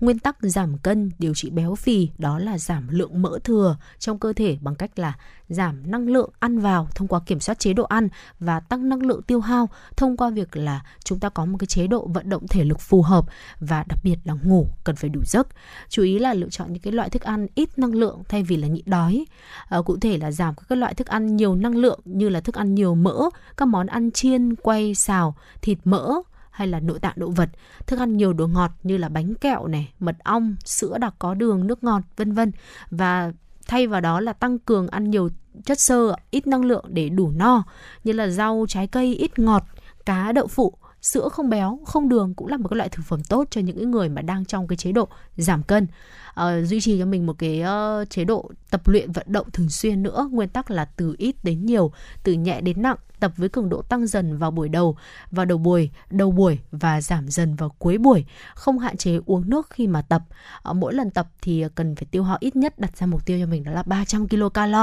[0.00, 4.18] Nguyên tắc giảm cân điều trị béo phì đó là giảm lượng mỡ thừa trong
[4.18, 5.14] cơ thể bằng cách là
[5.48, 8.08] giảm năng lượng ăn vào thông qua kiểm soát chế độ ăn
[8.38, 11.66] và tăng năng lượng tiêu hao thông qua việc là chúng ta có một cái
[11.66, 13.24] chế độ vận động thể lực phù hợp
[13.60, 15.48] và đặc biệt là ngủ cần phải đủ giấc.
[15.88, 18.56] Chú ý là lựa chọn những cái loại thức ăn ít năng lượng thay vì
[18.56, 19.24] là nhịn đói.
[19.68, 22.54] À, cụ thể là giảm các loại thức ăn nhiều năng lượng như là thức
[22.54, 26.14] ăn nhiều mỡ, các món ăn chiên, quay, xào, thịt mỡ,
[26.50, 27.48] hay là nội tạng động vật,
[27.86, 31.34] thức ăn nhiều đồ ngọt như là bánh kẹo này, mật ong, sữa đặc có
[31.34, 32.52] đường, nước ngọt, vân vân
[32.90, 33.32] và
[33.66, 35.28] thay vào đó là tăng cường ăn nhiều
[35.64, 37.64] chất xơ, ít năng lượng để đủ no
[38.04, 39.64] như là rau, trái cây ít ngọt,
[40.06, 43.22] cá, đậu phụ, sữa không béo, không đường cũng là một cái loại thực phẩm
[43.28, 45.86] tốt cho những cái người mà đang trong cái chế độ giảm cân.
[46.30, 49.68] Uh, duy trì cho mình một cái uh, chế độ tập luyện vận động thường
[49.68, 53.48] xuyên nữa nguyên tắc là từ ít đến nhiều từ nhẹ đến nặng tập với
[53.48, 54.96] cường độ tăng dần vào buổi đầu,
[55.30, 58.24] vào đầu buổi đầu buổi và giảm dần vào cuối buổi,
[58.54, 60.22] không hạn chế uống nước khi mà tập.
[60.62, 63.38] Ờ, mỗi lần tập thì cần phải tiêu hao ít nhất đặt ra mục tiêu
[63.40, 64.74] cho mình đó là 300 kcal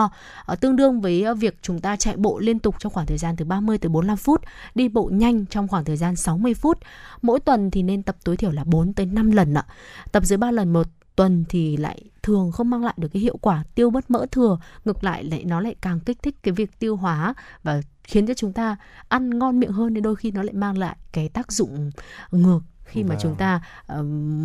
[0.46, 3.18] ờ, tương đương với ờ, việc chúng ta chạy bộ liên tục trong khoảng thời
[3.18, 4.42] gian từ 30 tới 45 phút,
[4.76, 6.80] đi bộ nhanh trong khoảng thời gian 60 phút.
[7.22, 9.66] Mỗi tuần thì nên tập tối thiểu là 4 tới 5 lần ạ.
[10.12, 10.88] Tập dưới 3 lần, một
[11.18, 14.58] tuần thì lại thường không mang lại được cái hiệu quả tiêu mất mỡ thừa.
[14.86, 17.34] Ngược lại lại nó lại càng kích thích cái việc tiêu hóa
[17.64, 18.76] và khiến cho chúng ta
[19.08, 21.92] ăn ngon miệng hơn nên đôi khi nó lại mang lại cái tác dụng
[22.32, 22.60] ngược.
[22.84, 23.20] Khi mà Vâng.
[23.22, 24.04] chúng ta ờ,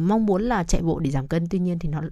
[0.08, 2.02] mong muốn là chạy bộ để giảm cân tuy nhiên thì nó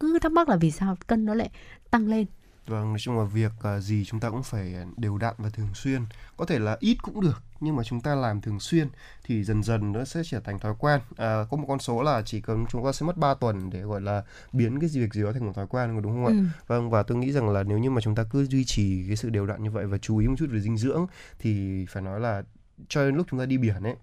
[0.00, 1.50] cứ thắc mắc là vì sao cân nó lại
[1.90, 2.26] tăng lên
[2.68, 5.74] Vâng, nói chung là việc à, gì chúng ta cũng phải đều đặn và thường
[5.74, 6.02] xuyên.
[6.36, 8.88] Có thể là ít cũng được, nhưng mà chúng ta làm thường xuyên
[9.24, 11.00] thì dần dần nó sẽ trở thành thói quen.
[11.16, 13.80] À, có một con số là chỉ cần chúng ta sẽ mất 3 tuần để
[13.82, 14.22] gọi là
[14.52, 16.32] biến cái việc gì đó thành một thói quen, đúng không ạ?
[16.32, 16.44] Ừ.
[16.66, 19.16] Vâng, và tôi nghĩ rằng là nếu như mà chúng ta cứ duy trì cái
[19.16, 21.06] sự đều đặn như vậy và chú ý một chút về dinh dưỡng
[21.38, 22.42] thì phải nói là
[22.88, 23.96] cho đến lúc chúng ta đi biển ấy,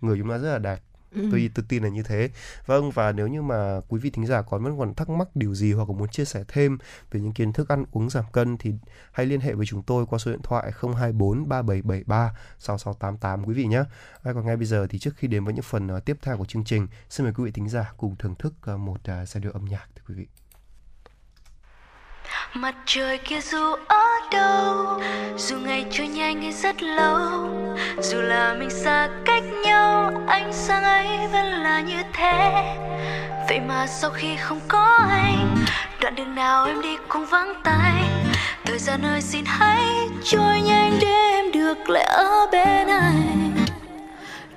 [0.00, 0.80] người chúng ta rất là đẹp
[1.12, 1.28] Ừ.
[1.30, 2.30] tôi tôi tin là như thế.
[2.66, 5.54] Vâng và nếu như mà quý vị thính giả còn vẫn còn thắc mắc điều
[5.54, 6.78] gì hoặc muốn chia sẻ thêm
[7.10, 8.74] về những kiến thức ăn uống giảm cân thì
[9.12, 13.64] hãy liên hệ với chúng tôi qua số điện thoại 024 3773 6688 quý vị
[13.64, 13.84] nhé.
[14.22, 16.36] À, còn ngay bây giờ thì trước khi đến với những phần ờ, tiếp theo
[16.36, 19.28] của chương trình xin mời quý vị thính giả cùng thưởng thức ờ, một uh,
[19.28, 20.39] giai điệu âm nhạc thưa quý vị
[22.54, 25.00] mặt trời kia dù ở đâu,
[25.36, 27.48] dù ngày trôi nhanh hay rất lâu,
[28.02, 32.62] dù là mình xa cách nhau, ánh sáng ấy vẫn là như thế.
[33.48, 35.56] Vậy mà sau khi không có anh,
[36.00, 38.04] đoạn đường nào em đi cũng vắng tay.
[38.64, 39.84] Thời gian ơi, xin hãy
[40.24, 43.52] trôi nhanh để em được lại ở bên anh.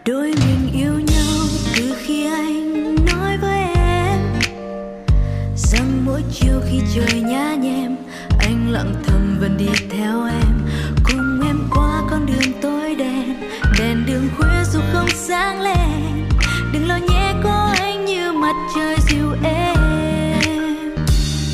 [0.06, 2.73] Đôi mình yêu nhau từ khi anh
[6.06, 7.96] mỗi chiều khi trời nhá nhem,
[8.40, 10.68] anh lặng thầm vẫn đi theo em.
[11.04, 13.34] Cùng em qua con đường tối đen,
[13.80, 16.28] đèn đường khuya dù không sáng lên.
[16.74, 19.76] Đừng lo nhé, có anh như mặt trời dịu êm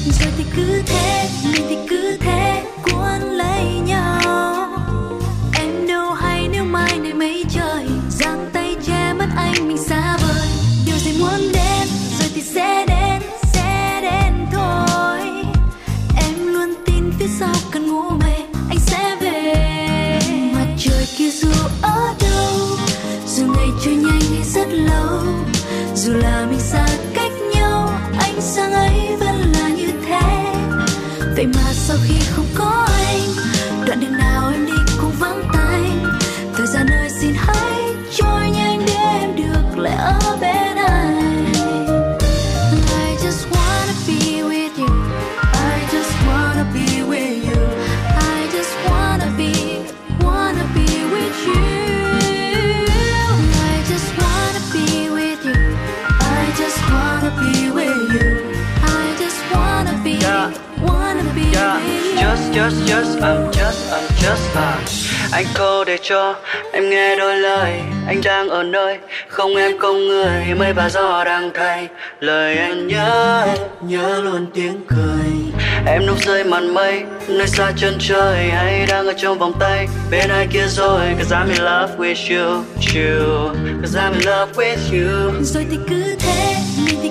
[0.06, 1.99] rồi thì cứ thế mình thì cứ
[24.72, 25.22] lâu.
[25.96, 27.90] Dù là mình xa cách nhau,
[28.20, 30.54] ánh sáng ấy vẫn là như thế.
[31.36, 33.30] Vậy mà sau khi không có anh,
[33.86, 35.82] đoạn đường nào em đi cũng vắng tay
[36.60, 40.59] thời gian ơi xin hãy trôi nhanh để em được lại ở bên
[60.40, 60.52] Yeah.
[61.54, 61.80] Yeah,
[62.16, 64.78] just, just, just, I'm just, I'm just à.
[65.32, 66.36] Anh câu để cho
[66.72, 67.72] em nghe đôi lời.
[68.08, 68.98] Anh đang ở nơi
[69.28, 70.56] không em không người.
[70.58, 71.88] Mây và gió đang thay.
[72.20, 75.54] Lời anh nhớ em, nhớ luôn tiếng cười.
[75.86, 78.50] Em núp dưới màn mây Nơi xa chân trời.
[78.50, 81.02] Hay đang ở trong vòng tay Bên ai kia rồi?
[81.18, 82.64] Cause I'm in love with you,
[82.96, 83.54] you.
[83.82, 85.32] Cause I'm in love with you.
[85.44, 86.56] Rồi thì cứ thế
[86.86, 87.10] mình thì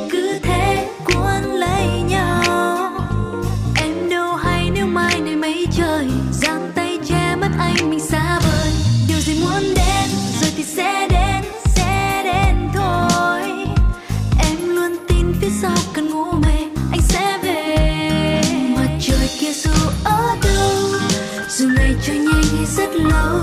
[22.02, 23.40] trôi nhanh hay rất lâu,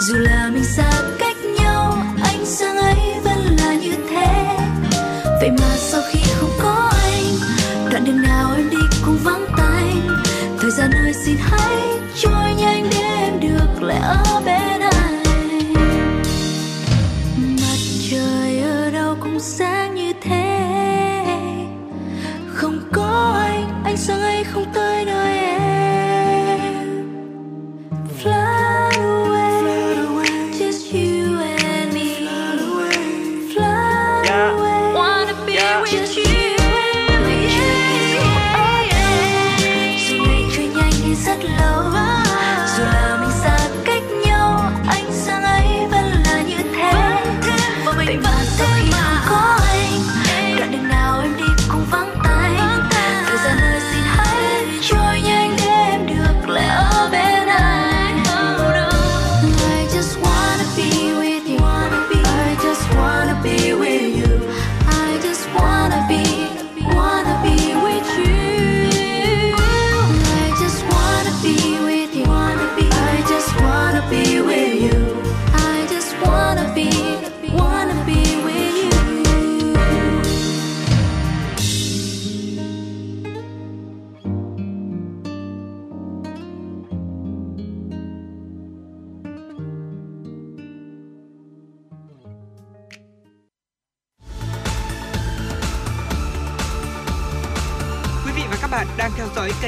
[0.00, 4.56] dù là mình xa cách nhau anh sáng ấy vẫn là như thế.
[5.40, 7.24] Vậy mà sau khi không có anh,
[7.90, 9.94] đoạn đường nào em đi cũng vắng tay
[10.60, 11.78] thời gian ơi, xin hãy
[12.22, 14.59] trôi nhanh để em được lại ở bên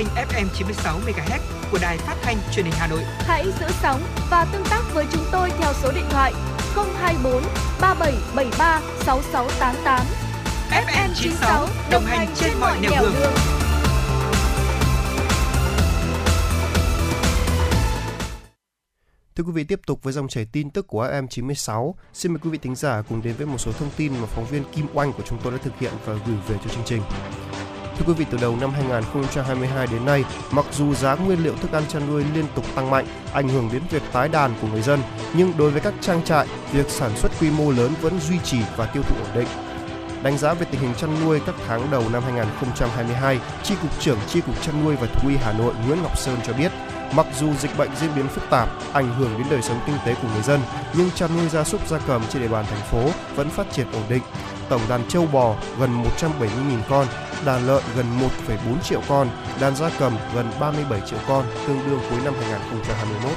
[0.03, 1.41] kênh FM 96 MHz
[1.73, 3.01] của đài phát thanh truyền hình Hà Nội.
[3.19, 6.33] Hãy giữ sóng và tương tác với chúng tôi theo số điện thoại
[6.75, 7.43] 024
[7.81, 10.07] 3773 6688.
[10.71, 13.33] FM 96 đồng hành trên mọi nẻo đường.
[19.37, 21.95] Thưa quý vị, tiếp tục với dòng chảy tin tức của FM96.
[22.13, 24.47] Xin mời quý vị thính giả cùng đến với một số thông tin mà phóng
[24.47, 27.03] viên Kim Oanh của chúng tôi đã thực hiện và gửi về cho chương trình.
[28.03, 31.73] Thưa quý vị, từ đầu năm 2022 đến nay, mặc dù giá nguyên liệu thức
[31.73, 34.83] ăn chăn nuôi liên tục tăng mạnh, ảnh hưởng đến việc tái đàn của người
[34.83, 35.01] dân,
[35.35, 38.59] nhưng đối với các trang trại, việc sản xuất quy mô lớn vẫn duy trì
[38.77, 39.49] và tiêu thụ ổn định.
[40.23, 44.19] Đánh giá về tình hình chăn nuôi các tháng đầu năm 2022, Tri cục trưởng
[44.29, 46.73] Tri cục chăn nuôi và thú y Hà Nội Nguyễn Ngọc Sơn cho biết,
[47.15, 50.15] mặc dù dịch bệnh diễn biến phức tạp, ảnh hưởng đến đời sống kinh tế
[50.15, 50.61] của người dân,
[50.95, 53.87] nhưng chăn nuôi gia súc gia cầm trên địa bàn thành phố vẫn phát triển
[53.93, 54.23] ổn định.
[54.73, 56.49] Tổng đàn trâu bò gần 170.000
[56.89, 57.07] con,
[57.47, 58.07] đàn lợn gần
[58.49, 59.29] 1,4 triệu con,
[59.61, 63.33] đàn gia cầm gần 37 triệu con, tương đương cuối năm 2021.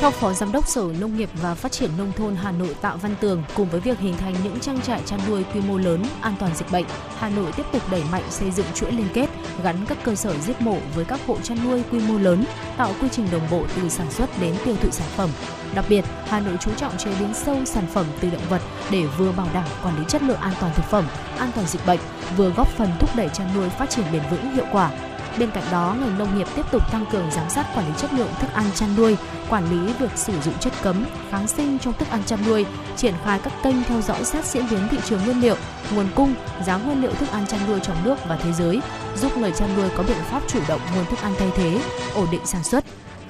[0.00, 2.94] Theo Phó Giám đốc Sở Nông nghiệp và Phát triển Nông thôn Hà Nội Tạ
[2.94, 6.02] Văn Tường, cùng với việc hình thành những trang trại chăn nuôi quy mô lớn,
[6.20, 6.84] an toàn dịch bệnh,
[7.18, 9.26] Hà Nội tiếp tục đẩy mạnh xây dựng chuỗi liên kết,
[9.62, 12.44] gắn các cơ sở giết mổ với các hộ chăn nuôi quy mô lớn,
[12.76, 15.30] tạo quy trình đồng bộ từ sản xuất đến tiêu thụ sản phẩm.
[15.74, 19.06] Đặc biệt, Hà Nội chú trọng chế biến sâu sản phẩm từ động vật để
[19.18, 21.04] vừa bảo đảm quản lý chất lượng an toàn thực phẩm,
[21.38, 22.00] an toàn dịch bệnh,
[22.36, 24.90] vừa góp phần thúc đẩy chăn nuôi phát triển bền vững hiệu quả.
[25.38, 28.12] Bên cạnh đó, ngành nông nghiệp tiếp tục tăng cường giám sát quản lý chất
[28.12, 29.16] lượng thức ăn chăn nuôi,
[29.48, 32.66] quản lý việc sử dụng chất cấm, kháng sinh trong thức ăn chăn nuôi,
[32.96, 35.56] triển khai các kênh theo dõi sát diễn biến thị trường nguyên liệu,
[35.94, 36.34] nguồn cung,
[36.66, 38.80] giá nguyên liệu thức ăn chăn nuôi trong nước và thế giới,
[39.16, 41.80] giúp người chăn nuôi có biện pháp chủ động nguồn thức ăn thay thế,
[42.14, 42.84] ổn định sản xuất.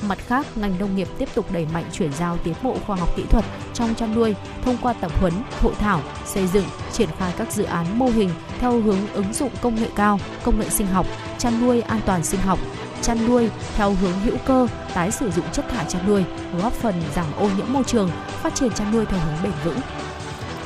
[0.09, 3.09] Mặt khác, ngành nông nghiệp tiếp tục đẩy mạnh chuyển giao tiến bộ khoa học
[3.17, 3.45] kỹ thuật
[3.81, 4.35] trong chăn nuôi
[4.65, 5.33] thông qua tập huấn,
[5.63, 9.51] hội thảo, xây dựng, triển khai các dự án mô hình theo hướng ứng dụng
[9.61, 11.07] công nghệ cao, công nghệ sinh học,
[11.39, 12.59] chăn nuôi an toàn sinh học,
[13.03, 16.25] chăn nuôi theo hướng hữu cơ, tái sử dụng chất thải chăn nuôi,
[16.63, 18.11] góp phần giảm ô nhiễm môi trường,
[18.43, 19.81] phát triển chăn nuôi theo hướng bền vững.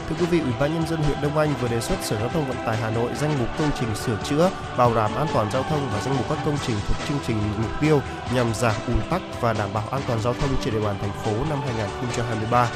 [0.09, 2.29] Thưa quý vị, Ủy ban nhân dân huyện Đông Anh vừa đề xuất Sở Giao
[2.29, 5.51] thông Vận tải Hà Nội danh mục công trình sửa chữa, bảo đảm an toàn
[5.53, 8.01] giao thông và danh mục các công trình thuộc chương trình mục tiêu
[8.35, 11.13] nhằm giảm ùn tắc và đảm bảo an toàn giao thông trên địa bàn thành
[11.25, 12.69] phố năm 2023.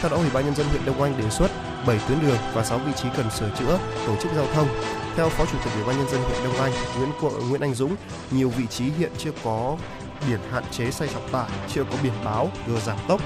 [0.00, 1.50] Theo đó, Ủy ban nhân dân huyện Đông Anh đề xuất
[1.86, 4.68] 7 tuyến đường và 6 vị trí cần sửa chữa, tổ chức giao thông.
[5.16, 7.74] Theo Phó Chủ tịch Ủy ban nhân dân huyện Đông Anh Nguyễn Cộ- Nguyễn Anh
[7.74, 7.96] Dũng,
[8.30, 9.76] nhiều vị trí hiện chưa có
[10.28, 13.20] biển hạn chế xe trọng tải, chưa có biển báo giờ giảm tốc,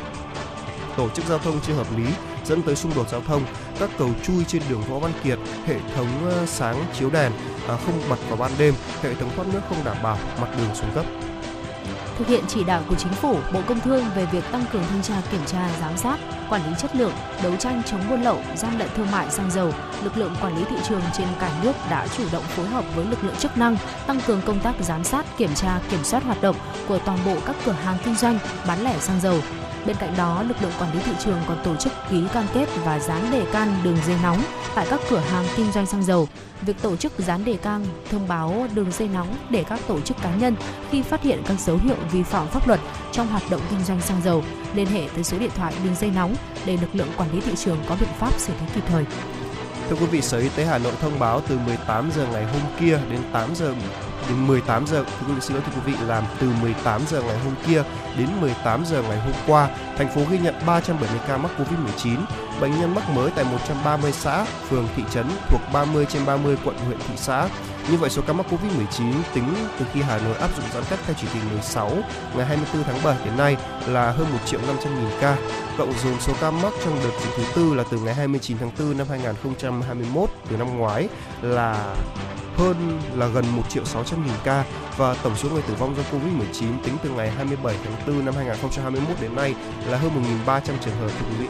[0.96, 2.06] tổ chức giao thông chưa hợp lý
[2.46, 3.42] dẫn tới xung đột giao thông,
[3.78, 7.32] các cầu chui trên đường Võ Văn Kiệt, hệ thống ờ, sáng chiếu đèn
[7.68, 10.74] à, không bật vào ban đêm, hệ thống thoát nước không đảm bảo, mặt đường
[10.74, 11.04] xuống cấp
[12.18, 15.02] thực hiện chỉ đạo của chính phủ, Bộ Công Thương về việc tăng cường thanh
[15.02, 16.18] tra kiểm tra, giám sát,
[16.50, 17.12] quản lý chất lượng,
[17.42, 19.72] đấu tranh chống buôn lậu, gian lận thương mại xăng dầu,
[20.04, 23.04] lực lượng quản lý thị trường trên cả nước đã chủ động phối hợp với
[23.04, 23.76] lực lượng chức năng
[24.06, 26.56] tăng cường công tác giám sát, kiểm tra, kiểm soát hoạt động
[26.88, 29.40] của toàn bộ các cửa hàng kinh doanh bán lẻ xăng dầu.
[29.86, 32.68] Bên cạnh đó, lực lượng quản lý thị trường còn tổ chức ký cam kết
[32.84, 34.42] và dán đề can đường dây nóng
[34.74, 36.28] tại các cửa hàng kinh doanh xăng dầu.
[36.62, 40.16] Việc tổ chức dán đề cang, thông báo đường dây nóng để các tổ chức
[40.22, 40.56] cá nhân
[40.90, 42.80] khi phát hiện các dấu hiệu vi phạm pháp luật
[43.12, 44.42] trong hoạt động kinh doanh xăng dầu
[44.74, 46.34] liên hệ tới số điện thoại đường dây nóng
[46.66, 49.04] để lực lượng quản lý thị trường có biện pháp xử lý kịp thời.
[49.88, 52.62] Thưa quý vị, Sở Y tế Hà Nội thông báo từ 18 giờ ngày hôm
[52.80, 53.74] kia đến 8 giờ
[54.28, 57.22] đến 18 giờ thưa quý vị xin lỗi thưa quý vị làm từ 18 giờ
[57.22, 57.82] ngày hôm kia
[58.18, 62.16] đến 18 giờ ngày hôm qua, thành phố ghi nhận 370 ca mắc Covid-19,
[62.60, 66.76] bệnh nhân mắc mới tại 130 xã, phường, thị trấn thuộc 30 trên 30 quận,
[66.86, 67.48] huyện, thị xã.
[67.90, 70.98] Như vậy số ca mắc Covid-19 tính từ khi Hà Nội áp dụng giãn cách
[71.06, 71.90] theo chỉ thị 16
[72.36, 73.56] ngày 24 tháng 7 đến nay
[73.86, 75.36] là hơn 1 triệu 500 nghìn ca.
[75.78, 78.70] Cộng dồn số ca mắc trong đợt dịch thứ tư là từ ngày 29 tháng
[78.78, 81.08] 4 năm 2021 từ năm ngoái
[81.42, 81.94] là
[82.56, 84.64] hơn là gần 1 triệu 600 nghìn ca
[84.96, 88.34] và tổng số người tử vong do Covid-19 tính từ ngày 27 tháng 4 năm
[88.34, 89.54] 2021 đến nay
[89.86, 90.10] là hơn
[90.46, 91.48] 1.300 trường hợp thưa quý vị.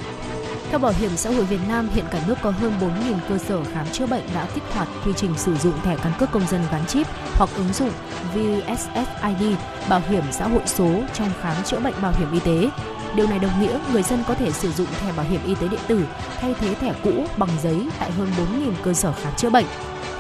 [0.70, 3.64] Theo Bảo hiểm xã hội Việt Nam, hiện cả nước có hơn 4.000 cơ sở
[3.64, 6.60] khám chữa bệnh đã kích hoạt quy trình sử dụng thẻ căn cước công dân
[6.72, 7.90] gắn chip hoặc ứng dụng
[8.34, 9.56] VSSID
[9.88, 12.70] bảo hiểm xã hội số trong khám chữa bệnh bảo hiểm y tế.
[13.14, 15.68] Điều này đồng nghĩa người dân có thể sử dụng thẻ bảo hiểm y tế
[15.68, 16.04] điện tử
[16.40, 19.66] thay thế thẻ cũ bằng giấy tại hơn 4.000 cơ sở khám chữa bệnh.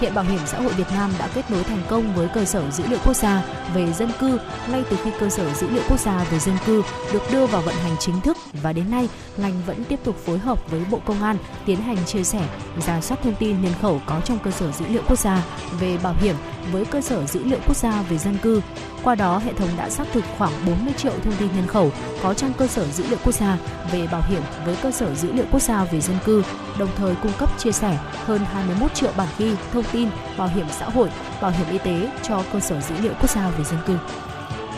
[0.00, 2.70] Hiện Bảo hiểm xã hội Việt Nam đã kết nối thành công với cơ sở
[2.70, 3.42] dữ liệu quốc gia
[3.74, 4.38] về dân cư
[4.70, 6.82] ngay từ khi cơ sở dữ liệu quốc gia về dân cư
[7.12, 10.38] được đưa vào vận hành chính thức và đến nay ngành vẫn tiếp tục phối
[10.38, 11.36] hợp với Bộ Công an
[11.66, 12.48] tiến hành chia sẻ,
[12.86, 15.44] giả soát thông tin nhân khẩu có trong cơ sở dữ liệu quốc gia
[15.80, 16.36] về bảo hiểm
[16.72, 18.60] với cơ sở dữ liệu quốc gia về dân cư.
[19.02, 21.92] Qua đó, hệ thống đã xác thực khoảng 40 triệu thông tin nhân khẩu
[22.22, 23.58] có trong cơ sở dữ liệu quốc gia
[23.92, 26.42] về bảo hiểm với cơ sở dữ liệu quốc gia về dân cư,
[26.78, 30.66] đồng thời cung cấp chia sẻ hơn 21 triệu bản ghi thông tin bảo hiểm
[30.70, 31.08] xã hội,
[31.40, 33.98] bảo hiểm y tế cho cơ sở dữ liệu quốc gia về dân cư.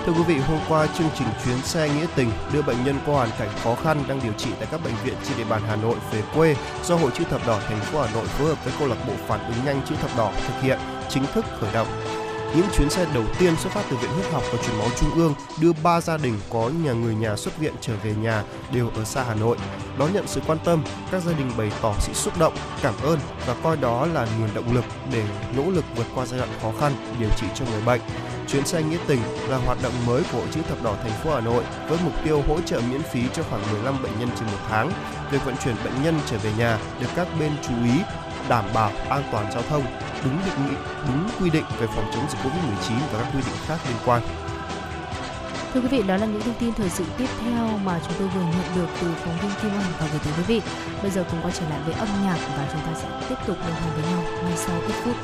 [0.06, 3.12] Thưa quý vị, hôm qua chương trình chuyến xe nghĩa tình đưa bệnh nhân có
[3.12, 5.76] hoàn cảnh khó khăn đang điều trị tại các bệnh viện trên địa bàn Hà
[5.76, 8.74] Nội về quê do Hội chữ thập đỏ thành phố Hà Nội phối hợp với
[8.78, 12.17] câu lạc bộ phản ứng nhanh chữ thập đỏ thực hiện chính thức khởi động.
[12.56, 15.14] Những chuyến xe đầu tiên xuất phát từ Viện Huyết học và Truyền máu Trung
[15.14, 18.90] ương đưa ba gia đình có nhà người nhà xuất viện trở về nhà đều
[18.96, 19.56] ở xa Hà Nội.
[19.98, 23.18] Đón nhận sự quan tâm, các gia đình bày tỏ sự xúc động, cảm ơn
[23.46, 25.24] và coi đó là nguồn động lực để
[25.56, 28.00] nỗ lực vượt qua giai đoạn khó khăn điều trị cho người bệnh.
[28.48, 31.34] Chuyến xe nghĩa tình là hoạt động mới của Hội chữ thập đỏ thành phố
[31.34, 34.46] Hà Nội với mục tiêu hỗ trợ miễn phí cho khoảng 15 bệnh nhân trên
[34.46, 34.92] một tháng.
[35.30, 38.00] Việc vận chuyển bệnh nhân trở về nhà được các bên chú ý
[38.48, 39.84] đảm bảo an toàn giao thông,
[40.24, 40.76] đúng định nghị,
[41.08, 44.22] đúng quy định về phòng chống dịch Covid-19 và các quy định khác liên quan.
[45.74, 48.28] Thưa quý vị, đó là những thông tin thời sự tiếp theo mà chúng tôi
[48.28, 50.60] vừa nhận được từ phóng viên Kim Anh và gửi tới quý vị.
[51.02, 53.56] Bây giờ cùng quay trở lại với âm nhạc và chúng ta sẽ tiếp tục
[53.60, 55.16] đồng hành với nhau ngay sau ít phút.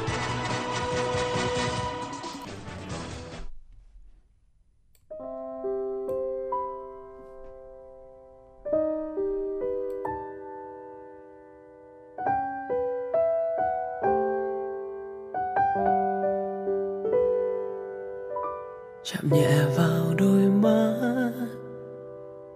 [19.15, 21.32] Chạm nhẹ vào đôi mắt.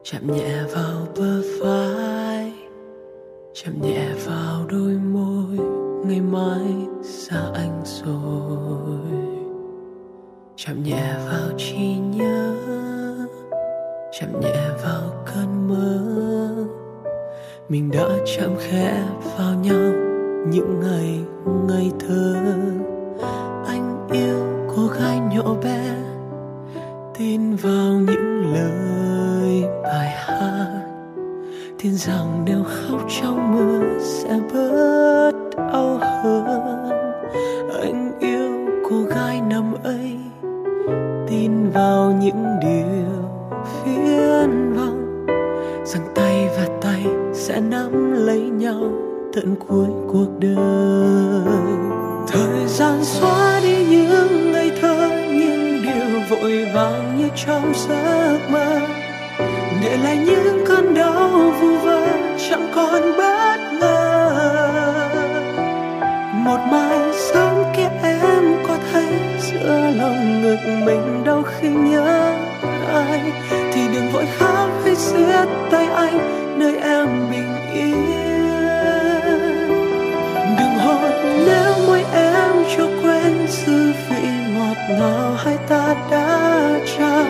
[0.05, 2.53] Chạm nhẹ vào bờ vai.
[3.55, 5.67] Chạm nhẹ vào đôi môi.
[6.05, 9.01] Ngày mai xa anh rồi.
[10.57, 12.55] Chạm nhẹ vào trí nhớ.
[14.21, 16.01] Chạm nhẹ vào cơn mơ.
[17.69, 19.05] Mình đã chạm khẽ
[19.39, 19.93] vào nhau
[20.49, 21.21] những ngày
[21.69, 22.35] ngây thơ.
[23.67, 26.08] Anh yêu cô gái nhỏ bé
[27.19, 30.83] tin vào những lời bài hát.
[31.83, 36.89] Tin rằng nếu khóc trong mưa sẽ bớt đau hơn.
[37.83, 38.51] Anh yêu
[38.91, 40.17] cô gái năm ấy,
[41.29, 43.29] tin vào những điều
[43.65, 45.27] phiền vọng
[45.85, 48.93] rằng tay và tay sẽ nắm lấy nhau
[49.33, 50.57] tận cuối cuộc đời.
[52.29, 55.18] Thời gian xóa đi những ngày thơ
[56.29, 58.81] vội vàng như trong giấc mơ.
[59.83, 61.31] Để lại những cơn đau
[61.61, 62.07] vu vơ,
[62.51, 65.09] chẳng còn bất ngờ.
[66.35, 69.07] Một mai sớm kia em có thấy
[69.41, 72.33] giữa lòng ngực mình đau khi nhớ
[72.95, 73.21] ai?
[73.73, 76.19] Thì đừng vội khóc hay siết tay anh,
[76.59, 78.07] nơi em bình yên.
[80.59, 81.11] Đừng hôn
[81.47, 82.98] nếu môi em cho
[84.69, 86.61] ngọt ngào hai ta đã
[86.97, 87.27] trao.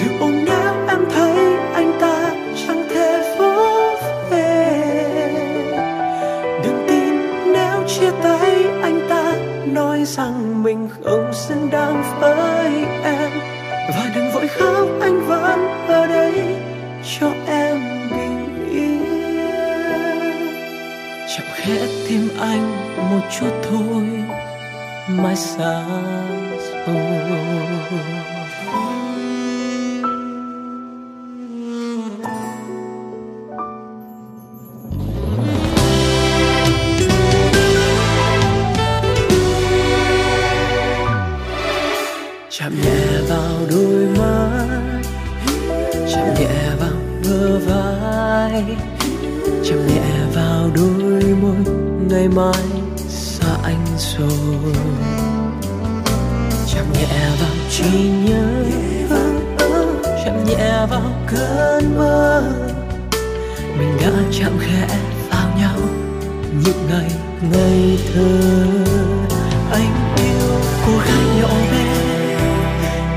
[0.00, 2.30] Điều ôm nếu em thấy anh ta
[2.66, 3.96] chẳng thể vỗ
[4.30, 4.82] về
[6.64, 7.14] đừng tin
[7.52, 9.32] nếu chia tay anh ta
[9.66, 13.30] nói rằng mình không xứng đáng với em.
[13.88, 16.32] Và đừng vội khóc, anh vẫn ở đây
[17.18, 17.80] cho em
[18.10, 19.04] bình yên.
[21.36, 24.04] Chạm khẽ tim anh một chút thôi,
[25.08, 26.43] mai sáng
[26.86, 27.00] chạm nhẹ
[43.28, 45.02] vào đôi mắt,
[46.10, 46.92] chạm nhẹ vào
[47.24, 48.64] bờ vai,
[49.64, 51.74] chạm nhẹ vào đôi môi,
[52.10, 52.64] ngày mai
[53.08, 55.23] xa anh rồi
[56.74, 57.06] chạm nhẹ
[57.40, 58.64] vào trí nhớ.
[60.24, 62.52] Chạm nhẹ vào cơn mơ.
[63.78, 64.88] Mình đã chạm khẽ
[65.30, 65.78] vào nhau.
[66.64, 67.10] Những ngày
[67.52, 68.28] ngây thơ.
[69.72, 71.84] Anh yêu cô gái nhỏ bé.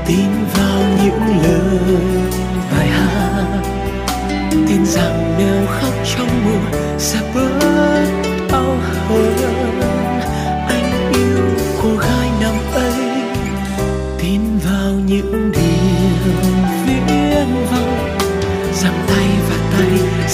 [0.06, 1.96] Tin vào những lời
[2.72, 3.62] bài hát.
[4.50, 7.47] Tin rằng nếu khóc trong mưa sẽ bớt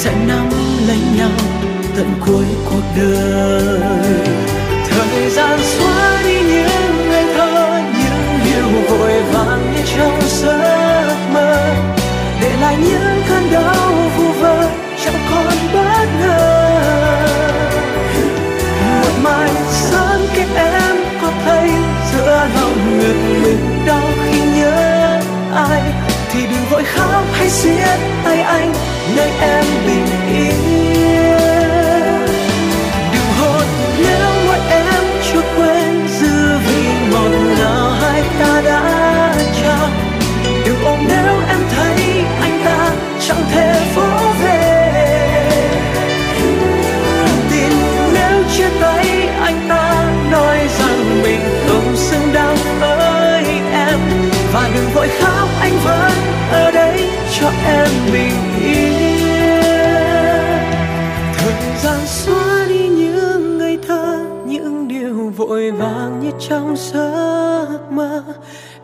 [0.05, 0.49] sẽ nắm
[0.87, 1.31] lấy nhau
[1.97, 3.81] tận cuối cuộc đời.
[4.91, 11.75] Thời gian xóa đi những ngày thơ, những điều vội vàng như trong giấc mơ.
[12.41, 14.69] Để lại những cơn đau vu vơ
[15.05, 16.71] chẳng còn bất ngờ.
[18.87, 21.71] Một mai sớm kết em có thấy
[22.13, 25.21] giữa lòng ngực mình đau khi nhớ
[25.55, 25.83] ai.
[26.33, 28.73] Thì đừng vội khóc hay xiết tay anh
[29.17, 30.55] nơi em bình yên.
[33.13, 33.67] Đừng hôn,
[33.99, 39.89] nếu mỗi em chưa quên dư vị ngọt ngào hai ta đã trao.
[40.67, 42.91] Đừng ôm nếu em thấy anh ta
[43.29, 44.09] chẳng thể vỗ
[44.43, 44.61] về.
[47.51, 47.73] Tin
[48.15, 53.99] nếu chia tay, anh ta nói rằng mình không xứng đáng với em.
[54.53, 56.13] Và đừng vội khóc, anh vẫn
[56.53, 57.09] ở đây
[57.41, 58.44] cho em bình
[65.65, 68.23] vội vàng như trong giấc mơ,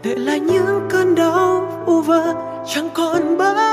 [0.02, 2.34] để lại những cơn đau u vơ,
[2.66, 3.69] chẳng còn bao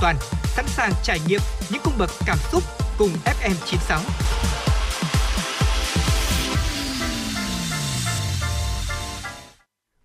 [0.00, 1.40] toàn, sẵn sàng trải nghiệm
[1.70, 2.62] những cung bậc cảm xúc
[2.98, 4.00] cùng FM96.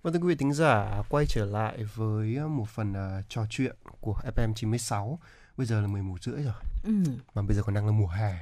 [0.04, 3.76] Vâng thưa quý vị thính giả, quay trở lại với một phần uh, trò chuyện
[4.02, 5.20] của FM 96.
[5.58, 6.54] Bây giờ là 11 rưỡi rồi,
[6.84, 6.92] Ừ.
[7.34, 8.36] mà bây giờ còn đang là mùa hè.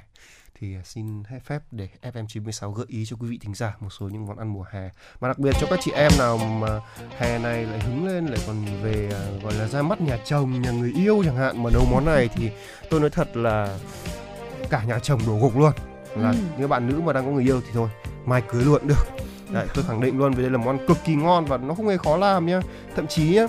[0.60, 3.76] Thì uh, xin hết phép để FM 96 gợi ý cho quý vị thính giả
[3.80, 4.90] một số những món ăn mùa hè.
[5.22, 6.80] Mà đặc biệt cho các chị em nào mà
[7.18, 10.62] hè này lại hứng lên lại còn về uh, gọi là ra mắt nhà chồng,
[10.62, 12.52] nhà người yêu chẳng hạn mà nấu món này thì
[12.90, 13.80] tôi nói thật là
[14.70, 15.72] cả nhà chồng đổ gục luôn.
[16.16, 16.38] Là Ừ.
[16.58, 17.90] những bạn nữ mà đang có người yêu thì thôi,
[18.26, 19.08] mai cưới luôn được.
[19.50, 21.88] Đấy, tôi khẳng định luôn vì đây là món cực kỳ ngon và nó không
[21.88, 22.62] hề khó làm nhá.
[22.96, 23.48] Thậm chí nhá,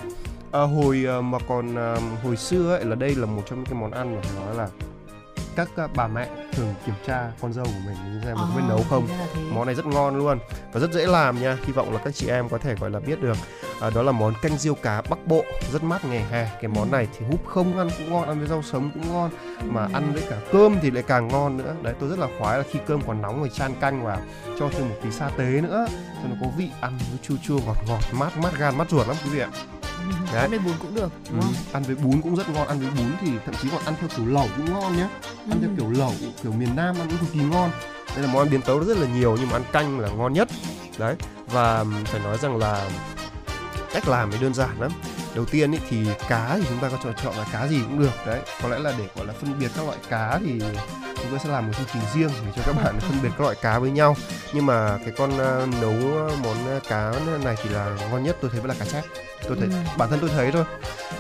[0.53, 3.67] à, hồi à, mà còn à, hồi xưa ấy là đây là một trong những
[3.67, 4.69] cái món ăn mà phải nói là
[5.57, 9.09] các bà mẹ thường kiểm tra con dâu của mình xem có biết nấu không.
[9.35, 9.41] thì.
[9.55, 10.39] Món này rất ngon luôn
[10.73, 11.57] và rất dễ làm nha.
[11.67, 13.37] Hy vọng là các chị em có thể gọi là biết được.
[13.81, 16.51] À, đó là món canh riêu cá Bắc Bộ rất mát ngày hè.
[16.61, 19.31] Cái món này thì húp không ăn cũng ngon, ăn với rau sống cũng ngon
[19.65, 21.75] mà ăn với cả cơm thì lại càng ngon nữa.
[21.83, 24.19] Đấy tôi rất là khoái là khi cơm còn nóng rồi chan canh vào
[24.59, 25.87] cho thêm một tí sa tế nữa
[26.23, 29.09] cho nó có vị ăn với chua chua ngọt ngọt mát mát gan mát ruột
[29.09, 29.49] lắm quý vị ạ.
[30.33, 30.41] Đấy.
[30.41, 31.55] Ăn với bún cũng được đúng Ừ, không?
[31.73, 34.09] ăn với bún cũng rất ngon ăn với bún thì thậm chí còn ăn theo
[34.17, 35.09] kiểu lẩu cũng ngon nhé.
[35.51, 35.75] Ăn theo Ừ.
[35.77, 37.71] kiểu lẩu kiểu miền Nam ăn cũng cực kỳ ngon.
[38.15, 40.33] Đây là món ăn biến tấu rất là nhiều nhưng mà ăn canh là ngon
[40.33, 40.49] nhất.
[40.99, 41.15] Đấy
[41.47, 42.89] và phải nói rằng là
[43.93, 44.91] cách làm thì đơn giản lắm.
[45.35, 47.99] Đầu tiên ý, thì cá thì chúng ta có chọn chọn là cá gì cũng
[47.99, 48.41] được đấy.
[48.63, 50.61] Có lẽ là để gọi là phân biệt các loại cá thì
[51.17, 53.41] chúng tôi sẽ làm một chương trình riêng để cho các bạn phân biệt các
[53.41, 54.17] loại cá với nhau.
[54.53, 55.39] Nhưng mà cái con
[55.81, 55.95] nấu
[56.45, 57.13] món cá
[57.45, 59.03] này thì là ngon nhất tôi thấy vẫn là cá chép
[59.49, 59.77] tôi thấy Ừ.
[59.99, 60.65] bản thân tôi thấy thôi.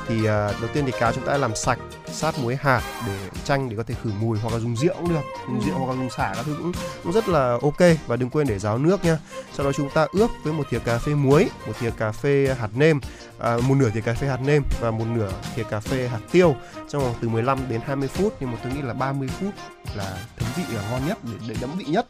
[0.09, 1.79] Thì à, đầu tiên thì cá chúng ta làm sạch
[2.13, 3.13] sát muối hạt để
[3.45, 5.21] chanh để có thể khử mùi hoặc là dùng rượu cũng được.
[5.49, 5.67] Dùng Ừ.
[5.67, 6.73] rượu hoặc là dùng xả các thứ cũng,
[7.05, 7.81] cũng rất là ok.
[8.07, 9.19] Và đừng quên để ráo nước nha.
[9.57, 12.55] Sau đó chúng ta ướp với một thìa cà phê muối một thìa cà phê
[12.61, 13.01] hạt nêm
[13.39, 16.21] à, một nửa thìa cà phê hạt nêm và một nửa thìa cà phê hạt
[16.33, 16.55] tiêu.
[16.89, 19.51] Trong vòng từ 15 đến 20 phút nhưng mà tôi nghĩ là 30 phút
[19.95, 22.07] là thấm vị là ngon nhất để, để đậm vị nhất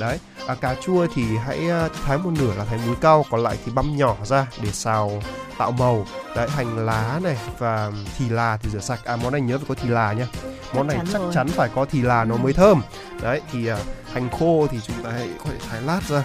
[0.00, 3.42] đấy à, cà chua thì hãy à, thái một nửa là thái muối cao còn
[3.42, 5.22] lại thì băm nhỏ ra để xào
[5.58, 6.06] tạo màu.
[6.36, 9.00] Đấy hành lá này và thì là thì rửa sạch.
[9.04, 10.26] À món này nhớ phải có thì là nha.
[10.74, 11.32] Món này chắn chắc rồi.
[11.34, 12.38] chắn phải có thì là nó Ừ.
[12.38, 12.82] mới thơm.
[13.22, 13.78] Đấy thì à,
[14.12, 16.24] hành khô thì chúng ta hãy có thể thái lát ra.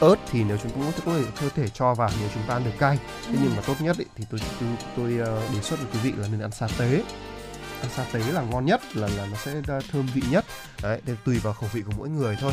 [0.00, 2.64] Ớt thì nếu chúng cũng có thể, có thể cho vào nếu chúng ta ăn
[2.64, 2.98] được cay.
[3.26, 5.98] Thế nhưng mà tốt nhất ý, thì tôi tôi, tôi ờ, đề xuất với quý
[6.02, 7.02] vị là nên ăn sa tế
[7.88, 10.44] sa tế là ngon nhất, là là nó sẽ ờ, thơm vị nhất
[10.82, 12.52] đấy để tùy vào khẩu vị của mỗi người thôi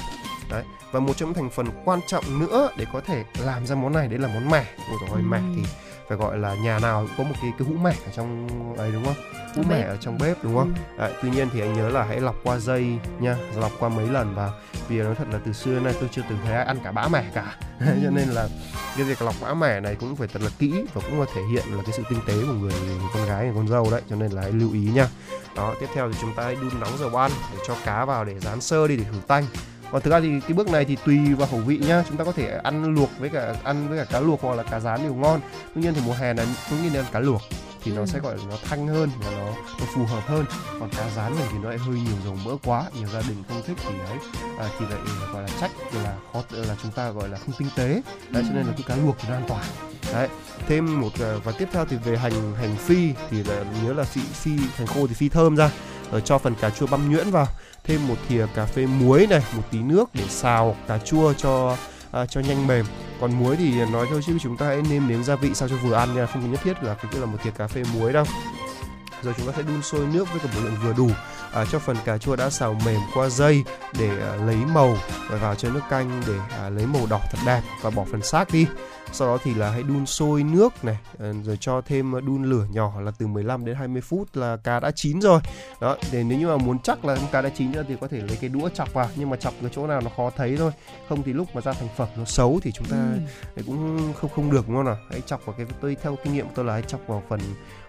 [0.49, 3.75] đấy, và một trong những thành phần quan trọng nữa để có thể làm ra
[3.75, 5.25] món này, đấy là món mẻ ôi rồi Ừ.
[5.29, 5.61] mẻ thì
[6.07, 8.47] phải gọi là nhà nào cũng có một cái cái hũ mẻ ở trong
[8.77, 9.15] ấy đúng không
[9.55, 10.73] Trong mẻ ở trong bếp đúng không?
[10.97, 14.07] Đấy, tuy nhiên thì anh nhớ là hãy lọc qua dây nha, lọc qua mấy
[14.07, 14.53] lần vào.
[14.87, 17.07] Vì nói thật là từ xưa nay tôi chưa từng thấy ai ăn cả bã
[17.07, 17.55] mẻ cả.
[17.79, 18.47] Cho nên là
[18.97, 21.41] cái việc lọc bã mẻ này cũng phải thật là kỹ và cũng là thể
[21.51, 24.01] hiện là cái sự tinh tế của người, người con gái người con dâu đấy.
[24.09, 25.07] Cho nên là hãy lưu ý nha.
[25.55, 28.25] Đó, tiếp theo thì chúng ta hãy đun nóng dầu ăn để cho cá vào
[28.25, 29.45] để rán sơ đi để khử tanh.
[29.91, 32.03] Còn thực ra thì cái bước này thì tùy vào khẩu vị nhá.
[32.07, 34.63] Chúng ta có thể ăn luộc với cả ăn với cả cá luộc hoặc là
[34.63, 35.39] cá rán đều ngon.
[35.75, 37.41] Tuy nhiên thì mùa hè này tôi nghĩ nên ăn cá luộc
[37.83, 38.05] thì nó Ừ.
[38.05, 39.45] sẽ gọi là nó thanh hơn và nó,
[39.79, 40.45] nó phù hợp hơn
[40.79, 43.43] còn cá rán này thì nó lại hơi nhiều dầu mỡ quá nhiều gia đình
[43.47, 44.17] không thích thì đấy
[44.59, 44.99] à, thì lại
[45.33, 45.71] gọi là trách
[46.03, 48.83] là khó là chúng ta gọi là không tinh tế đấy cho nên là cái
[48.87, 49.63] cá luộc thì nó an toàn
[50.13, 50.27] đấy
[50.67, 54.03] thêm một à, và tiếp theo thì về hành hành phi thì là nhớ là
[54.03, 55.69] phi phi hành khô thì phi thơm ra
[56.11, 57.47] rồi cho phần cà chua băm nhuyễn vào
[57.83, 61.77] thêm một thìa cà phê muối này một tí nước để xào cà chua cho
[62.11, 62.85] à, cho nhanh mềm.
[63.21, 65.75] Còn muối thì nói thôi chứ chúng ta hãy nêm nếm gia vị sao cho
[65.75, 68.13] vừa ăn nha không nhất thiết là phải cứ là một thìa cà phê muối
[68.13, 68.25] đâu.
[69.23, 71.09] Rồi chúng ta sẽ đun sôi nước với cả một lượng vừa đủ
[71.53, 73.63] à, cho phần cà chua đã xào mềm qua dây
[73.99, 74.97] để à, lấy màu
[75.29, 78.21] và vào cho nước canh để à, lấy màu đỏ thật đẹp và bỏ phần
[78.21, 78.65] xác đi
[79.13, 82.43] sau đó thì là hãy đun sôi nước này à, rồi cho thêm à, đun
[82.43, 85.39] lửa nhỏ là từ 15 đến 20 phút là cá đã chín rồi.
[85.81, 88.17] Đó để nếu như mà muốn chắc là cá đã chín nữa thì có thể
[88.17, 90.71] lấy cái đũa chọc vào nhưng mà chọc cái chỗ nào nó khó thấy thôi.
[91.09, 92.97] Không thì lúc mà ra thành phẩm nó xấu thì chúng ta
[93.55, 93.61] Ừ.
[93.65, 94.97] cũng không không được đúng không nào?
[95.11, 97.39] Hãy chọc vào cái tôi theo kinh nghiệm tôi là hãy chọc vào phần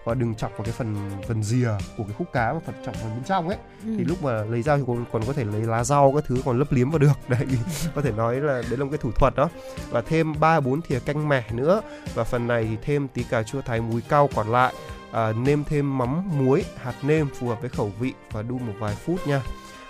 [0.09, 0.95] và đừng chọc vào cái phần
[1.27, 3.57] phần rìa của cái khúc cá mà phần chọc vào bên trong ấy.
[3.85, 3.93] Ừ.
[3.97, 6.37] thì lúc mà lấy ra thì còn, còn có thể lấy lá rau các thứ
[6.45, 7.11] còn lấp liếm vào được.
[7.27, 7.45] Đấy
[7.95, 9.49] có thể nói là đấy là một cái thủ thuật đó.
[9.89, 11.81] Và thêm 3 4 thìa canh mẻ nữa.
[12.13, 14.73] Và phần này thì thêm tí cà chua thái muối cao còn lại.
[15.11, 18.73] À, nêm thêm mắm muối hạt nêm phù hợp với khẩu vị và đun một
[18.79, 19.41] vài phút nha.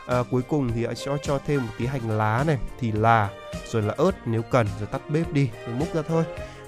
[0.07, 3.29] À, cuối cùng thì cho cho thêm một tí hành lá này thì là
[3.71, 6.23] rồi là ớt nếu cần rồi tắt bếp đi rồi múc ra thôi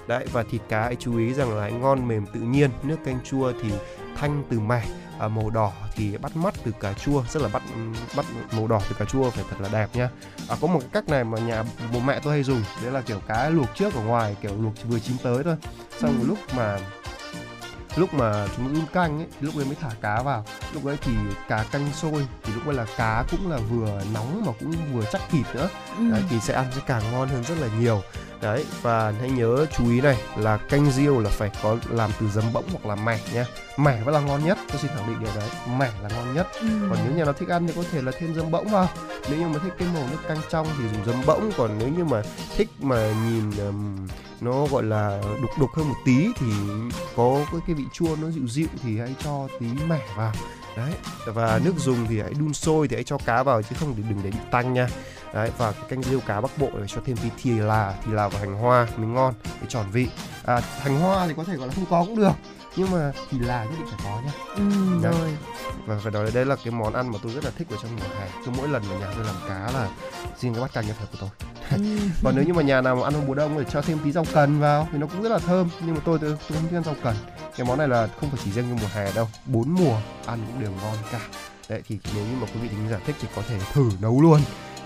[0.06, 2.70] đấy và thịt cá hãy chú ý rằng là ngon mềm tự nhiên.
[2.82, 3.68] Nước canh chua thì
[4.16, 4.84] thanh từ mẻ
[5.18, 7.62] à, màu đỏ thì bắt mắt từ cà chua rất là bắt
[8.16, 10.08] bắt màu đỏ từ cà chua phải thật là đẹp nha
[10.48, 13.00] à, có một cái cách này mà nhà bố mẹ tôi hay dùng đấy là
[13.00, 15.56] kiểu cá luộc trước ở ngoài kiểu luộc vừa chín tới thôi.
[16.00, 16.26] Xong Ừ.
[16.26, 16.78] lúc mà
[17.96, 20.44] lúc mà chúng đun canh ấy thì lúc đấy mới thả cá vào.
[20.74, 21.12] Lúc đấy thì
[21.48, 25.04] cá canh sôi thì lúc đấy là cá cũng là vừa nóng mà cũng vừa
[25.12, 25.68] chắc thịt nữa.
[25.98, 26.10] Ừ.
[26.10, 28.02] đấy thì sẽ ăn sẽ càng ngon hơn rất là nhiều
[28.42, 32.28] đấy và hãy nhớ chú ý này là canh riêu là phải có làm từ
[32.28, 33.46] giấm bỗng hoặc là mẻ nha.
[33.76, 35.48] Mẻ vẫn là ngon nhất tôi xin khẳng định điều đấy.
[35.78, 36.46] Mẻ là ngon nhất.
[36.60, 36.68] Ừ.
[36.90, 38.88] còn nếu nhà nào thích ăn thì có thể là thêm giấm bỗng vào.
[39.30, 41.50] Nếu như mà thích cái màu nước canh trong thì dùng giấm bỗng.
[41.56, 42.22] Còn nếu như mà
[42.56, 44.06] thích mà nhìn ừm,
[44.40, 46.46] nó gọi là đục đục hơn một tí thì
[47.16, 50.32] có cái, cái vị chua nó dịu dịu thì hãy cho tí mẻ vào
[50.76, 50.92] đấy
[51.26, 54.02] và nước dùng thì hãy đun sôi thì hãy cho cá vào chứ không thì
[54.08, 54.88] đừng để bị tanh nha.
[55.34, 58.12] Đấy và cái canh riêu cá bắc bộ để cho thêm tí thì là thì
[58.12, 60.08] là và hành hoa mới ngon để tròn vị.
[60.44, 62.32] À, hành hoa thì có thể gọi là không có cũng được
[62.76, 64.32] nhưng mà thì là nhất định phải có nhá.
[64.56, 64.62] Ừ,
[65.02, 65.36] rồi.
[65.86, 67.96] Và phải nói đây là cái món ăn mà tôi rất là thích ở trong
[67.96, 69.88] mùa hè cứ mỗi lần mà nhà tôi làm cá là
[70.40, 71.30] riêng cái bát canh như phải của tôi.
[71.70, 71.98] Ừ.
[72.22, 74.12] còn nếu như mà nhà nào mà ăn vào mùa đông thì cho thêm tí
[74.12, 74.88] rau cần vào.
[74.92, 75.68] Thì nó cũng rất là thơm.
[75.80, 77.14] Nhưng mà tôi tôi, tôi không thích ăn rau cần.
[77.56, 79.28] Cái món này là không phải chỉ riêng trong mùa hè đâu.
[79.46, 79.96] Bốn mùa
[80.26, 81.20] ăn cũng đều ngon cả.
[81.68, 84.20] Đấy thì nếu như mà quý vị thính giả thích thì có thể thử nấu
[84.20, 84.40] luôn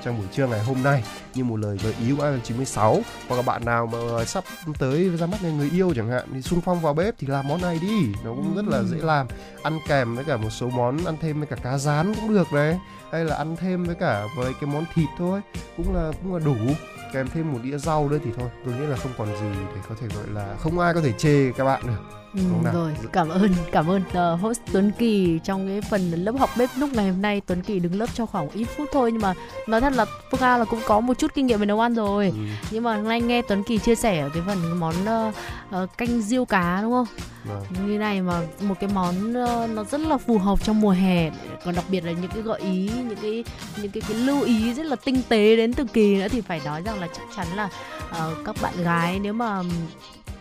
[0.06, 1.04] trong buổi trưa ngày hôm nay
[1.34, 4.44] như một lời gợi ý của Ivan 96 hoặc là bạn nào mà sắp
[4.78, 7.60] tới ra mắt người yêu chẳng hạn thì xung phong vào bếp thì làm món
[7.60, 8.12] này đi.
[8.24, 9.26] Nó cũng rất là dễ làm.
[9.62, 12.52] Ăn kèm với cả một số món ăn thêm với cả cá rán cũng được
[12.52, 12.78] đấy
[13.12, 15.40] hay là ăn thêm với cả với cái món thịt thôi
[15.76, 16.56] cũng là cũng là đủ.
[17.12, 19.80] Kèm thêm một đĩa rau nữa thì thôi tôi nghĩ là không còn gì để
[19.88, 23.28] có thể gọi là không ai có thể chê các bạn được Ừ, rồi cảm
[23.28, 27.10] ơn cảm ơn uh, host Tuấn Kỳ trong cái phần lớp học bếp lúc ngày
[27.10, 27.42] hôm nay.
[27.46, 29.34] Tuấn Kỳ đứng lớp cho khoảng ít phút thôi nhưng mà
[29.68, 31.94] nói thật là Phương Nga là cũng có một chút kinh nghiệm về nấu ăn
[31.94, 32.26] rồi.
[32.26, 34.94] Ừ, nhưng mà hôm nay nghe Tuấn Kỳ chia sẻ ở cái phần món
[35.28, 35.34] uh,
[35.82, 37.06] uh, canh riêu cá đúng không?
[37.44, 37.62] Vâng.
[37.86, 41.30] như này mà một cái món uh, nó rất là phù hợp trong mùa hè.
[41.64, 43.44] Còn đặc biệt là những cái gợi ý những cái
[43.82, 46.60] những cái, cái lưu ý rất là tinh tế đến từ kỳ nữa thì phải
[46.64, 47.68] nói rằng là chắc chắn là
[48.10, 49.62] uh, các bạn gái nếu mà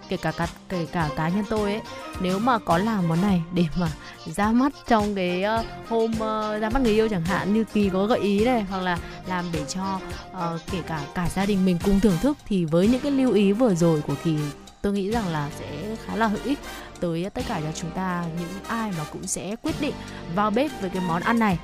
[0.10, 1.82] kể cả cả kể cả cá nhân tôi ấy
[2.22, 3.88] nếu mà có làm món này để mà
[4.26, 7.90] ra mắt trong cái uh, hôm uh, ra mắt người yêu chẳng hạn như kỳ
[7.90, 10.00] có gợi ý này hoặc là làm để cho
[10.32, 13.34] uh, kể cả cả gia đình mình cùng thưởng thức thì với những cái lưu
[13.34, 14.38] ý vừa rồi của kỳ
[14.82, 16.60] tôi nghĩ rằng là sẽ khá là hữu ích
[17.00, 19.94] tới tất cả cho chúng ta những ai mà cũng sẽ quyết định
[20.36, 21.58] vào bếp với cái món ăn này.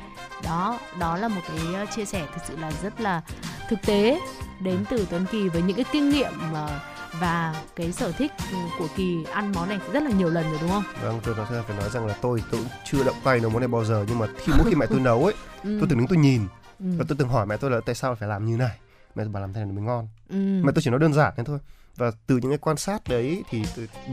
[0.44, 3.22] Đó đó là một cái chia sẻ thực sự là rất là
[3.70, 4.20] thực tế
[4.62, 6.80] đến từ Tuấn Kỳ với những cái kinh nghiệm mà
[7.22, 8.32] và cái sở thích
[8.80, 10.84] của Kỳ ăn món này rất là nhiều lần rồi đúng không?
[11.04, 13.60] vâng tôi nói phải nói rằng là tôi tôi cũng chưa động tay nấu món
[13.60, 15.34] này bao giờ nhưng mà khi mỗi khi mẹ tôi nấu ấy
[15.64, 15.78] Ừ.
[15.80, 16.42] tôi từng đứng tôi nhìn
[16.80, 16.86] ừ.
[16.98, 18.78] và tôi từng hỏi mẹ tôi là tại sao phải làm như này
[19.16, 20.62] mẹ tôi bảo làm thế này mới ngon ừ.
[20.64, 21.60] mà tôi chỉ nói đơn giản thế thôi
[22.02, 23.64] và từ những cái quan sát đấy thì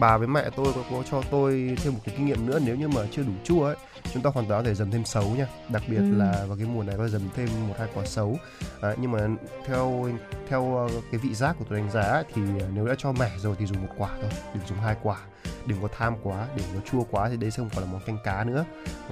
[0.00, 2.58] bà với mẹ tôi có, có cho tôi thêm một cái kinh nghiệm nữa.
[2.64, 3.76] Nếu như mà chưa đủ chua ấy
[4.14, 5.46] chúng ta hoàn toàn có thể dầm thêm sấu nha.
[5.68, 6.16] Đặc biệt Ừ.
[6.16, 8.36] là vào cái mùa này có dầm thêm một hai quả sấu
[8.82, 9.18] Đấy, nhưng mà
[9.66, 10.08] theo
[10.48, 13.12] theo ờ, cái vị giác của tôi đánh giá ấy, thì ờ, nếu đã cho
[13.12, 14.30] mẻ rồi thì dùng một quả thôi.
[14.54, 15.16] Đừng dùng hai quả.
[15.66, 18.00] Đừng có tham quá để nó chua quá thì đấy sẽ không còn là món
[18.06, 18.64] canh cá nữa.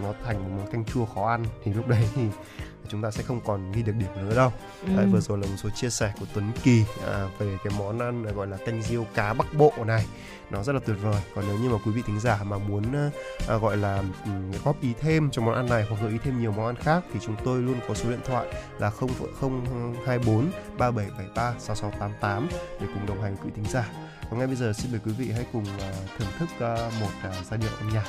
[0.02, 1.44] Nó thành một món canh chua khó ăn.
[1.64, 2.22] Thì lúc đấy thì
[2.90, 4.52] chúng ta sẽ không còn ghi được điểm nữa đâu.
[4.86, 5.10] Đấy, Ừ.
[5.12, 8.22] vừa rồi là một số chia sẻ của Tuấn Kỳ à, về cái món ăn
[8.34, 10.06] gọi là canh riêu cá Bắc Bộ này.
[10.50, 11.22] Nó rất là tuyệt vời.
[11.34, 13.10] Còn nếu như mà quý vị thính giả mà muốn
[13.48, 16.40] à, gọi là ừm, góp ý thêm cho món ăn này hoặc gợi ý thêm
[16.40, 18.46] nhiều món ăn khác thì chúng tôi luôn có số điện thoại
[18.78, 22.48] là 024 3773 6688
[22.80, 23.88] để cùng đồng hành với quý thính giả.
[24.30, 27.10] Và ngay bây giờ xin mời quý vị hãy cùng à, thưởng thức à, một
[27.22, 28.04] à, giai điệu âm nhạc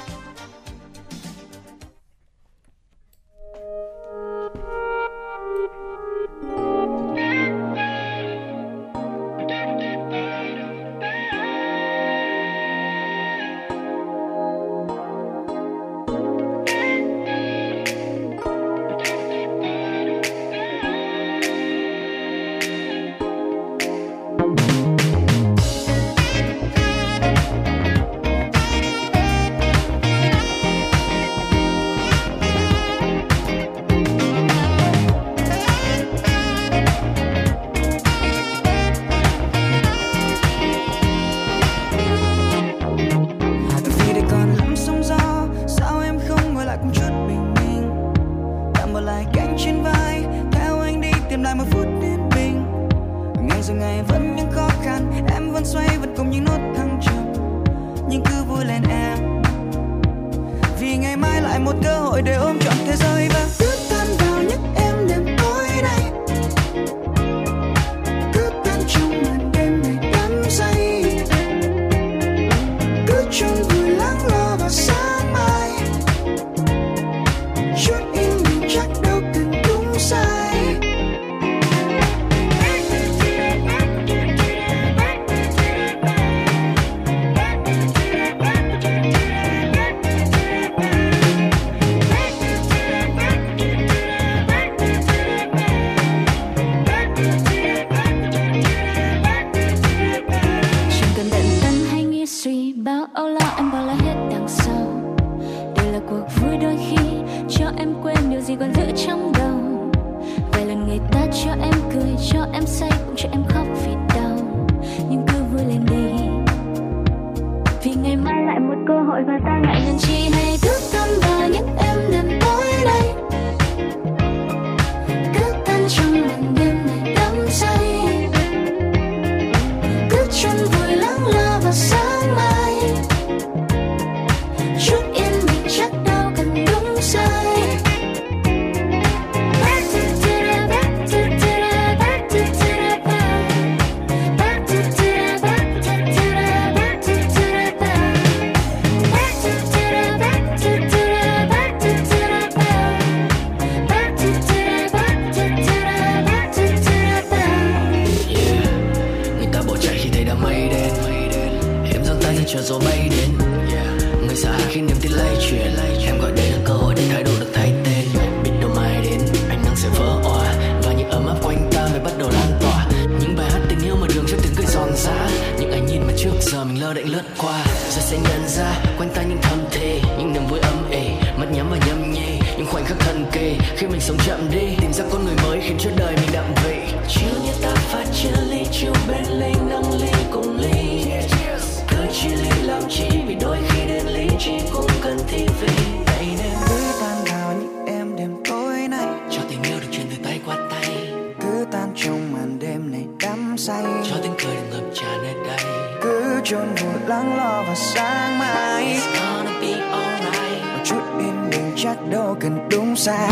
[201.98, 203.84] trong màn đêm này đắm say.
[204.10, 205.66] Cho tiếng cười được ngập tràn nơi đây.
[206.02, 208.84] Cứ chôn vùi lắng lo vào sáng mai.
[208.86, 210.64] It's gonna be alright.
[210.64, 213.30] Một chút yên bình chắc đâu cần đúng sai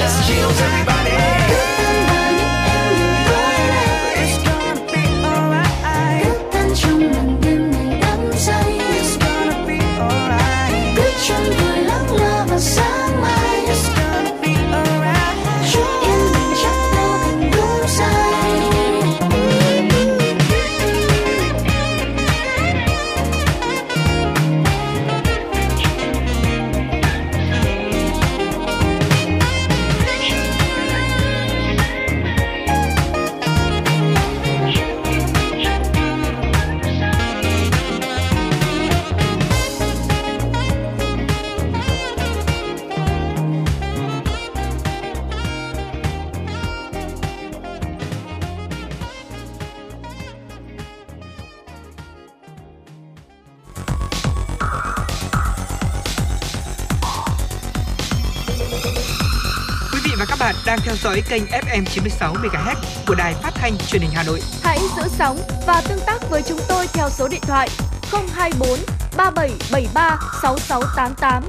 [0.00, 2.27] Let's chill everybody
[61.08, 62.74] dõi kênh FM 96 MHz
[63.06, 64.40] của đài phát thanh truyền hình Hà Nội.
[64.62, 67.68] Hãy giữ sóng và tương tác với chúng tôi theo số điện thoại
[68.12, 68.68] 024
[69.16, 71.44] 3773 6688.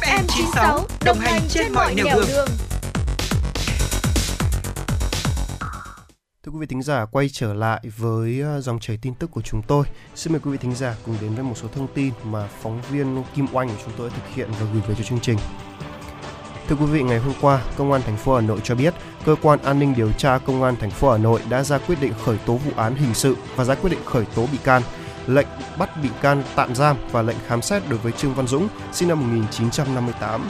[0.00, 2.48] FM 96 đồng hành trên mọi nẻo đường.
[6.42, 9.42] Thưa quý vị thính giả, quay trở lại với ờ, dòng chảy tin tức của
[9.42, 9.86] chúng tôi.
[10.14, 12.82] Xin mời quý vị thính giả cùng đến với một số thông tin mà phóng
[12.90, 15.38] viên Kim Oanh của chúng tôi đã thực hiện và gửi về cho chương trình.
[16.68, 18.94] Thưa quý vị, ngày hôm qua, Công an thành phố Hà Nội cho biết,
[19.24, 22.00] cơ quan an ninh điều tra Công an thành phố Hà Nội đã ra quyết
[22.00, 24.82] định khởi tố vụ án hình sự và ra quyết định khởi tố bị can,
[25.26, 25.46] lệnh
[25.78, 29.08] bắt bị can tạm giam và lệnh khám xét đối với Trương Văn Dũng, sinh
[29.08, 30.48] năm 1958,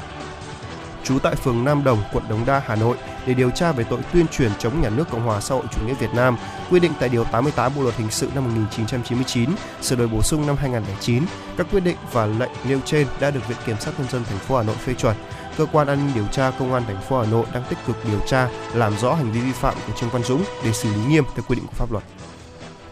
[1.05, 4.01] trú tại phường Nam Đồng, quận Đống Đa, Hà Nội để điều tra về tội
[4.13, 6.37] tuyên truyền chống nhà nước Cộng hòa xã hội chủ nghĩa Việt Nam,
[6.71, 9.51] quy định tại điều 88 Bộ luật hình sự năm 1999,
[9.83, 11.23] sửa đổi bổ sung năm 2009.
[11.57, 14.39] Các quyết định và lệnh nêu trên đã được Viện Kiểm sát nhân dân thành
[14.39, 15.17] phố Hà Nội phê chuẩn.
[15.57, 17.97] Cơ quan an ninh điều tra Công an thành phố Hà Nội đang tích cực
[18.05, 21.05] điều tra, làm rõ hành vi vi phạm của Trương Văn Dũng để xử lý
[21.09, 22.05] nghiêm theo quy định của pháp luật.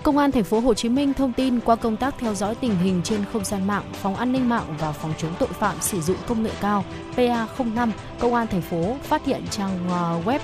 [0.02, 2.76] Công an thành phố Hồ Chí Minh thông tin qua công tác theo dõi tình
[2.76, 6.00] hình trên không gian mạng, phòng an ninh mạng và phòng chống tội phạm sử
[6.00, 6.84] dụng công nghệ cao
[7.16, 10.38] PA05, Công an thành phố phát hiện trang à, web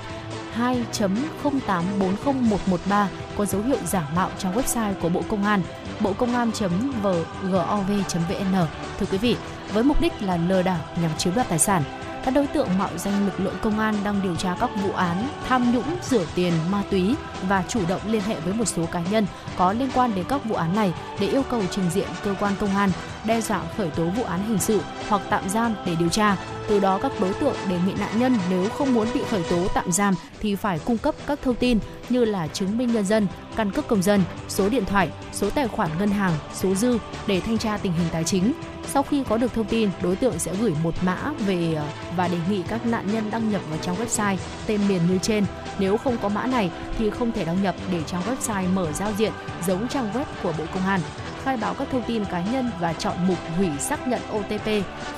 [0.57, 3.05] 2.0840113
[3.37, 5.61] có dấu hiệu giả mạo trang website của Bộ Công an,
[5.99, 8.55] bộ công an.gov.vn.
[8.99, 9.35] Thưa quý vị,
[9.73, 11.83] với mục đích là lừa đảo nhằm chiếm đoạt tài sản,
[12.25, 15.27] các đối tượng mạo danh lực lượng công an đang điều tra các vụ án
[15.47, 17.15] tham nhũng, rửa tiền, ma túy
[17.47, 19.25] và chủ động liên hệ với một số cá nhân
[19.57, 22.53] có liên quan đến các vụ án này để yêu cầu trình diện cơ quan
[22.59, 22.89] công an,
[23.25, 26.37] đe dọa khởi tố vụ án hình sự hoặc tạm giam để điều tra.
[26.67, 29.67] Từ đó các đối tượng đề nghị nạn nhân nếu không muốn bị khởi tố
[29.73, 31.79] tạm giam thì phải cung cấp các thông tin
[32.09, 35.67] như là chứng minh nhân dân, căn cước công dân, số điện thoại, số tài
[35.67, 38.53] khoản ngân hàng, số dư để thanh tra tình hình tài chính.
[38.87, 41.85] Sau khi có được thông tin, đối tượng sẽ gửi một mã về ờ,
[42.15, 45.45] và đề nghị các nạn nhân đăng nhập vào trang website tên miền như trên.
[45.79, 49.11] Nếu không có mã này thì không thể đăng nhập để trang website mở giao
[49.17, 49.31] diện
[49.67, 50.99] giống trang web của Bộ Công an
[51.43, 54.67] khai báo các thông tin cá nhân và chọn mục hủy xác nhận OTP,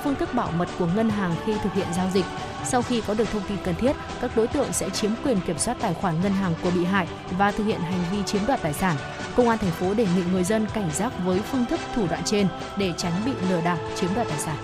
[0.03, 2.25] phương thức bảo mật của ngân hàng khi thực hiện giao dịch.
[2.65, 5.57] Sau khi có được thông tin cần thiết, các đối tượng sẽ chiếm quyền kiểm
[5.57, 8.61] soát tài khoản ngân hàng của bị hại và thực hiện hành vi chiếm đoạt
[8.61, 8.95] tài sản.
[9.35, 12.21] Công an thành phố đề nghị người dân cảnh giác với phương thức thủ đoạn
[12.25, 12.47] trên
[12.77, 14.57] để tránh bị lừa đảo chiếm đoạt tài sản.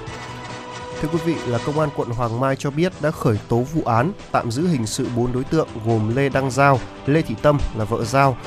[1.01, 3.81] Thưa quý vị, là Công an quận Hoàng Mai cho biết đã khởi tố vụ
[3.85, 7.59] án tạm giữ hình sự 4 đối tượng gồm Lê Đăng Giao, Lê Thị Tâm
[7.77, 8.37] là vợ Giao,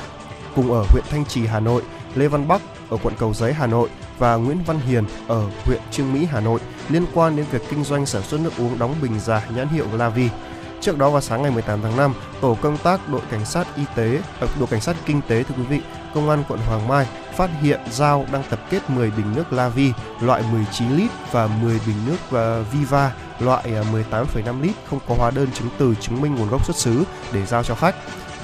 [0.55, 1.81] cùng ở huyện Thanh Trì, Hà Nội,
[2.15, 2.61] Lê Văn Bắc
[2.93, 3.89] ở quận Cầu Giấy, Hà Nội
[4.19, 6.59] và Nguyễn Văn Hiền ở huyện Trương Mỹ, Hà Nội
[6.89, 9.85] liên quan đến việc kinh doanh sản xuất nước uống đóng bình giả nhãn hiệu
[9.97, 10.29] Lavi.
[10.81, 13.83] Trước đó vào sáng ngày 18 tháng 5, tổ công tác đội cảnh sát y
[13.95, 15.81] tế, ờ, đội cảnh sát kinh tế thưa quý vị,
[16.13, 19.93] công an quận Hoàng Mai phát hiện Giao đang tập kết 10 bình nước Lavi
[20.21, 25.15] loại 19 lít và 10 bình nước ờ, Viva loại ờ, 18,5 lít không có
[25.15, 27.03] hóa đơn chứng từ chứng minh nguồn gốc xuất xứ
[27.33, 27.95] để giao cho khách.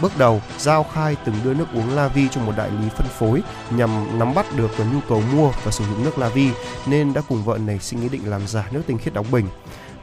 [0.02, 3.42] Bước đầu, Giao khai từng đưa nước uống Lavi cho một đại lý phân phối
[3.70, 6.52] nhằm nắm bắt được nhu cầu mua và sử dụng nước Lavi
[6.86, 9.46] nên đã cùng vợ nảy sinh ý định làm giả nước tinh khiết đóng bình.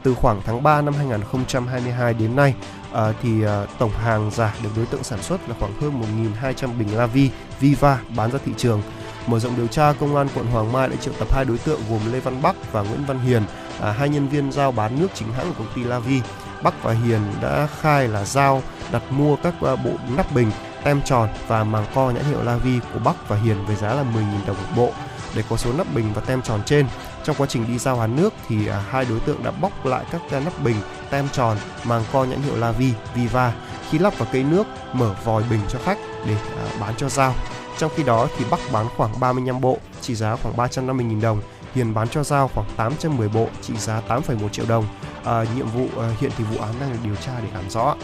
[0.03, 2.53] Từ khoảng tháng 3 năm 2022 đến nay
[2.93, 6.01] à, thì à, tổng hàng giả được đối tượng sản xuất là khoảng hơn
[6.41, 7.29] 1.200 bình Lavi
[7.59, 8.81] Viva bán ra thị trường.
[9.27, 11.79] Mở rộng điều tra, công an quận Hoàng Mai đã triệu tập hai đối tượng
[11.89, 13.43] gồm Lê Văn Bắc và Nguyễn Văn Hiền,
[13.81, 16.21] à, hai nhân viên giao bán nước chính hãng của công ty Lavi.
[16.63, 20.51] Bắc và Hiền đã khai là giao đặt mua các ờ, bộ nắp bình,
[20.83, 24.03] tem tròn và màng co nhãn hiệu Lavi của Bắc và Hiền với giá là
[24.03, 24.91] 10.000 đồng một bộ.
[25.35, 26.87] Để có số nắp bình và tem tròn trên,
[27.23, 30.05] trong quá trình đi giao bán nước thì à, hai đối tượng đã bóc lại
[30.11, 30.75] các ờ, cái nắp bình,
[31.09, 33.53] tem tròn, màng co nhãn hiệu Lavi, Viva.
[33.89, 37.33] Khi lắp vào cây nước, mở vòi bình cho khách để à, bán cho giao.
[37.77, 41.41] Trong khi đó thì Bắc bán khoảng 35 bộ, trị giá khoảng 350.000 đồng.
[41.77, 44.85] Hiền bán cho Giao khoảng 810 bộ, trị giá 8,1 triệu đồng.
[45.23, 47.95] À, nhiệm vụ à, hiện thì vụ án đang được điều tra để làm rõ.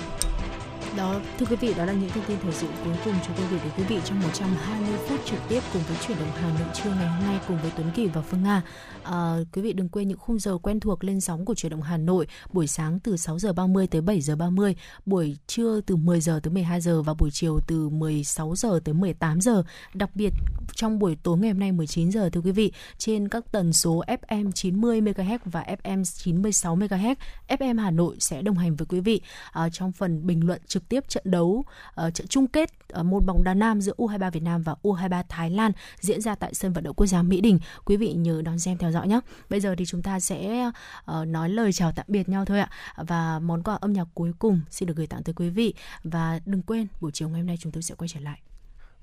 [0.97, 3.45] Đó, thưa quý vị, đó là những thông tin thời sự cuối cùng chúng tôi
[3.51, 6.67] gửi đến quý vị trong 120 phút trực tiếp cùng với chuyển động Hà Nội
[6.73, 8.61] trưa ngày hôm nay cùng với Tuấn Kỳ và Phương Nga.
[9.03, 11.81] À, quý vị đừng quên những khung giờ quen thuộc lên sóng của chuyển động
[11.81, 14.75] Hà Nội buổi sáng từ 6 giờ 30 tới 7 giờ 30,
[15.05, 18.93] buổi trưa từ 10 giờ tới 12 giờ và buổi chiều từ 16 giờ tới
[18.93, 19.63] 18 giờ.
[19.93, 20.33] Đặc biệt
[20.75, 24.03] trong buổi tối ngày hôm nay 19 giờ thưa quý vị trên các tần số
[24.27, 27.15] FM 90 MHz và FM 96 MHz,
[27.47, 29.21] FM Hà Nội sẽ đồng hành với quý vị
[29.51, 31.65] à, trong phần bình luận trực trực tiếp trận đấu
[32.05, 32.69] uh, trận chung kết
[32.99, 36.35] uh, môn bóng đá nam giữa U23 Việt Nam và U23 Thái Lan diễn ra
[36.35, 37.59] tại sân vận động quốc gia Mỹ Đình.
[37.85, 39.19] Quý vị nhớ đón xem theo dõi nhé.
[39.49, 42.69] Bây giờ thì chúng ta sẽ uh, nói lời chào tạm biệt nhau thôi ạ.
[42.97, 45.73] Và món quà âm nhạc cuối cùng xin được gửi tặng tới quý vị
[46.03, 48.52] và đừng quên buổi chiều ngày hôm nay chúng tôi sẽ quay trở lại.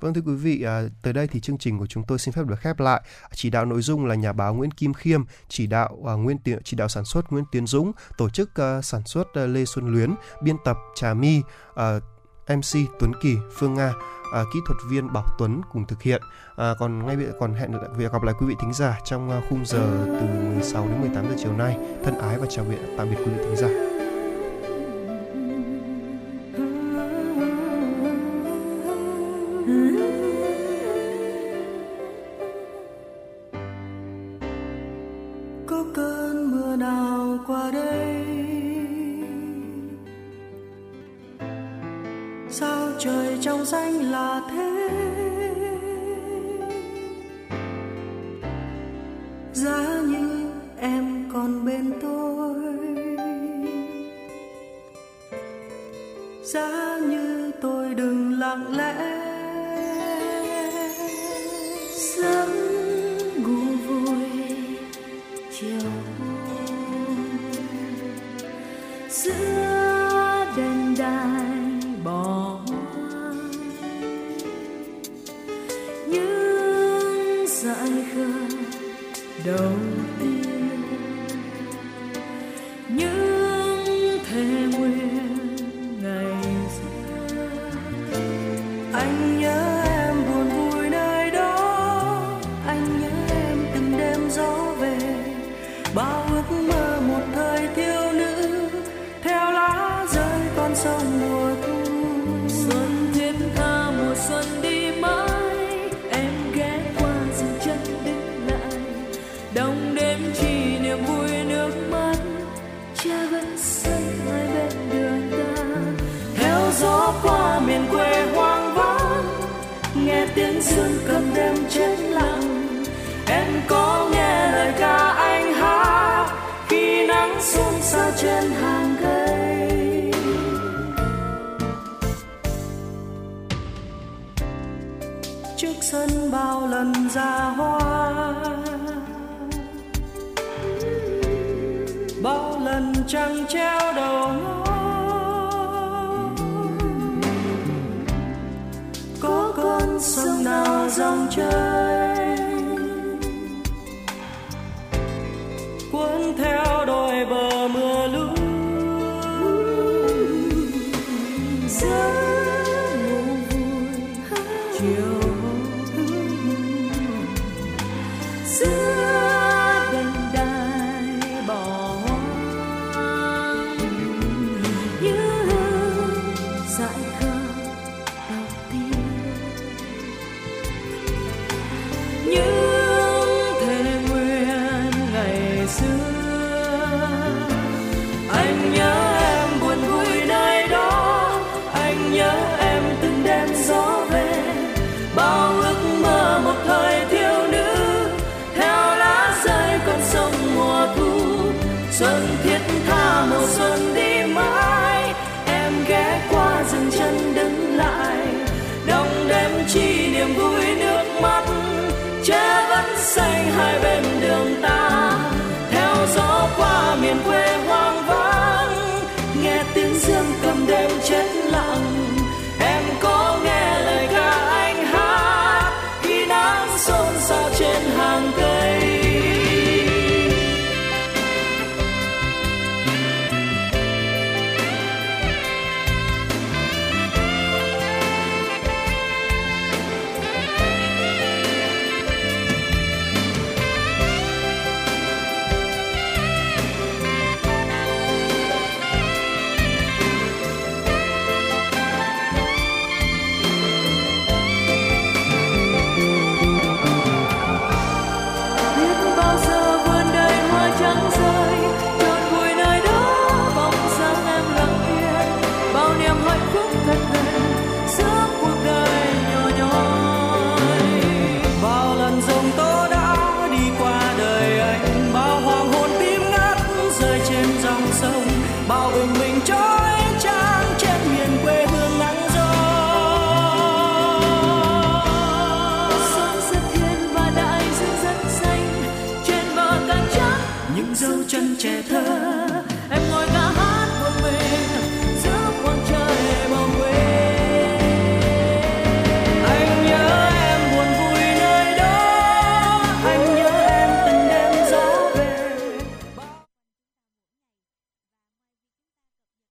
[0.00, 2.42] Vâng thưa quý vị, à, tới đây thì chương trình của chúng tôi xin phép
[2.46, 3.02] được khép lại.
[3.34, 6.76] Chỉ đạo nội dung là nhà báo Nguyễn Kim Khiêm, chỉ đạo à, Nguyên chỉ
[6.76, 10.14] đạo sản xuất Nguyễn Tiến Dũng, tổ chức à, sản xuất à, Lê Xuân Luyến,
[10.42, 11.40] biên tập Trà Mi,
[12.48, 13.92] MC Tuấn Kỳ, Phương Nga
[14.52, 16.22] kỹ thuật viên Bảo Tuấn cùng thực hiện.
[16.78, 20.06] Còn ngay bây còn hẹn việc gặp lại quý vị thính giả trong khung giờ
[20.06, 21.76] từ 16 đến 18 giờ chiều nay.
[22.04, 23.89] Thân ái và chào biệt tạm biệt quý vị thính giả.
[43.70, 44.88] danh là thế.
[49.52, 52.54] Giá như em còn bên tôi.
[56.42, 58.94] Giá như tôi đừng lặng lẽ.
[62.16, 62.69] Giấc